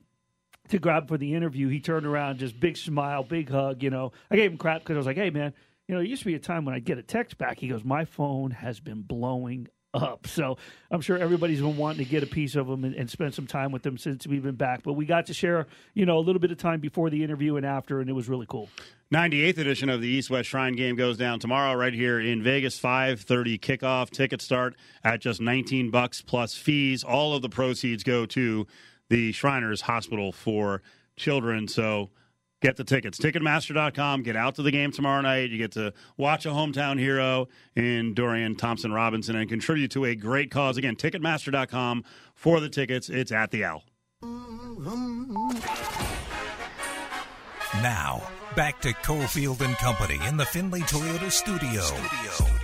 to 0.68 0.78
grab 0.78 1.08
for 1.08 1.18
the 1.18 1.34
interview, 1.34 1.68
he 1.68 1.80
turned 1.80 2.06
around, 2.06 2.38
just 2.38 2.58
big 2.58 2.76
smile, 2.76 3.24
big 3.24 3.50
hug. 3.50 3.82
You 3.82 3.90
know, 3.90 4.12
I 4.30 4.36
gave 4.36 4.52
him 4.52 4.56
crap 4.56 4.80
because 4.80 4.94
I 4.94 4.98
was 4.98 5.06
like, 5.06 5.16
"Hey, 5.16 5.28
man, 5.28 5.52
you 5.88 5.94
know, 5.94 6.00
it 6.00 6.08
used 6.08 6.22
to 6.22 6.26
be 6.26 6.34
a 6.34 6.38
time 6.38 6.64
when 6.64 6.74
I'd 6.74 6.84
get 6.84 6.98
a 6.98 7.02
text 7.02 7.38
back. 7.38 7.58
He 7.58 7.68
goes, 7.68 7.84
My 7.84 8.04
phone 8.04 8.50
has 8.50 8.80
been 8.80 9.02
blowing 9.02 9.68
up. 9.94 10.26
So 10.26 10.56
I'm 10.90 11.00
sure 11.00 11.18
everybody's 11.18 11.60
been 11.60 11.76
wanting 11.76 12.04
to 12.04 12.10
get 12.10 12.22
a 12.22 12.26
piece 12.26 12.56
of 12.56 12.66
them 12.66 12.84
and, 12.84 12.94
and, 12.94 13.10
spend 13.10 13.34
some 13.34 13.46
time 13.46 13.72
with 13.72 13.82
them 13.82 13.98
since 13.98 14.26
we've 14.26 14.42
been 14.42 14.54
back. 14.54 14.82
But 14.82 14.94
we 14.94 15.04
got 15.04 15.26
to 15.26 15.34
share, 15.34 15.66
you 15.94 16.06
know, 16.06 16.18
a 16.18 16.20
little 16.20 16.40
bit 16.40 16.50
of 16.50 16.58
time 16.58 16.80
before 16.80 17.10
the 17.10 17.22
interview 17.22 17.56
and 17.56 17.66
after, 17.66 18.00
and 18.00 18.08
it 18.08 18.14
was 18.14 18.28
really 18.28 18.46
cool. 18.48 18.68
98th 19.12 19.58
edition 19.58 19.90
of 19.90 20.00
the 20.00 20.08
East 20.08 20.30
West 20.30 20.48
Shrine 20.48 20.74
game 20.74 20.96
goes 20.96 21.18
down 21.18 21.38
tomorrow 21.38 21.74
right 21.74 21.92
here 21.92 22.18
in 22.18 22.42
Vegas. 22.42 22.80
5:30 22.80 23.58
kickoff. 23.58 24.10
Tickets 24.10 24.44
start 24.44 24.74
at 25.04 25.20
just 25.20 25.40
19 25.40 25.90
bucks 25.90 26.22
plus 26.22 26.54
fees. 26.54 27.04
All 27.04 27.34
of 27.34 27.42
the 27.42 27.50
proceeds 27.50 28.02
go 28.02 28.24
to 28.26 28.66
the 29.10 29.32
Shriners 29.32 29.82
Hospital 29.82 30.32
for 30.32 30.80
Children. 31.16 31.68
So 31.68 32.08
get 32.62 32.76
the 32.76 32.84
tickets. 32.84 33.18
Ticketmaster.com. 33.18 34.22
Get 34.22 34.36
out 34.36 34.54
to 34.54 34.62
the 34.62 34.70
game 34.70 34.90
tomorrow 34.92 35.20
night. 35.20 35.50
You 35.50 35.58
get 35.58 35.72
to 35.72 35.92
watch 36.16 36.46
a 36.46 36.50
hometown 36.50 36.98
hero 36.98 37.48
in 37.76 38.14
Dorian 38.14 38.56
Thompson 38.56 38.92
Robinson 38.92 39.36
and 39.36 39.48
contribute 39.48 39.90
to 39.90 40.06
a 40.06 40.14
great 40.14 40.50
cause. 40.50 40.78
Again, 40.78 40.96
Ticketmaster.com 40.96 42.04
for 42.34 42.60
the 42.60 42.68
tickets. 42.68 43.10
It's 43.10 43.32
at 43.32 43.50
the 43.50 43.64
Owl. 43.64 43.84
Now, 47.82 48.22
back 48.54 48.80
to 48.82 48.90
Cofield 48.90 49.60
and 49.60 49.76
Company 49.76 50.18
in 50.28 50.36
the 50.36 50.44
Findlay 50.44 50.80
Toyota 50.80 51.30
studio. 51.30 51.80
studio. 51.82 52.61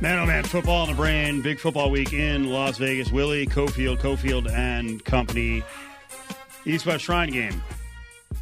Man, 0.00 0.16
oh 0.16 0.26
man, 0.26 0.44
football 0.44 0.82
on 0.82 0.88
the 0.88 0.94
brain. 0.94 1.42
Big 1.42 1.58
football 1.58 1.90
week 1.90 2.12
in 2.12 2.50
Las 2.50 2.78
Vegas. 2.78 3.10
Willie, 3.10 3.46
Cofield, 3.46 3.98
Cofield 3.98 4.48
and 4.48 5.04
Company. 5.04 5.64
East 6.64 6.86
West 6.86 7.04
Shrine 7.04 7.30
game. 7.30 7.60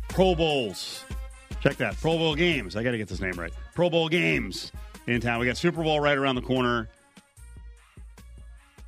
Pro 0.08 0.34
Bowls. 0.34 1.02
Check 1.62 1.78
that. 1.78 1.98
Pro 1.98 2.18
Bowl 2.18 2.34
games. 2.34 2.76
I 2.76 2.82
got 2.82 2.90
to 2.90 2.98
get 2.98 3.08
this 3.08 3.22
name 3.22 3.32
right. 3.32 3.54
Pro 3.74 3.88
Bowl 3.88 4.10
games 4.10 4.70
in 5.06 5.18
town. 5.22 5.40
We 5.40 5.46
got 5.46 5.56
Super 5.56 5.82
Bowl 5.82 5.98
right 5.98 6.18
around 6.18 6.34
the 6.34 6.42
corner. 6.42 6.90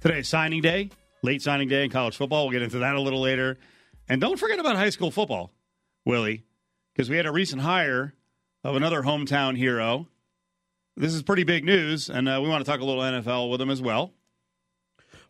Today, 0.02 0.20
signing 0.20 0.61
day, 0.61 0.90
late 1.22 1.40
signing 1.40 1.68
day 1.68 1.85
in 1.85 1.90
college 1.90 2.18
football. 2.18 2.44
We'll 2.44 2.52
get 2.52 2.61
into 2.61 2.81
that 2.81 2.94
a 2.94 3.00
little 3.00 3.22
later. 3.22 3.59
And 4.11 4.20
don't 4.20 4.38
forget 4.38 4.59
about 4.59 4.76
high 4.76 4.90
school 4.90 5.11
football, 5.11 5.54
Willie, 6.04 6.44
because 6.92 7.09
we 7.09 7.16
had 7.16 7.24
a 7.24 7.33
recent 7.33 7.62
hire 7.62 8.12
of 8.62 8.76
another 8.76 9.00
hometown 9.00 9.57
hero 9.57 10.07
this 10.99 11.15
is 11.15 11.23
pretty 11.23 11.45
big 11.45 11.65
news, 11.65 12.11
and 12.11 12.29
uh, 12.29 12.41
we 12.43 12.49
want 12.49 12.65
to 12.65 12.71
talk 12.71 12.81
a 12.81 12.85
little 12.85 13.03
NFL 13.03 13.51
with 13.51 13.61
him 13.61 13.71
as 13.71 13.81
well. 13.81 14.13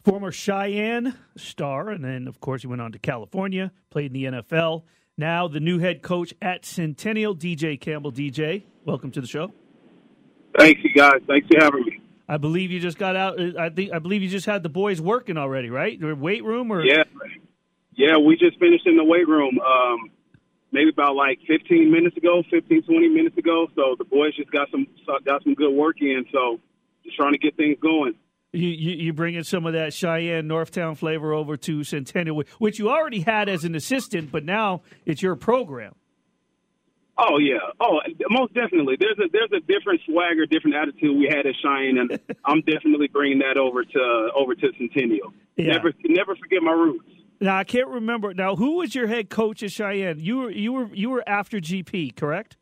Former 0.03 0.33
Cheyenne 0.33 1.15
star, 1.37 1.91
and 1.91 2.03
then, 2.03 2.27
of 2.27 2.41
course, 2.41 2.63
he 2.63 2.67
went 2.67 2.81
on 2.81 2.93
to 2.93 2.99
California, 2.99 3.71
played 3.91 4.15
in 4.15 4.33
the 4.33 4.43
NFL. 4.43 4.85
Now, 5.17 5.47
the 5.49 5.61
new 5.61 5.79
head 5.79 6.01
coach 6.01 6.33
at 6.41 6.65
Centennial, 6.65 7.37
DJ 7.37 7.79
Campbell. 7.79 8.13
DJ, 8.13 8.63
welcome 8.85 9.11
to 9.11 9.21
the 9.21 9.27
show. 9.27 9.53
Thanks, 10.59 10.81
you 10.83 10.91
guys. 10.95 11.21
Thanks 11.27 11.47
for 11.49 11.63
having 11.63 11.83
me. 11.85 12.01
I 12.29 12.39
believe 12.39 12.71
you 12.71 12.81
just 12.81 12.99
got 12.99 13.17
out. 13.17 13.41
Uh, 13.41 13.53
I 13.59 13.69
think 13.69 13.93
I 13.93 13.99
believe 13.99 14.23
you 14.23 14.29
just 14.29 14.47
had 14.47 14.63
the 14.63 14.69
boys 14.69 15.01
working 15.01 15.37
already, 15.37 15.71
right? 15.71 15.99
The 16.01 16.15
weight 16.15 16.45
room, 16.45 16.71
or 16.71 16.85
yeah, 16.85 17.05
yeah. 17.97 18.17
We 18.17 18.37
just 18.37 18.59
finished 18.59 18.87
in 18.87 18.97
the 18.97 19.05
weight 19.05 19.27
room. 19.27 19.59
Um, 19.59 20.11
maybe 20.73 20.91
about 20.91 21.17
like 21.17 21.39
15 21.47 21.91
minutes 21.91 22.17
ago, 22.17 22.43
15, 22.51 22.83
20 22.83 23.09
minutes 23.09 23.37
ago. 23.37 23.67
So 23.75 23.97
the 23.99 24.05
boys 24.05 24.37
just 24.37 24.51
got 24.51 24.69
some 24.71 24.87
got 25.25 25.43
some 25.43 25.55
good 25.55 25.73
work 25.73 25.97
in. 26.01 26.25
So 26.33 26.61
just 27.05 27.17
trying 27.17 27.33
to 27.33 27.39
get 27.39 27.57
things 27.57 27.79
going. 27.81 28.15
You, 28.53 28.69
you, 28.69 28.93
you 28.93 29.13
bringing 29.13 29.45
some 29.45 29.67
of 29.67 29.75
that 29.75 29.93
Cheyenne 29.93 30.49
Northtown 30.49 30.97
flavor 30.97 31.35
over 31.35 31.59
to 31.59 31.85
Centennial, 31.85 32.43
which 32.59 32.79
you 32.79 32.89
already 32.89 33.21
had 33.21 33.49
as 33.49 33.65
an 33.65 33.75
assistant, 33.75 34.33
but 34.33 34.43
now 34.43 34.81
it's 35.05 35.21
your 35.21 35.37
program. 35.37 35.95
Oh 37.19 37.39
yeah, 37.39 37.59
oh 37.81 37.99
most 38.31 38.55
definitely. 38.55 38.97
There's 38.99 39.19
a 39.19 39.29
there's 39.33 39.51
a 39.51 39.61
different 39.67 40.01
swagger, 40.07 40.47
different 40.47 40.77
attitude 40.77 41.19
we 41.19 41.27
had 41.29 41.47
at 41.47 41.55
Cheyenne, 41.61 41.99
and 41.99 42.21
I'm 42.45 42.61
definitely 42.61 43.09
bringing 43.09 43.41
that 43.41 43.59
over 43.59 43.83
to 43.83 44.31
over 44.37 44.55
to 44.55 44.69
Centennial. 44.79 45.35
Yeah. 45.57 45.73
Never 45.73 45.93
never 46.05 46.37
forget 46.37 46.63
my 46.63 46.71
roots. 46.71 47.11
Now 47.40 47.57
I 47.57 47.64
can't 47.64 47.88
remember. 47.88 48.35
Now 48.35 48.57
who 48.57 48.77
was 48.77 48.94
your 48.94 49.07
head 49.07 49.31
coach 49.31 49.62
at 49.62 49.70
Cheyenne? 49.70 50.18
You 50.20 50.38
were 50.38 50.51
you 50.51 50.72
were 50.72 50.90
you 50.92 51.11
were 51.11 51.29
after 51.29 51.59
GP, 51.59 52.16
correct? 52.16 52.57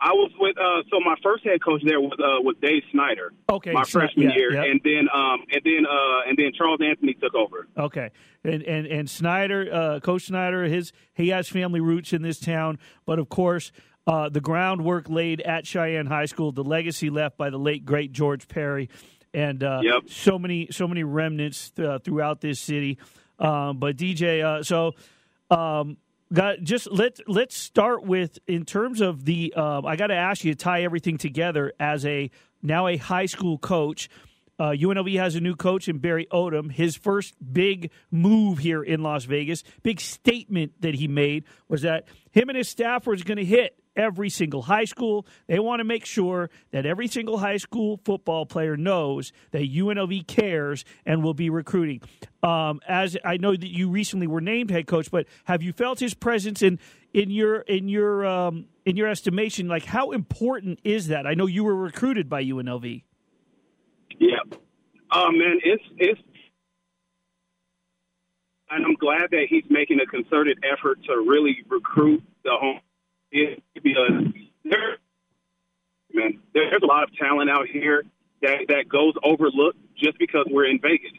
I 0.00 0.12
was 0.12 0.30
with 0.38 0.56
uh, 0.56 0.82
so 0.90 1.00
my 1.00 1.16
first 1.22 1.44
head 1.44 1.62
coach 1.62 1.82
there 1.84 2.00
was 2.00 2.12
uh, 2.18 2.40
was 2.42 2.56
Dave 2.62 2.82
Snyder. 2.92 3.32
Okay, 3.50 3.72
my 3.72 3.84
freshman 3.84 4.28
yeah, 4.28 4.36
year, 4.36 4.52
yeah. 4.52 4.64
and 4.64 4.80
then 4.84 5.08
um, 5.12 5.40
and 5.50 5.60
then 5.64 5.86
uh, 5.86 6.28
and 6.28 6.36
then 6.36 6.52
Charles 6.56 6.80
Anthony 6.84 7.14
took 7.14 7.34
over. 7.34 7.66
Okay, 7.76 8.10
and 8.44 8.62
and 8.62 8.86
and 8.86 9.10
Snyder, 9.10 9.68
uh, 9.72 10.00
Coach 10.00 10.26
Snyder, 10.26 10.64
his 10.64 10.92
he 11.14 11.28
has 11.30 11.48
family 11.48 11.80
roots 11.80 12.12
in 12.12 12.22
this 12.22 12.38
town, 12.38 12.78
but 13.06 13.18
of 13.18 13.28
course. 13.28 13.72
Uh, 14.06 14.30
the 14.30 14.40
groundwork 14.40 15.10
laid 15.10 15.42
at 15.42 15.66
Cheyenne 15.66 16.06
High 16.06 16.24
School, 16.24 16.50
the 16.50 16.64
legacy 16.64 17.10
left 17.10 17.36
by 17.36 17.50
the 17.50 17.58
late 17.58 17.84
great 17.84 18.10
George 18.10 18.48
Perry, 18.48 18.88
and 19.34 19.62
uh, 19.62 19.80
yep. 19.82 20.04
so 20.08 20.38
many 20.38 20.68
so 20.70 20.88
many 20.88 21.04
remnants 21.04 21.72
th- 21.72 22.04
throughout 22.04 22.40
this 22.40 22.58
city. 22.58 22.96
Um, 23.38 23.78
but 23.78 23.96
DJ, 23.96 24.44
uh, 24.44 24.62
so 24.62 24.94
um, 25.50 25.96
got 26.32 26.60
just 26.60 26.90
let 26.90 27.18
let's 27.26 27.56
start 27.56 28.04
with 28.04 28.38
in 28.46 28.64
terms 28.64 29.00
of 29.00 29.24
the. 29.24 29.54
Uh, 29.56 29.82
I 29.82 29.96
got 29.96 30.08
to 30.08 30.16
ask 30.16 30.44
you 30.44 30.54
to 30.54 30.58
tie 30.58 30.82
everything 30.82 31.18
together 31.18 31.72
as 31.78 32.04
a 32.04 32.30
now 32.62 32.86
a 32.86 32.96
high 32.96 33.26
school 33.26 33.58
coach. 33.58 34.08
Uh, 34.60 34.70
UNLV 34.70 35.16
has 35.20 35.36
a 35.36 35.40
new 35.40 35.54
coach 35.54 35.88
in 35.88 35.98
Barry 35.98 36.26
Odom. 36.32 36.72
His 36.72 36.96
first 36.96 37.36
big 37.52 37.92
move 38.10 38.58
here 38.58 38.82
in 38.82 39.04
Las 39.04 39.24
Vegas, 39.24 39.62
big 39.84 40.00
statement 40.00 40.72
that 40.80 40.96
he 40.96 41.06
made 41.06 41.44
was 41.68 41.82
that 41.82 42.08
him 42.32 42.48
and 42.48 42.58
his 42.58 42.68
staff 42.68 43.06
was 43.06 43.22
going 43.22 43.38
to 43.38 43.44
hit 43.44 43.78
every 43.98 44.30
single 44.30 44.62
high 44.62 44.84
school. 44.84 45.26
They 45.48 45.58
want 45.58 45.80
to 45.80 45.84
make 45.84 46.06
sure 46.06 46.48
that 46.70 46.86
every 46.86 47.08
single 47.08 47.38
high 47.38 47.56
school 47.58 48.00
football 48.04 48.46
player 48.46 48.76
knows 48.76 49.32
that 49.50 49.62
UNLV 49.62 50.26
cares 50.26 50.84
and 51.04 51.22
will 51.22 51.34
be 51.34 51.50
recruiting. 51.50 52.00
Um, 52.42 52.80
as 52.88 53.16
I 53.24 53.36
know 53.36 53.52
that 53.52 53.68
you 53.68 53.90
recently 53.90 54.26
were 54.26 54.40
named 54.40 54.70
head 54.70 54.86
coach, 54.86 55.10
but 55.10 55.26
have 55.44 55.62
you 55.62 55.72
felt 55.72 55.98
his 55.98 56.14
presence 56.14 56.62
in 56.62 56.78
in 57.12 57.30
your 57.30 57.60
in 57.60 57.88
your 57.88 58.24
um, 58.24 58.66
in 58.86 58.96
your 58.96 59.08
estimation? 59.08 59.66
Like 59.66 59.84
how 59.84 60.12
important 60.12 60.78
is 60.84 61.08
that? 61.08 61.26
I 61.26 61.34
know 61.34 61.46
you 61.46 61.64
were 61.64 61.74
recruited 61.74 62.28
by 62.28 62.44
UNLV. 62.44 63.02
Yeah, 64.18 64.36
oh 65.12 65.32
man, 65.32 65.58
it's 65.64 65.82
it's 65.96 66.20
and 68.70 68.84
I'm 68.84 68.94
glad 68.94 69.30
that 69.30 69.46
he's 69.48 69.64
making 69.70 69.98
a 70.00 70.06
concerted 70.06 70.62
effort 70.62 71.02
to 71.04 71.24
really 71.26 71.56
recruit 71.68 72.22
the 72.44 72.50
home 72.52 72.80
because 73.30 74.32
there, 74.64 74.96
man, 76.12 76.40
there's 76.54 76.82
a 76.82 76.86
lot 76.86 77.04
of 77.04 77.14
talent 77.16 77.50
out 77.50 77.66
here 77.66 78.04
that 78.42 78.66
that 78.68 78.88
goes 78.88 79.14
overlooked 79.22 79.78
just 79.96 80.18
because 80.18 80.46
we're 80.50 80.66
in 80.66 80.80
Vegas. 80.80 81.12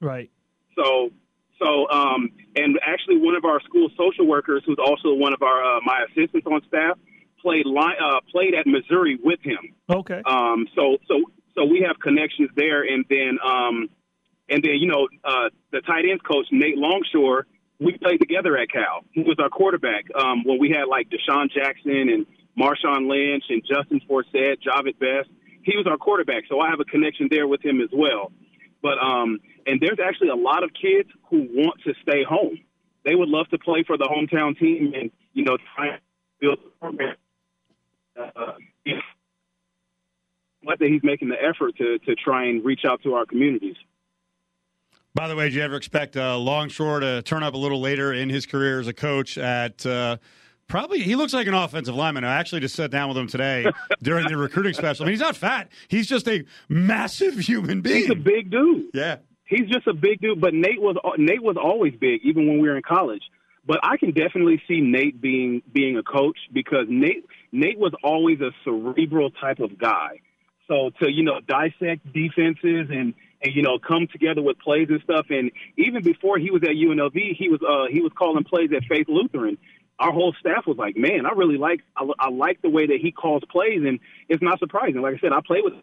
Right. 0.00 0.30
So, 0.76 1.10
so, 1.58 1.88
um, 1.90 2.30
and 2.54 2.78
actually, 2.86 3.18
one 3.18 3.34
of 3.34 3.44
our 3.44 3.60
school 3.62 3.88
social 3.96 4.26
workers, 4.26 4.62
who's 4.66 4.78
also 4.78 5.14
one 5.14 5.32
of 5.32 5.42
our 5.42 5.76
uh, 5.76 5.80
my 5.84 6.04
assistants 6.08 6.46
on 6.46 6.60
staff, 6.68 6.98
played 7.40 7.66
line, 7.66 7.96
uh, 8.02 8.20
played 8.30 8.54
at 8.54 8.66
Missouri 8.66 9.18
with 9.22 9.40
him. 9.42 9.74
Okay. 9.88 10.22
Um, 10.26 10.66
so, 10.74 10.98
so, 11.08 11.22
so 11.54 11.64
we 11.64 11.84
have 11.86 11.98
connections 11.98 12.50
there, 12.56 12.82
and 12.82 13.04
then, 13.08 13.38
um, 13.42 13.88
and 14.48 14.62
then 14.62 14.74
you 14.74 14.86
know, 14.86 15.08
uh, 15.24 15.48
the 15.72 15.80
tight 15.80 16.04
ends 16.08 16.22
coach 16.22 16.46
Nate 16.52 16.76
Longshore 16.76 17.46
we 17.78 17.96
played 17.98 18.18
together 18.18 18.56
at 18.56 18.70
Cal. 18.70 19.04
He 19.12 19.22
was 19.22 19.36
our 19.38 19.48
quarterback 19.48 20.04
um, 20.14 20.44
when 20.44 20.58
we 20.58 20.70
had 20.70 20.84
like 20.88 21.08
DeSean 21.10 21.50
Jackson 21.50 22.08
and 22.08 22.26
Marshawn 22.58 23.08
Lynch 23.08 23.44
and 23.48 23.62
Justin 23.62 24.00
Forsett, 24.08 24.56
Jahvid 24.66 24.98
Best. 24.98 25.28
He 25.62 25.76
was 25.76 25.86
our 25.86 25.96
quarterback, 25.96 26.44
so 26.48 26.60
I 26.60 26.70
have 26.70 26.80
a 26.80 26.84
connection 26.84 27.28
there 27.30 27.46
with 27.46 27.64
him 27.64 27.80
as 27.80 27.90
well. 27.92 28.32
But 28.82 28.98
um, 28.98 29.40
and 29.66 29.80
there's 29.80 29.98
actually 30.02 30.28
a 30.28 30.36
lot 30.36 30.62
of 30.62 30.70
kids 30.72 31.10
who 31.28 31.48
want 31.50 31.82
to 31.84 31.94
stay 32.02 32.22
home. 32.22 32.58
They 33.04 33.14
would 33.14 33.28
love 33.28 33.48
to 33.48 33.58
play 33.58 33.84
for 33.86 33.96
the 33.96 34.04
hometown 34.04 34.58
team 34.58 34.92
and 34.94 35.10
you 35.32 35.44
know 35.44 35.58
try 35.74 35.88
and 35.88 36.00
build 36.40 36.58
a 36.64 36.78
program. 36.78 37.16
Uh, 38.16 38.52
that 40.78 40.88
he's 40.88 41.02
making 41.02 41.28
the 41.28 41.36
effort 41.36 41.76
to 41.76 41.98
to 42.00 42.14
try 42.14 42.46
and 42.46 42.64
reach 42.64 42.82
out 42.86 43.02
to 43.02 43.14
our 43.14 43.26
communities. 43.26 43.76
By 45.16 45.28
the 45.28 45.34
way, 45.34 45.44
did 45.44 45.54
you 45.54 45.62
ever 45.62 45.76
expect 45.76 46.14
uh, 46.18 46.36
Longshore 46.36 47.00
to 47.00 47.22
turn 47.22 47.42
up 47.42 47.54
a 47.54 47.56
little 47.56 47.80
later 47.80 48.12
in 48.12 48.28
his 48.28 48.44
career 48.44 48.80
as 48.80 48.86
a 48.86 48.92
coach 48.92 49.38
at 49.38 49.86
uh, 49.86 50.18
probably 50.68 50.98
he 50.98 51.16
looks 51.16 51.32
like 51.32 51.46
an 51.46 51.54
offensive 51.54 51.94
lineman. 51.94 52.22
I 52.22 52.34
actually 52.34 52.60
just 52.60 52.74
sat 52.74 52.90
down 52.90 53.08
with 53.08 53.16
him 53.16 53.26
today 53.26 53.64
during 54.02 54.28
the 54.28 54.36
recruiting 54.36 54.74
special. 54.74 55.04
I 55.04 55.06
mean, 55.06 55.14
he's 55.14 55.22
not 55.22 55.34
fat. 55.34 55.70
He's 55.88 56.06
just 56.06 56.28
a 56.28 56.44
massive 56.68 57.38
human 57.38 57.80
being. 57.80 58.02
He's 58.02 58.10
a 58.10 58.14
big 58.14 58.50
dude. 58.50 58.90
Yeah. 58.92 59.16
He's 59.46 59.66
just 59.70 59.86
a 59.86 59.94
big 59.94 60.20
dude, 60.20 60.38
but 60.38 60.52
Nate 60.52 60.82
was 60.82 60.96
Nate 61.16 61.42
was 61.42 61.56
always 61.56 61.94
big, 61.98 62.20
even 62.22 62.46
when 62.46 62.60
we 62.60 62.68
were 62.68 62.76
in 62.76 62.82
college. 62.82 63.22
But 63.66 63.80
I 63.82 63.96
can 63.96 64.10
definitely 64.10 64.60
see 64.68 64.82
Nate 64.82 65.18
being 65.18 65.62
being 65.72 65.96
a 65.96 66.02
coach 66.02 66.36
because 66.52 66.88
Nate 66.90 67.24
Nate 67.52 67.78
was 67.78 67.94
always 68.04 68.42
a 68.42 68.50
cerebral 68.64 69.30
type 69.30 69.60
of 69.60 69.78
guy. 69.78 70.20
So 70.68 70.90
to 71.00 71.10
you 71.10 71.22
know 71.22 71.40
dissect 71.40 72.12
defenses 72.12 72.88
and 72.90 73.14
you 73.54 73.62
know 73.62 73.78
come 73.78 74.06
together 74.10 74.42
with 74.42 74.58
plays 74.58 74.88
and 74.90 75.00
stuff. 75.02 75.26
And 75.30 75.50
even 75.76 76.02
before 76.02 76.38
he 76.38 76.50
was 76.50 76.62
at 76.62 76.70
UNLV, 76.70 77.36
he 77.36 77.48
was 77.48 77.60
uh, 77.62 77.92
he 77.92 78.00
was 78.00 78.12
calling 78.16 78.44
plays 78.44 78.70
at 78.76 78.84
Faith 78.84 79.06
Lutheran. 79.08 79.58
our 79.98 80.12
whole 80.12 80.34
staff 80.38 80.66
was 80.66 80.76
like, 80.76 80.96
man, 80.96 81.26
I 81.26 81.30
really 81.30 81.58
like 81.58 81.80
I, 81.96 82.06
I 82.18 82.30
like 82.30 82.62
the 82.62 82.70
way 82.70 82.86
that 82.86 82.98
he 83.00 83.12
calls 83.12 83.42
plays, 83.50 83.82
and 83.86 83.98
it's 84.28 84.42
not 84.42 84.58
surprising. 84.58 85.00
Like 85.00 85.14
I 85.14 85.18
said, 85.18 85.32
I 85.32 85.40
play 85.46 85.60
with. 85.62 85.74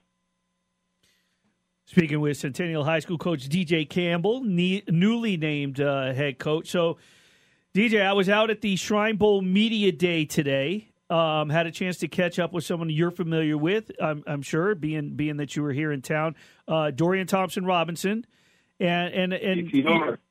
Speaking 1.85 2.21
with 2.21 2.37
Centennial 2.37 2.85
High 2.85 2.99
School 2.99 3.17
coach 3.17 3.49
DJ 3.49 3.87
Campbell, 3.89 4.41
ne- 4.43 4.83
newly 4.87 5.35
named 5.35 5.81
uh, 5.81 6.13
head 6.13 6.39
coach. 6.39 6.69
So, 6.69 6.97
DJ, 7.75 8.01
I 8.05 8.13
was 8.13 8.29
out 8.29 8.49
at 8.49 8.61
the 8.61 8.77
Shrine 8.77 9.17
Bowl 9.17 9.41
Media 9.41 9.91
Day 9.91 10.23
today. 10.23 10.92
Um, 11.09 11.49
had 11.49 11.67
a 11.67 11.71
chance 11.71 11.97
to 11.97 12.07
catch 12.07 12.39
up 12.39 12.53
with 12.53 12.63
someone 12.63 12.89
you're 12.89 13.11
familiar 13.11 13.57
with, 13.57 13.91
I'm, 14.01 14.23
I'm 14.25 14.41
sure, 14.41 14.73
being 14.73 15.15
being 15.15 15.37
that 15.37 15.55
you 15.55 15.61
were 15.61 15.73
here 15.73 15.91
in 15.91 16.01
town. 16.01 16.35
Uh, 16.67 16.91
Dorian 16.91 17.27
Thompson 17.27 17.65
Robinson, 17.65 18.25
and 18.79 19.13
and 19.13 19.33
and 19.33 19.69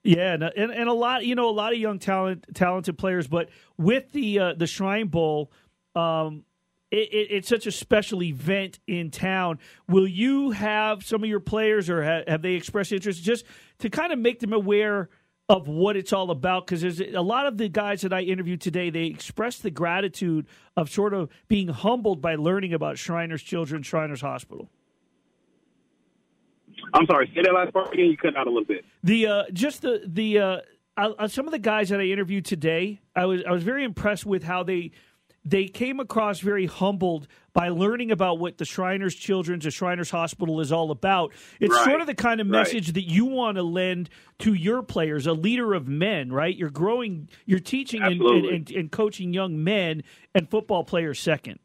yeah, 0.03 0.33
and, 0.35 0.73
and, 0.73 0.89
a 0.89 0.93
lot, 0.93 1.25
you 1.25 1.35
know, 1.35 1.49
a 1.49 1.53
lot 1.53 1.73
of 1.73 1.79
young 1.79 1.99
talent, 1.99 2.47
talented 2.55 2.99
players. 2.99 3.29
But 3.29 3.51
with 3.77 4.13
the 4.13 4.39
uh, 4.39 4.55
the 4.55 4.67
Shrine 4.67 5.09
Bowl, 5.09 5.53
um, 5.95 6.45
it, 6.91 7.09
it, 7.13 7.29
it's 7.31 7.49
such 7.49 7.67
a 7.67 7.73
special 7.73 8.23
event 8.23 8.79
in 8.87 9.11
town. 9.11 9.59
Will 9.89 10.07
you 10.07 10.51
have 10.51 11.05
some 11.05 11.23
of 11.23 11.29
your 11.29 11.41
players, 11.41 11.89
or 11.89 12.03
have, 12.03 12.29
have 12.29 12.43
they 12.43 12.55
expressed 12.55 12.93
interest, 12.93 13.23
just 13.23 13.45
to 13.79 13.91
kind 13.91 14.13
of 14.13 14.19
make 14.19 14.41
them 14.41 14.53
aware? 14.53 15.09
Of 15.49 15.69
what 15.69 15.97
it's 15.97 16.13
all 16.13 16.31
about 16.31 16.67
because 16.67 16.81
there's 16.81 17.01
a 17.01 17.21
lot 17.21 17.47
of 17.47 17.59
the 17.59 17.69
guys 17.69 18.03
that 18.03 18.13
I 18.13 18.21
interviewed 18.21 18.61
today 18.61 18.91
they 18.91 19.05
express 19.05 19.59
the 19.59 19.71
gratitude 19.71 20.47
of 20.77 20.89
sort 20.89 21.15
of 21.15 21.31
being 21.49 21.69
humbled 21.69 22.23
by 22.23 22.37
learning 22.37 22.73
about 22.73 22.99
Shriners 22.99 23.43
Children 23.43 23.83
Shriners 23.83 24.21
Hospital. 24.21 24.71
I'm 26.95 27.07
sorry, 27.07 27.31
say 27.35 27.43
that 27.43 27.53
last 27.53 27.73
part 27.73 27.93
again. 27.93 28.07
You 28.07 28.17
cut 28.17 28.37
out 28.37 28.47
a 28.47 28.51
little 28.51 28.65
bit. 28.65 28.85
The 29.03 29.27
uh, 29.27 29.43
just 29.53 29.83
the 29.83 30.03
the 30.07 30.39
uh, 30.39 30.57
uh, 30.97 31.29
some 31.29 31.47
of 31.47 31.53
the 31.53 31.59
guys 31.59 31.89
that 31.89 32.01
I 32.01 32.05
interviewed 32.05 32.45
today, 32.45 33.01
I 33.17 33.25
was 33.27 33.43
I 33.47 33.53
was 33.53 33.63
very 33.63 33.85
impressed 33.85 34.27
with 34.27 34.43
how 34.43 34.63
they 34.63 34.93
they 35.45 35.67
came 35.67 35.99
across 35.99 36.41
very 36.41 36.67
humbled 36.67 37.27
by 37.53 37.69
learning 37.69 38.11
about 38.11 38.39
what 38.39 38.59
the 38.59 38.65
Shriners 38.65 39.15
Children's, 39.15 39.65
the 39.65 39.71
Shriners 39.71 40.11
Hospital 40.11 40.61
is 40.61 40.73
all 40.73 40.91
about. 40.91 41.33
It's 41.61 41.75
right. 41.75 41.85
sort 41.85 42.01
of 42.01 42.07
the 42.07 42.15
kind 42.15 42.41
of 42.41 42.47
message 42.47 42.89
right. 42.89 42.95
that 42.95 43.11
you 43.11 43.27
want 43.27 43.57
to 43.57 43.63
lend 43.63 44.09
to 44.41 44.55
your 44.55 44.83
players, 44.83 45.27
a 45.27 45.33
leader 45.33 45.75
of 45.75 45.89
men, 45.89 46.33
right? 46.33 46.55
You're 46.55 46.71
growing, 46.71 47.29
you're 47.45 47.59
teaching 47.59 48.03
and, 48.03 48.21
and, 48.23 48.71
and, 48.71 48.93
coaching 48.93 49.35
young 49.35 49.63
men 49.63 50.05
and 50.35 50.49
football 50.49 50.85
players 50.85 51.19
second. 51.19 51.59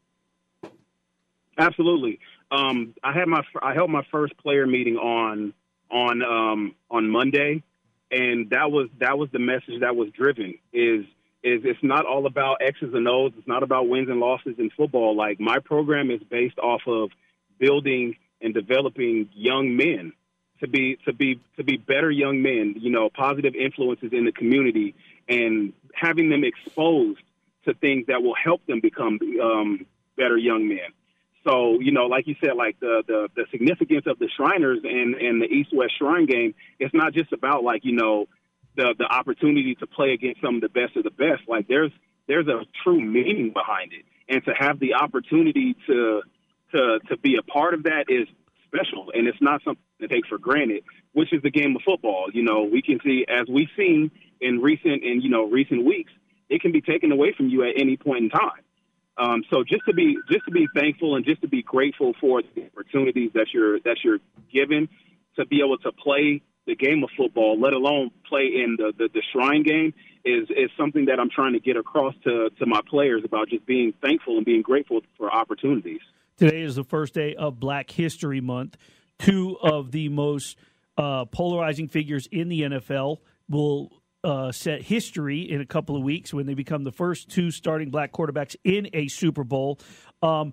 Absolutely. 1.56 2.18
Um, 2.50 2.94
I 3.02 3.12
had 3.12 3.28
my 3.28 3.42
I 3.62 3.74
held 3.74 3.90
my 3.90 4.06
first 4.10 4.36
player 4.38 4.66
meeting 4.66 4.96
on 4.96 5.52
on 5.90 6.22
um, 6.22 6.74
on 6.90 7.10
Monday, 7.10 7.62
and 8.10 8.50
that 8.50 8.70
was 8.70 8.88
that 9.00 9.18
was 9.18 9.28
the 9.32 9.38
message 9.38 9.80
that 9.80 9.96
was 9.96 10.08
driven 10.10 10.54
is 10.72 11.04
is 11.42 11.62
it's 11.64 11.82
not 11.82 12.04
all 12.04 12.26
about 12.26 12.58
X's 12.60 12.94
and 12.94 13.06
O's. 13.06 13.32
It's 13.38 13.48
not 13.48 13.62
about 13.62 13.88
wins 13.88 14.08
and 14.08 14.20
losses 14.20 14.56
in 14.58 14.70
football. 14.70 15.16
Like 15.16 15.38
my 15.40 15.58
program 15.58 16.10
is 16.10 16.20
based 16.28 16.58
off 16.58 16.82
of 16.86 17.10
building 17.58 18.16
and 18.40 18.54
developing 18.54 19.28
young 19.34 19.76
men 19.76 20.12
to 20.60 20.68
be 20.68 20.98
to 21.04 21.12
be 21.12 21.40
to 21.56 21.64
be 21.64 21.76
better 21.76 22.10
young 22.10 22.42
men. 22.42 22.74
You 22.78 22.90
know, 22.90 23.08
positive 23.10 23.54
influences 23.54 24.12
in 24.12 24.24
the 24.24 24.32
community 24.32 24.94
and 25.28 25.72
having 25.94 26.30
them 26.30 26.44
exposed 26.44 27.20
to 27.64 27.74
things 27.74 28.06
that 28.06 28.22
will 28.22 28.34
help 28.34 28.64
them 28.66 28.80
become 28.80 29.18
um, 29.42 29.86
better 30.16 30.36
young 30.36 30.68
men. 30.68 30.92
So, 31.44 31.80
you 31.80 31.92
know, 31.92 32.06
like 32.06 32.26
you 32.26 32.34
said, 32.42 32.56
like 32.56 32.78
the, 32.80 33.02
the, 33.06 33.28
the 33.34 33.44
significance 33.50 34.04
of 34.06 34.18
the 34.18 34.28
Shriners 34.36 34.80
and, 34.84 35.14
and 35.14 35.40
the 35.40 35.46
East 35.46 35.70
West 35.72 35.96
Shrine 35.98 36.26
game, 36.26 36.54
it's 36.78 36.92
not 36.92 37.14
just 37.14 37.32
about 37.32 37.62
like, 37.62 37.84
you 37.84 37.92
know, 37.92 38.26
the 38.78 38.94
the 38.96 39.04
opportunity 39.04 39.74
to 39.74 39.86
play 39.86 40.12
against 40.12 40.40
some 40.40 40.54
of 40.54 40.60
the 40.62 40.68
best 40.70 40.96
of 40.96 41.04
the 41.04 41.10
best. 41.10 41.42
Like 41.46 41.68
there's 41.68 41.90
there's 42.26 42.46
a 42.46 42.62
true 42.82 43.00
meaning 43.00 43.52
behind 43.52 43.92
it, 43.92 44.04
and 44.28 44.42
to 44.44 44.52
have 44.58 44.78
the 44.78 44.94
opportunity 44.94 45.76
to 45.86 46.22
to 46.72 47.00
to 47.10 47.18
be 47.18 47.36
a 47.36 47.42
part 47.42 47.74
of 47.74 47.82
that 47.82 48.04
is 48.08 48.26
special, 48.66 49.10
and 49.12 49.26
it's 49.26 49.42
not 49.42 49.62
something 49.64 49.82
to 50.00 50.08
take 50.08 50.26
for 50.26 50.38
granted. 50.38 50.84
Which 51.12 51.32
is 51.32 51.42
the 51.42 51.50
game 51.50 51.74
of 51.74 51.82
football. 51.84 52.28
You 52.32 52.44
know, 52.44 52.62
we 52.62 52.80
can 52.80 53.00
see 53.04 53.26
as 53.28 53.48
we've 53.48 53.72
seen 53.76 54.10
in 54.40 54.60
recent 54.60 55.02
in 55.02 55.20
you 55.20 55.28
know 55.28 55.44
recent 55.44 55.84
weeks, 55.84 56.12
it 56.48 56.62
can 56.62 56.70
be 56.70 56.80
taken 56.80 57.10
away 57.10 57.34
from 57.36 57.48
you 57.48 57.64
at 57.64 57.74
any 57.76 57.96
point 57.96 58.24
in 58.24 58.30
time. 58.30 58.62
Um, 59.18 59.42
so 59.50 59.64
just 59.64 59.84
to 59.86 59.92
be 59.92 60.16
just 60.30 60.44
to 60.44 60.52
be 60.52 60.68
thankful 60.72 61.16
and 61.16 61.24
just 61.24 61.40
to 61.40 61.48
be 61.48 61.62
grateful 61.62 62.14
for 62.20 62.42
the 62.54 62.66
opportunities 62.66 63.32
that 63.34 63.48
you're 63.52 63.80
that 63.80 63.96
you're 64.04 64.20
given 64.52 64.88
to 65.34 65.46
be 65.46 65.60
able 65.64 65.78
to 65.78 65.90
play 65.90 66.42
the 66.68 66.76
game 66.76 67.02
of 67.02 67.10
football, 67.16 67.58
let 67.58 67.72
alone 67.72 68.10
play 68.28 68.42
in 68.42 68.76
the, 68.78 68.92
the, 68.96 69.08
the 69.12 69.22
shrine 69.32 69.64
game, 69.64 69.94
is 70.24 70.48
is 70.50 70.70
something 70.76 71.06
that 71.06 71.18
I'm 71.18 71.30
trying 71.30 71.54
to 71.54 71.60
get 71.60 71.76
across 71.76 72.14
to, 72.24 72.50
to 72.58 72.66
my 72.66 72.80
players 72.88 73.22
about 73.24 73.48
just 73.48 73.66
being 73.66 73.94
thankful 74.02 74.36
and 74.36 74.44
being 74.44 74.62
grateful 74.62 75.00
for 75.16 75.32
opportunities. 75.34 76.00
Today 76.36 76.60
is 76.62 76.76
the 76.76 76.84
first 76.84 77.14
day 77.14 77.34
of 77.34 77.58
Black 77.58 77.90
History 77.90 78.40
Month. 78.40 78.76
Two 79.18 79.56
of 79.60 79.90
the 79.90 80.08
most 80.10 80.56
uh, 80.96 81.24
polarizing 81.24 81.88
figures 81.88 82.28
in 82.30 82.48
the 82.48 82.62
NFL 82.62 83.18
will 83.48 83.90
uh, 84.22 84.52
set 84.52 84.82
history 84.82 85.40
in 85.40 85.60
a 85.60 85.66
couple 85.66 85.96
of 85.96 86.02
weeks 86.02 86.34
when 86.34 86.46
they 86.46 86.54
become 86.54 86.84
the 86.84 86.92
first 86.92 87.30
two 87.30 87.50
starting 87.50 87.90
black 87.90 88.12
quarterbacks 88.12 88.54
in 88.62 88.88
a 88.92 89.08
Super 89.08 89.44
Bowl. 89.44 89.80
Um, 90.22 90.52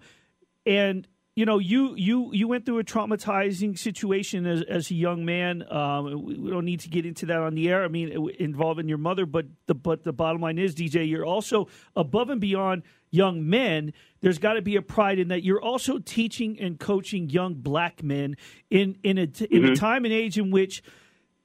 and 0.66 1.08
you 1.36 1.46
know, 1.46 1.60
you 1.60 1.96
you 1.96 2.30
you 2.32 2.48
went 2.48 2.66
through 2.66 2.80
a 2.80 2.84
traumatizing 2.84 3.78
situation 3.78 4.46
as, 4.46 4.62
as 4.70 4.90
a 4.90 4.96
young 4.96 5.26
man. 5.26 5.66
Um, 5.70 6.24
we 6.24 6.50
don't 6.50 6.64
need 6.64 6.80
to 6.82 6.90
get 6.90 7.06
into 7.06 7.26
that 7.26 7.40
on 7.40 7.56
the 7.56 7.70
air. 7.70 7.84
I 7.84 7.90
mean, 7.90 8.30
involving 8.40 8.88
your 8.88 8.98
mother, 8.98 9.26
but 9.26 9.46
the 9.68 9.76
but 9.76 10.06
the 10.06 10.14
bottom 10.14 10.42
line 10.42 10.58
is, 10.58 10.74
DJ, 10.74 11.10
you're 11.10 11.26
also 11.26 11.68
above 11.94 12.30
and 12.30 12.40
beyond 12.40 12.84
young 13.12 13.50
men. 13.50 13.92
There's 14.22 14.38
got 14.38 14.54
to 14.54 14.62
be 14.62 14.78
a 14.78 14.82
pride 14.82 15.20
in 15.20 15.28
that. 15.28 15.44
You're 15.44 15.62
also 15.62 16.00
teaching 16.00 16.58
and 16.58 16.80
coaching 16.80 17.30
young 17.30 17.56
black 17.56 18.02
men 18.02 18.38
in 18.70 18.98
in 19.04 19.18
a 19.18 19.24
in 19.24 19.28
mm-hmm. 19.28 19.74
a 19.74 19.76
time 19.76 20.06
and 20.06 20.14
age 20.14 20.38
in 20.38 20.52
which 20.52 20.84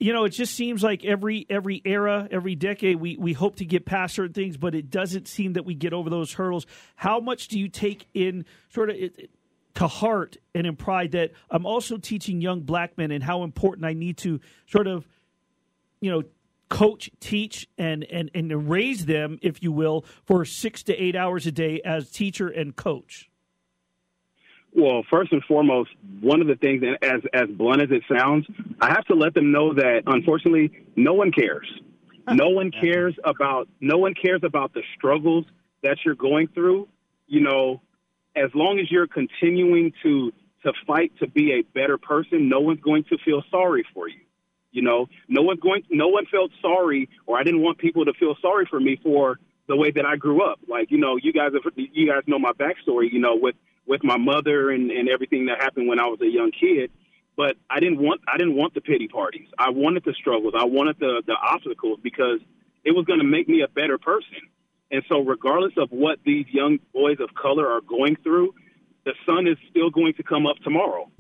you 0.01 0.15
know, 0.15 0.25
it 0.25 0.31
just 0.31 0.55
seems 0.55 0.83
like 0.83 1.05
every 1.05 1.47
every 1.51 1.83
era, 1.85 2.27
every 2.31 2.55
decade, 2.55 2.97
we 2.97 3.17
we 3.19 3.35
hope 3.35 3.57
to 3.57 3.67
get 3.67 3.85
past 3.85 4.15
certain 4.15 4.33
things, 4.33 4.57
but 4.57 4.75
it 4.75 4.89
doesn't 4.89 5.29
seem 5.29 5.53
that 5.55 5.65
we 5.65 5.75
get 5.75 5.93
over 5.93 6.09
those 6.09 6.33
hurdles. 6.33 6.65
How 6.97 7.21
much 7.21 7.49
do 7.49 7.59
you 7.59 7.69
take 7.69 8.07
in 8.15 8.47
sort 8.71 8.89
of 8.89 8.97
it, 8.97 9.31
to 9.75 9.87
heart 9.87 10.37
and 10.55 10.67
in 10.67 10.77
pride 10.77 11.13
that 11.13 11.33
I'm 11.51 11.67
also 11.67 11.97
teaching 11.97 12.41
young 12.41 12.61
black 12.61 12.99
men 12.99 13.11
and 13.11 13.23
how 13.23 13.43
important 13.43 13.87
I 13.87 13.93
need 13.93 14.17
to 14.19 14.41
sort 14.67 14.87
of, 14.87 15.07
you 16.01 16.11
know, 16.11 16.23
coach, 16.69 17.11
teach, 17.21 17.69
and 17.77 18.05
and 18.05 18.31
and 18.35 18.71
raise 18.71 19.07
them, 19.07 19.39
if 19.43 19.63
you 19.63 19.73
will, 19.73 20.05
for 20.25 20.45
six 20.45 20.83
to 20.85 20.97
eight 20.97 21.17
hours 21.17 21.47
a 21.47 21.53
day 21.53 21.81
as 21.85 22.11
teacher 22.11 22.49
and 22.49 22.75
coach. 22.75 23.31
Well, 24.73 25.03
first 25.11 25.33
and 25.33 25.43
foremost, 25.45 25.91
one 26.21 26.41
of 26.41 26.47
the 26.47 26.55
things, 26.55 26.83
and 26.83 26.97
as 27.03 27.21
as 27.35 27.49
blunt 27.51 27.83
as 27.83 27.91
it 27.91 28.03
sounds, 28.09 28.47
I 28.81 28.91
have 28.91 29.05
to 29.07 29.15
let 29.15 29.35
them 29.35 29.51
know 29.51 29.75
that 29.75 30.03
unfortunately, 30.07 30.71
no 30.97 31.13
one 31.13 31.33
cares. 31.33 31.67
No 32.33 32.51
one 32.51 32.71
cares 32.71 33.15
about 33.25 33.69
no 33.81 33.99
one 33.99 34.15
cares 34.15 34.43
about 34.45 34.73
the 34.73 34.83
struggles 34.97 35.45
that 35.83 35.99
you're 36.05 36.15
going 36.15 36.49
through. 36.49 36.87
You 37.27 37.41
know, 37.41 37.81
as 38.37 38.51
long 38.55 38.79
as 38.79 38.91
you're 38.91 39.07
continuing 39.07 39.93
to 40.03 40.33
to 40.63 40.73
fight 40.87 41.13
to 41.19 41.27
be 41.27 41.53
a 41.53 41.63
better 41.63 41.97
person, 41.97 42.49
no 42.49 42.61
one's 42.61 42.81
going 42.81 43.05
to 43.05 43.17
feel 43.25 43.43
sorry 43.51 43.85
for 43.95 44.09
you. 44.09 44.21
You 44.73 44.83
know, 44.83 45.09
no 45.29 45.43
one's 45.43 45.61
going. 45.61 45.83
No 45.91 46.09
one 46.09 46.27
felt 46.27 46.51
sorry, 46.63 47.09
or 47.27 47.39
I 47.39 47.43
didn't 47.43 47.63
want 47.63 47.79
people 47.79 48.05
to 48.05 48.13
feel 48.13 48.37
sorry 48.41 48.67
for 48.71 48.79
me 48.79 49.01
for 49.03 49.39
the 49.69 49.77
way 49.77 49.91
that 49.91 50.05
I 50.05 50.17
grew 50.17 50.43
up. 50.43 50.61
Like, 50.69 50.91
you 50.91 50.99
know, 50.99 51.17
you 51.17 51.33
guys 51.33 51.53
have, 51.55 51.73
you 51.77 52.09
guys 52.09 52.23
know 52.27 52.39
my 52.39 52.53
backstory. 52.53 53.11
You 53.11 53.19
know, 53.19 53.37
with 53.37 53.57
with 53.87 54.05
my 54.05 54.17
mother 54.17 54.71
and 54.71 54.91
and 54.91 55.09
everything 55.09 55.47
that 55.47 55.61
happened 55.61 55.89
when 55.89 55.99
I 55.99 56.07
was 56.07 56.21
a 56.21 56.29
young 56.29 56.53
kid. 56.53 56.91
But 57.37 57.57
I 57.69 57.81
didn't 57.81 57.99
want 57.99 58.21
I 58.29 58.39
didn't 58.39 58.55
want 58.55 58.75
the 58.75 58.81
pity 58.81 59.09
parties. 59.09 59.49
I 59.59 59.71
wanted 59.71 60.05
the 60.05 60.15
struggles. 60.15 60.55
I 60.57 60.65
wanted 60.65 60.99
the 61.01 61.23
the 61.27 61.35
obstacles 61.35 61.99
because 62.03 62.39
it 62.85 62.93
was 62.93 63.07
going 63.07 63.19
to 63.19 63.25
make 63.25 63.49
me 63.49 63.63
a 63.63 63.69
better 63.69 63.99
person. 63.99 64.39
And 64.91 65.03
so, 65.09 65.21
regardless 65.21 65.73
of 65.77 65.91
what 65.91 66.19
these 66.25 66.47
young 66.51 66.79
boys 66.93 67.19
of 67.21 67.35
color 67.35 67.67
are 67.69 67.81
going 67.81 68.17
through, 68.17 68.55
the 69.05 69.15
sun 69.25 69.47
is 69.47 69.57
still 69.71 69.91
going 69.91 70.15
to 70.15 70.23
come 70.23 70.47
up 70.47 70.57
tomorrow. 70.65 71.11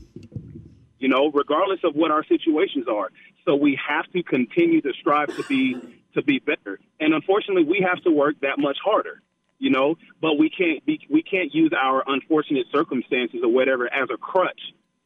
You 0.99 1.09
know, 1.09 1.31
regardless 1.31 1.81
of 1.85 1.95
what 1.95 2.11
our 2.11 2.25
situations 2.25 2.87
are. 2.89 3.09
So 3.47 3.55
we 3.57 3.79
have 3.89 4.05
to 4.13 4.23
continue 4.23 4.83
to 4.83 4.93
strive 5.01 5.35
to 5.37 5.43
be 5.45 5.77
to 6.15 6.23
be 6.23 6.41
better. 6.41 6.81
And 6.99 7.15
unfortunately, 7.15 7.65
we 7.65 7.87
have 7.89 8.03
to 8.03 8.11
work 8.11 8.37
that 8.43 8.59
much 8.59 8.77
harder. 8.85 9.23
You 9.59 9.71
know, 9.71 9.97
but 10.21 10.39
we 10.39 10.49
can't 10.51 10.85
be, 10.87 11.07
we 11.11 11.23
can't 11.23 11.55
use 11.55 11.71
our 11.79 12.03
unfortunate 12.07 12.67
circumstances 12.73 13.41
or 13.43 13.53
whatever 13.53 13.93
as 13.93 14.09
a 14.13 14.17
crutch. 14.17 14.61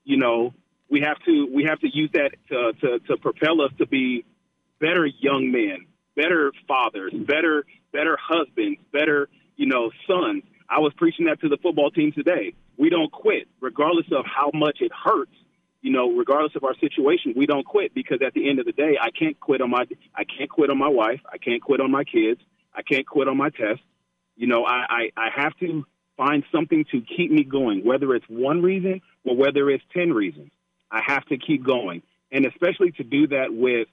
You 0.04 0.16
know, 0.16 0.54
we 0.88 1.00
have 1.00 1.18
to 1.26 1.48
we 1.52 1.64
have 1.64 1.80
to 1.80 1.88
use 1.92 2.10
that 2.12 2.30
to 2.48 2.72
to, 2.80 2.98
to 3.00 3.16
propel 3.16 3.60
us 3.62 3.72
to 3.78 3.86
be 3.86 4.24
better 4.80 5.06
young 5.06 5.50
men, 5.50 5.86
better 6.16 6.52
fathers, 6.66 7.12
better 7.14 7.64
better 7.94 8.18
husbands, 8.20 8.80
better, 8.92 9.28
you 9.56 9.66
know, 9.66 9.90
sons. 10.06 10.42
I 10.68 10.80
was 10.80 10.92
preaching 10.96 11.26
that 11.26 11.40
to 11.40 11.48
the 11.48 11.56
football 11.62 11.90
team 11.90 12.12
today. 12.12 12.54
We 12.76 12.90
don't 12.90 13.12
quit, 13.12 13.46
regardless 13.60 14.06
of 14.10 14.24
how 14.26 14.50
much 14.52 14.78
it 14.80 14.92
hurts. 14.92 15.32
You 15.80 15.92
know, 15.92 16.10
regardless 16.10 16.56
of 16.56 16.64
our 16.64 16.74
situation, 16.78 17.34
we 17.36 17.46
don't 17.46 17.64
quit 17.64 17.94
because 17.94 18.18
at 18.26 18.32
the 18.32 18.48
end 18.48 18.58
of 18.58 18.64
the 18.64 18.72
day, 18.72 18.96
I 19.00 19.10
can't 19.10 19.38
quit 19.38 19.60
on 19.60 19.70
my 19.70 19.84
I 20.14 20.24
can't 20.24 20.50
quit 20.50 20.70
on 20.70 20.78
my 20.78 20.88
wife. 20.88 21.20
I 21.30 21.38
can't 21.38 21.62
quit 21.62 21.80
on 21.80 21.90
my 21.90 22.04
kids. 22.04 22.40
I 22.74 22.82
can't 22.82 23.06
quit 23.06 23.28
on 23.28 23.36
my 23.36 23.50
test. 23.50 23.80
You 24.36 24.48
know, 24.48 24.64
I, 24.64 24.86
I, 24.88 25.10
I 25.16 25.28
have 25.36 25.56
to 25.60 25.86
find 26.16 26.42
something 26.50 26.84
to 26.90 27.02
keep 27.02 27.30
me 27.30 27.44
going, 27.44 27.84
whether 27.84 28.14
it's 28.14 28.24
one 28.28 28.62
reason 28.62 29.00
or 29.24 29.36
whether 29.36 29.70
it's 29.70 29.84
10 29.92 30.12
reasons. 30.12 30.50
I 30.90 31.00
have 31.06 31.24
to 31.26 31.38
keep 31.38 31.64
going. 31.64 32.02
And 32.32 32.46
especially 32.46 32.92
to 32.92 33.04
do 33.04 33.28
that 33.28 33.52
with, 33.52 33.88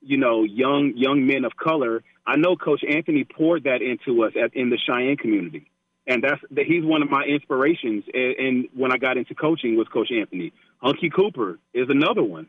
you 0.00 0.16
know, 0.16 0.44
young 0.44 0.92
young 0.96 1.26
men 1.26 1.44
of 1.44 1.56
color. 1.56 2.02
I 2.26 2.36
know 2.36 2.56
Coach 2.56 2.82
Anthony 2.88 3.24
poured 3.24 3.64
that 3.64 3.82
into 3.82 4.24
us 4.24 4.32
at, 4.42 4.54
in 4.54 4.70
the 4.70 4.78
Cheyenne 4.78 5.16
community. 5.16 5.70
And 6.06 6.24
that's 6.24 6.40
that 6.52 6.66
he's 6.66 6.84
one 6.84 7.02
of 7.02 7.10
my 7.10 7.22
inspirations. 7.24 8.04
And, 8.12 8.36
and 8.38 8.68
when 8.74 8.92
I 8.92 8.96
got 8.96 9.16
into 9.16 9.34
coaching 9.34 9.76
was 9.76 9.86
Coach 9.88 10.10
Anthony. 10.10 10.52
Hunkie 10.82 11.10
Cooper 11.10 11.58
is 11.74 11.88
another 11.88 12.22
one. 12.22 12.46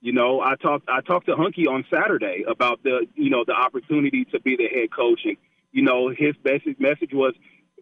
You 0.00 0.12
know, 0.12 0.40
I 0.40 0.54
talked 0.56 0.88
I 0.88 1.00
talked 1.00 1.26
to 1.26 1.36
Hunkie 1.36 1.66
on 1.66 1.84
Saturday 1.92 2.44
about 2.48 2.82
the 2.82 3.06
you 3.14 3.30
know 3.30 3.44
the 3.46 3.54
opportunity 3.54 4.24
to 4.32 4.40
be 4.40 4.56
the 4.56 4.68
head 4.68 4.88
coach, 4.94 5.20
and 5.24 5.36
you 5.72 5.82
know 5.82 6.08
his 6.10 6.34
basic 6.42 6.80
message 6.80 7.10
was 7.12 7.34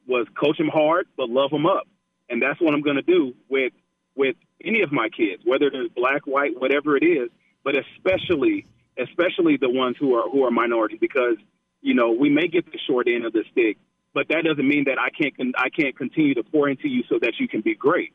was 0.07 0.27
coach 0.41 0.59
him 0.59 0.68
hard 0.68 1.07
but 1.16 1.29
love 1.29 1.53
him 1.53 1.66
up, 1.66 1.87
and 2.29 2.41
that's 2.41 2.61
what 2.61 2.75
I'm 2.75 2.83
going 2.83 2.97
to 2.97 3.03
do 3.03 3.35
with 3.49 3.73
with 4.14 4.37
any 4.64 4.83
of 4.83 4.93
my 4.93 5.09
kids, 5.09 5.43
whether 5.45 5.70
they're 5.70 5.89
black, 5.89 6.27
white, 6.27 6.61
whatever 6.61 6.97
it 6.97 7.05
is, 7.05 7.31
but 7.64 7.75
especially 7.77 8.66
especially 8.99 9.57
the 9.57 9.70
ones 9.70 9.97
who 9.99 10.14
are 10.14 10.28
who 10.30 10.45
are 10.45 10.51
minority, 10.51 10.99
because 11.01 11.36
you 11.80 11.95
know 11.95 12.12
we 12.12 12.30
may 12.30 12.49
get 12.49 12.66
the 12.66 12.78
short 12.86 13.09
end 13.09 13.24
of 13.24 13.32
the 13.32 13.45
stick, 13.53 13.78
but 14.14 14.28
that 14.28 14.45
doesn't 14.45 14.66
mean 14.66 14.84
that 14.84 14.99
I 14.99 15.11
can't 15.11 15.55
I 15.57 15.68
can't 15.68 15.97
continue 15.97 16.34
to 16.34 16.43
pour 16.43 16.68
into 16.68 16.88
you 16.88 17.03
so 17.09 17.18
that 17.20 17.34
you 17.38 17.49
can 17.49 17.61
be 17.61 17.74
great. 17.74 18.12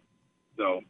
So. 0.57 0.81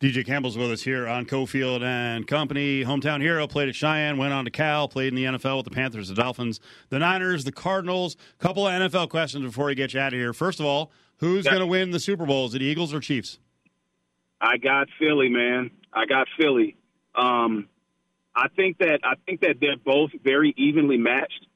DJ 0.00 0.24
Campbell's 0.24 0.56
with 0.56 0.70
us 0.70 0.80
here 0.80 1.06
on 1.06 1.26
Cofield 1.26 1.82
and 1.82 2.26
Company. 2.26 2.82
Hometown 2.82 3.20
hero, 3.20 3.46
played 3.46 3.68
at 3.68 3.74
Cheyenne, 3.74 4.16
went 4.16 4.32
on 4.32 4.46
to 4.46 4.50
Cal, 4.50 4.88
played 4.88 5.08
in 5.08 5.14
the 5.14 5.24
NFL 5.24 5.58
with 5.58 5.64
the 5.64 5.70
Panthers, 5.70 6.08
the 6.08 6.14
Dolphins, 6.14 6.58
the 6.88 6.98
Niners, 6.98 7.44
the 7.44 7.52
Cardinals. 7.52 8.16
Couple 8.38 8.66
of 8.66 8.72
NFL 8.72 9.10
questions 9.10 9.44
before 9.44 9.66
we 9.66 9.74
get 9.74 9.92
you 9.92 10.00
out 10.00 10.14
of 10.14 10.18
here. 10.18 10.32
First 10.32 10.58
of 10.58 10.64
all, 10.64 10.90
who's 11.18 11.44
going 11.44 11.60
to 11.60 11.66
win 11.66 11.90
the 11.90 12.00
Super 12.00 12.24
Bowl? 12.24 12.46
Is 12.46 12.54
it 12.54 12.62
Eagles 12.62 12.94
or 12.94 13.00
Chiefs? 13.00 13.38
I 14.40 14.56
got 14.56 14.88
Philly, 14.98 15.28
man. 15.28 15.70
I 15.92 16.06
got 16.06 16.28
Philly. 16.40 16.76
Um, 17.14 17.68
I 18.34 18.48
think 18.48 18.78
that 18.78 19.00
I 19.04 19.14
think 19.26 19.40
that 19.40 19.56
they're 19.60 19.76
both 19.76 20.10
very 20.22 20.54
evenly 20.56 20.96
matched, 20.96 21.46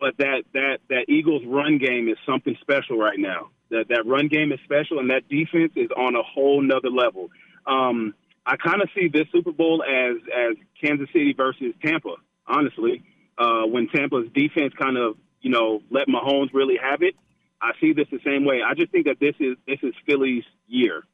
but 0.00 0.16
that 0.18 0.42
that 0.52 0.78
that 0.90 1.08
Eagles 1.08 1.42
run 1.46 1.78
game 1.78 2.08
is 2.08 2.16
something 2.26 2.56
special 2.60 2.98
right 2.98 3.18
now. 3.18 3.50
That 3.70 3.88
that 3.88 4.04
run 4.06 4.28
game 4.28 4.52
is 4.52 4.58
special, 4.64 4.98
and 4.98 5.10
that 5.10 5.28
defense 5.28 5.72
is 5.76 5.90
on 5.96 6.16
a 6.16 6.22
whole 6.22 6.60
nother 6.60 6.90
level. 6.90 7.30
Um, 7.66 8.14
I 8.46 8.56
kind 8.56 8.82
of 8.82 8.88
see 8.94 9.08
this 9.08 9.26
Super 9.32 9.52
Bowl 9.52 9.82
as 9.82 10.16
as 10.32 10.56
Kansas 10.82 11.08
City 11.12 11.34
versus 11.36 11.74
Tampa. 11.84 12.16
Honestly, 12.46 13.02
uh, 13.38 13.62
when 13.66 13.88
Tampa's 13.88 14.28
defense 14.34 14.74
kind 14.78 14.98
of 14.98 15.16
you 15.40 15.50
know 15.50 15.80
let 15.90 16.08
Mahomes 16.08 16.52
really 16.52 16.78
have 16.82 17.02
it, 17.02 17.14
I 17.62 17.72
see 17.80 17.92
this 17.92 18.06
the 18.10 18.20
same 18.24 18.44
way. 18.44 18.60
I 18.66 18.74
just 18.74 18.90
think 18.92 19.06
that 19.06 19.18
this 19.20 19.34
is 19.40 19.56
this 19.66 19.78
is 19.82 19.94
Philly's 20.06 20.44
year. 20.66 21.04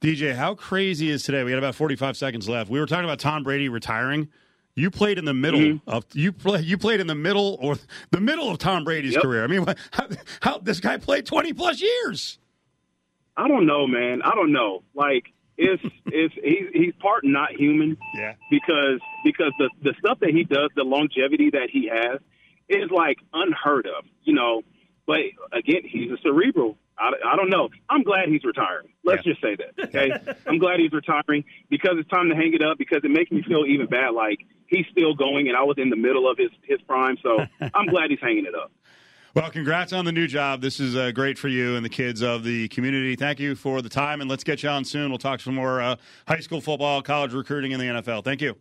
DJ, 0.00 0.34
how 0.34 0.54
crazy 0.54 1.10
is 1.10 1.24
today? 1.24 1.42
We 1.42 1.50
got 1.50 1.58
about 1.58 1.74
45 1.74 2.16
seconds 2.16 2.48
left. 2.48 2.70
We 2.70 2.78
were 2.78 2.86
talking 2.86 3.04
about 3.04 3.18
Tom 3.18 3.42
Brady 3.42 3.68
retiring. 3.68 4.28
You 4.76 4.92
played 4.92 5.18
in 5.18 5.24
the 5.24 5.34
middle 5.34 5.58
mm-hmm. 5.58 5.90
of 5.90 6.04
you 6.12 6.30
play 6.30 6.60
you 6.60 6.78
played 6.78 7.00
in 7.00 7.08
the 7.08 7.16
middle 7.16 7.58
or 7.60 7.76
the 8.12 8.20
middle 8.20 8.48
of 8.48 8.58
Tom 8.58 8.84
Brady's 8.84 9.14
yep. 9.14 9.22
career. 9.22 9.42
I 9.42 9.48
mean, 9.48 9.66
how, 9.90 10.06
how 10.40 10.58
this 10.58 10.78
guy 10.78 10.98
played 10.98 11.26
20 11.26 11.52
plus 11.52 11.82
years? 11.82 12.38
I 13.36 13.48
don't 13.48 13.66
know, 13.66 13.88
man. 13.88 14.22
I 14.22 14.36
don't 14.36 14.52
know. 14.52 14.84
Like 14.94 15.32
it's 15.56 15.82
it's 16.06 16.34
he's 16.34 16.68
he's 16.72 16.94
part 17.00 17.24
not 17.24 17.50
human. 17.50 17.96
Yeah. 18.14 18.34
Because 18.52 19.00
because 19.24 19.52
the 19.58 19.68
the 19.82 19.94
stuff 19.98 20.20
that 20.20 20.30
he 20.30 20.44
does, 20.44 20.70
the 20.76 20.84
longevity 20.84 21.50
that 21.50 21.70
he 21.72 21.90
has, 21.92 22.20
is 22.68 22.88
like 22.92 23.18
unheard 23.32 23.86
of. 23.86 24.04
You 24.22 24.34
know. 24.34 24.62
But 25.08 25.20
again, 25.52 25.82
he's 25.84 26.12
a 26.12 26.18
cerebral 26.22 26.78
I, 26.98 27.12
I 27.24 27.36
don't 27.36 27.50
know. 27.50 27.68
I'm 27.88 28.02
glad 28.02 28.28
he's 28.28 28.44
retiring. 28.44 28.88
Let's 29.04 29.24
yeah. 29.24 29.32
just 29.32 29.42
say 29.42 29.56
that. 29.56 29.88
Okay, 29.88 30.12
I'm 30.46 30.58
glad 30.58 30.80
he's 30.80 30.92
retiring 30.92 31.44
because 31.70 31.92
it's 31.96 32.08
time 32.10 32.28
to 32.28 32.34
hang 32.34 32.54
it 32.54 32.62
up. 32.62 32.78
Because 32.78 33.00
it 33.04 33.10
makes 33.10 33.30
me 33.30 33.42
feel 33.42 33.64
even 33.66 33.86
bad. 33.86 34.10
Like 34.14 34.40
he's 34.66 34.86
still 34.90 35.14
going, 35.14 35.48
and 35.48 35.56
I 35.56 35.62
was 35.62 35.76
in 35.78 35.90
the 35.90 35.96
middle 35.96 36.28
of 36.28 36.38
his 36.38 36.50
his 36.62 36.80
prime. 36.82 37.16
So 37.22 37.38
I'm 37.74 37.86
glad 37.86 38.10
he's 38.10 38.20
hanging 38.20 38.46
it 38.46 38.54
up. 38.54 38.72
Well, 39.34 39.50
congrats 39.50 39.92
on 39.92 40.04
the 40.04 40.12
new 40.12 40.26
job. 40.26 40.60
This 40.60 40.80
is 40.80 40.96
uh, 40.96 41.12
great 41.12 41.38
for 41.38 41.48
you 41.48 41.76
and 41.76 41.84
the 41.84 41.90
kids 41.90 42.22
of 42.22 42.42
the 42.42 42.66
community. 42.68 43.14
Thank 43.14 43.38
you 43.38 43.54
for 43.54 43.82
the 43.82 43.88
time, 43.88 44.20
and 44.20 44.28
let's 44.28 44.42
get 44.42 44.62
you 44.62 44.68
on 44.68 44.84
soon. 44.84 45.10
We'll 45.10 45.18
talk 45.18 45.40
some 45.40 45.54
more 45.54 45.80
uh, 45.80 45.96
high 46.26 46.40
school 46.40 46.60
football, 46.60 47.02
college 47.02 47.32
recruiting 47.32 47.72
in 47.72 47.78
the 47.78 47.86
NFL. 47.86 48.24
Thank 48.24 48.40
you. 48.40 48.56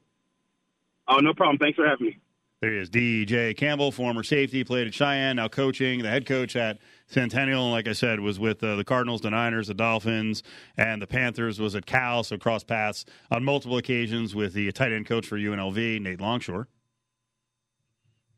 Oh, 1.08 1.18
no 1.18 1.34
problem. 1.34 1.58
Thanks 1.58 1.78
for 1.78 1.88
having 1.88 2.08
me. 2.08 2.20
There 2.62 2.72
he 2.72 2.80
is, 2.80 2.90
DJ 2.90 3.56
Campbell, 3.56 3.92
former 3.92 4.24
safety, 4.24 4.64
played 4.64 4.88
at 4.88 4.94
Cheyenne, 4.94 5.36
now 5.36 5.48
coaching, 5.48 6.02
the 6.02 6.10
head 6.10 6.26
coach 6.26 6.56
at 6.56 6.80
Centennial. 7.06 7.66
And 7.66 7.72
like 7.72 7.88
I 7.88 7.94
said, 7.94 8.20
was 8.20 8.40
with 8.40 8.64
uh, 8.64 8.76
the 8.76 8.84
Cardinals, 8.84 9.22
the 9.22 9.30
Niners, 9.30 9.68
the 9.68 9.76
Dolphins, 9.76 10.42
and 10.76 11.00
the 11.00 11.06
Panthers. 11.06 11.60
Was 11.60 11.76
at 11.76 11.86
Cal, 11.86 12.24
so 12.24 12.36
cross 12.36 12.64
paths 12.64 13.06
on 13.30 13.44
multiple 13.44 13.78
occasions 13.78 14.34
with 14.34 14.54
the 14.54 14.72
tight 14.72 14.92
end 14.92 15.06
coach 15.06 15.28
for 15.28 15.38
UNLV, 15.38 16.02
Nate 16.02 16.20
Longshore. 16.20 16.68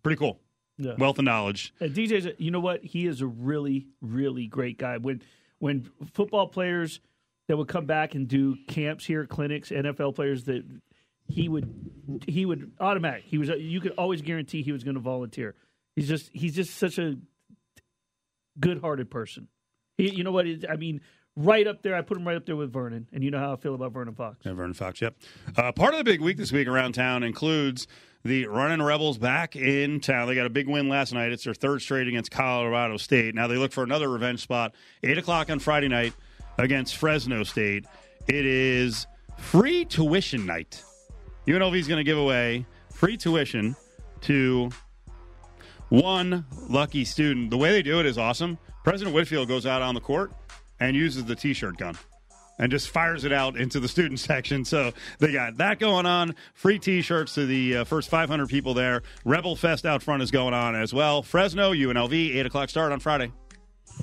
Pretty 0.04 0.18
cool. 0.18 0.42
Yeah. 0.78 0.96
Wealth 0.98 1.20
of 1.20 1.26
knowledge. 1.26 1.74
And 1.80 1.94
DJ's, 1.94 2.28
you 2.38 2.52
know 2.52 2.60
what? 2.60 2.84
He 2.84 3.08
is 3.08 3.22
a 3.22 3.28
really, 3.28 3.88
really 4.02 4.48
great 4.48 4.78
guy. 4.78 4.98
When 4.98 5.22
when 5.60 5.90
football 6.14 6.48
players 6.48 7.00
that 7.48 7.58
would 7.58 7.70
come 7.70 7.86
back 7.86 8.16
and 8.16 8.28
do 8.28 8.58
camps 8.68 9.06
here, 9.06 9.26
clinics, 9.26 9.70
NFL 9.70 10.16
players 10.16 10.44
that 10.44 10.66
he 11.30 11.48
would 11.48 11.74
he 12.28 12.46
would 12.46 12.72
automatic. 12.80 13.24
He 13.26 13.38
was 13.38 13.50
you 13.50 13.80
could 13.80 13.94
always 13.98 14.22
guarantee 14.22 14.64
he 14.64 14.72
was 14.72 14.84
going 14.84 14.96
to 14.96 15.02
volunteer. 15.02 15.56
He's 15.96 16.08
just 16.08 16.30
he's 16.34 16.56
just 16.56 16.76
such 16.76 16.98
a 16.98 17.16
good-hearted 18.60 19.10
person. 19.10 19.48
He, 19.98 20.10
you 20.10 20.24
know 20.24 20.32
what? 20.32 20.46
I 20.70 20.76
mean, 20.76 21.02
right 21.36 21.68
up 21.68 21.82
there. 21.82 21.96
I 21.96 22.02
put 22.02 22.18
him 22.18 22.28
right 22.28 22.36
up 22.36 22.46
there 22.46 22.56
with 22.56 22.74
Vernon, 22.74 23.08
and 23.14 23.24
you 23.24 23.32
know 23.32 23.40
how 23.40 23.54
I 23.54 23.56
feel 23.56 23.76
about 23.76 23.94
Vernon 23.94 24.16
Fox. 24.16 24.38
Yeah, 24.46 24.54
Vernon 24.54 24.74
Fox. 24.74 25.02
Yep. 25.02 25.16
Uh, 25.56 25.72
part 25.72 25.94
of 25.94 26.00
the 26.00 26.04
big 26.04 26.22
week 26.22 26.38
this 26.38 26.52
week 26.52 26.68
around 26.68 26.94
town 26.94 27.24
includes 27.24 27.88
the 28.24 28.48
Running 28.48 28.82
Rebels 28.82 29.18
back 29.18 29.56
in 29.56 30.00
town. 30.00 30.28
They 30.28 30.36
got 30.36 30.46
a 30.46 30.50
big 30.50 30.68
win 30.68 30.90
last 30.90 31.14
night. 31.14 31.32
It's 31.32 31.44
their 31.44 31.54
third 31.54 31.82
straight 31.82 32.08
against 32.08 32.32
Colorado 32.32 32.98
State. 32.98 33.36
Now 33.36 33.48
they 33.48 33.58
look 33.58 33.72
for 33.72 33.84
another 33.84 34.10
revenge 34.10 34.42
spot. 34.42 34.74
Eight 35.04 35.18
o'clock 35.18 35.50
on 35.50 35.60
Friday 35.60 35.88
night 35.88 36.14
against 36.58 36.98
Fresno 36.98 37.44
State. 37.44 37.86
It 38.28 38.46
is 38.46 39.08
free 39.38 39.86
tuition 39.86 40.46
night. 40.46 40.84
UNLV 41.48 41.76
is 41.76 41.88
going 41.88 41.98
to 42.00 42.04
give 42.04 42.18
away 42.18 42.66
free 42.92 43.18
tuition 43.18 43.76
to 44.22 44.70
one 45.90 46.46
lucky 46.68 47.06
student. 47.06 47.50
The 47.50 47.58
way 47.58 47.72
they 47.72 47.82
do 47.82 48.00
it 48.00 48.06
is 48.06 48.18
awesome. 48.18 48.58
President 48.84 49.16
Whitfield 49.16 49.48
goes 49.48 49.66
out 49.66 49.82
on 49.82 49.96
the 49.96 50.02
court 50.02 50.32
and 50.80 50.96
uses 50.96 51.26
the 51.26 51.36
t-shirt 51.36 51.78
gun 51.78 51.98
and 52.60 52.72
just 52.72 52.90
fires 52.90 53.24
it 53.24 53.32
out 53.32 53.58
into 53.58 53.80
the 53.80 53.88
student 53.88 54.20
section. 54.20 54.66
So 54.66 54.92
they 55.20 55.32
got 55.32 55.58
that 55.58 55.80
going 55.80 56.06
on. 56.06 56.36
Free 56.54 56.78
T-shirts 56.78 57.34
to 57.36 57.46
the 57.46 57.78
uh, 57.78 57.84
first 57.86 58.10
500 58.10 58.50
people 58.50 58.74
there. 58.74 59.02
Rebel 59.26 59.56
Fest 59.56 59.86
out 59.86 60.04
front 60.04 60.22
is 60.22 60.30
going 60.30 60.54
on 60.54 60.76
as 60.76 60.94
well. 60.94 61.24
Fresno, 61.24 61.74
UNLV, 61.74 62.36
eight 62.36 62.46
o'clock 62.46 62.70
start 62.70 62.92
on 62.92 63.00
Friday. 63.00 63.32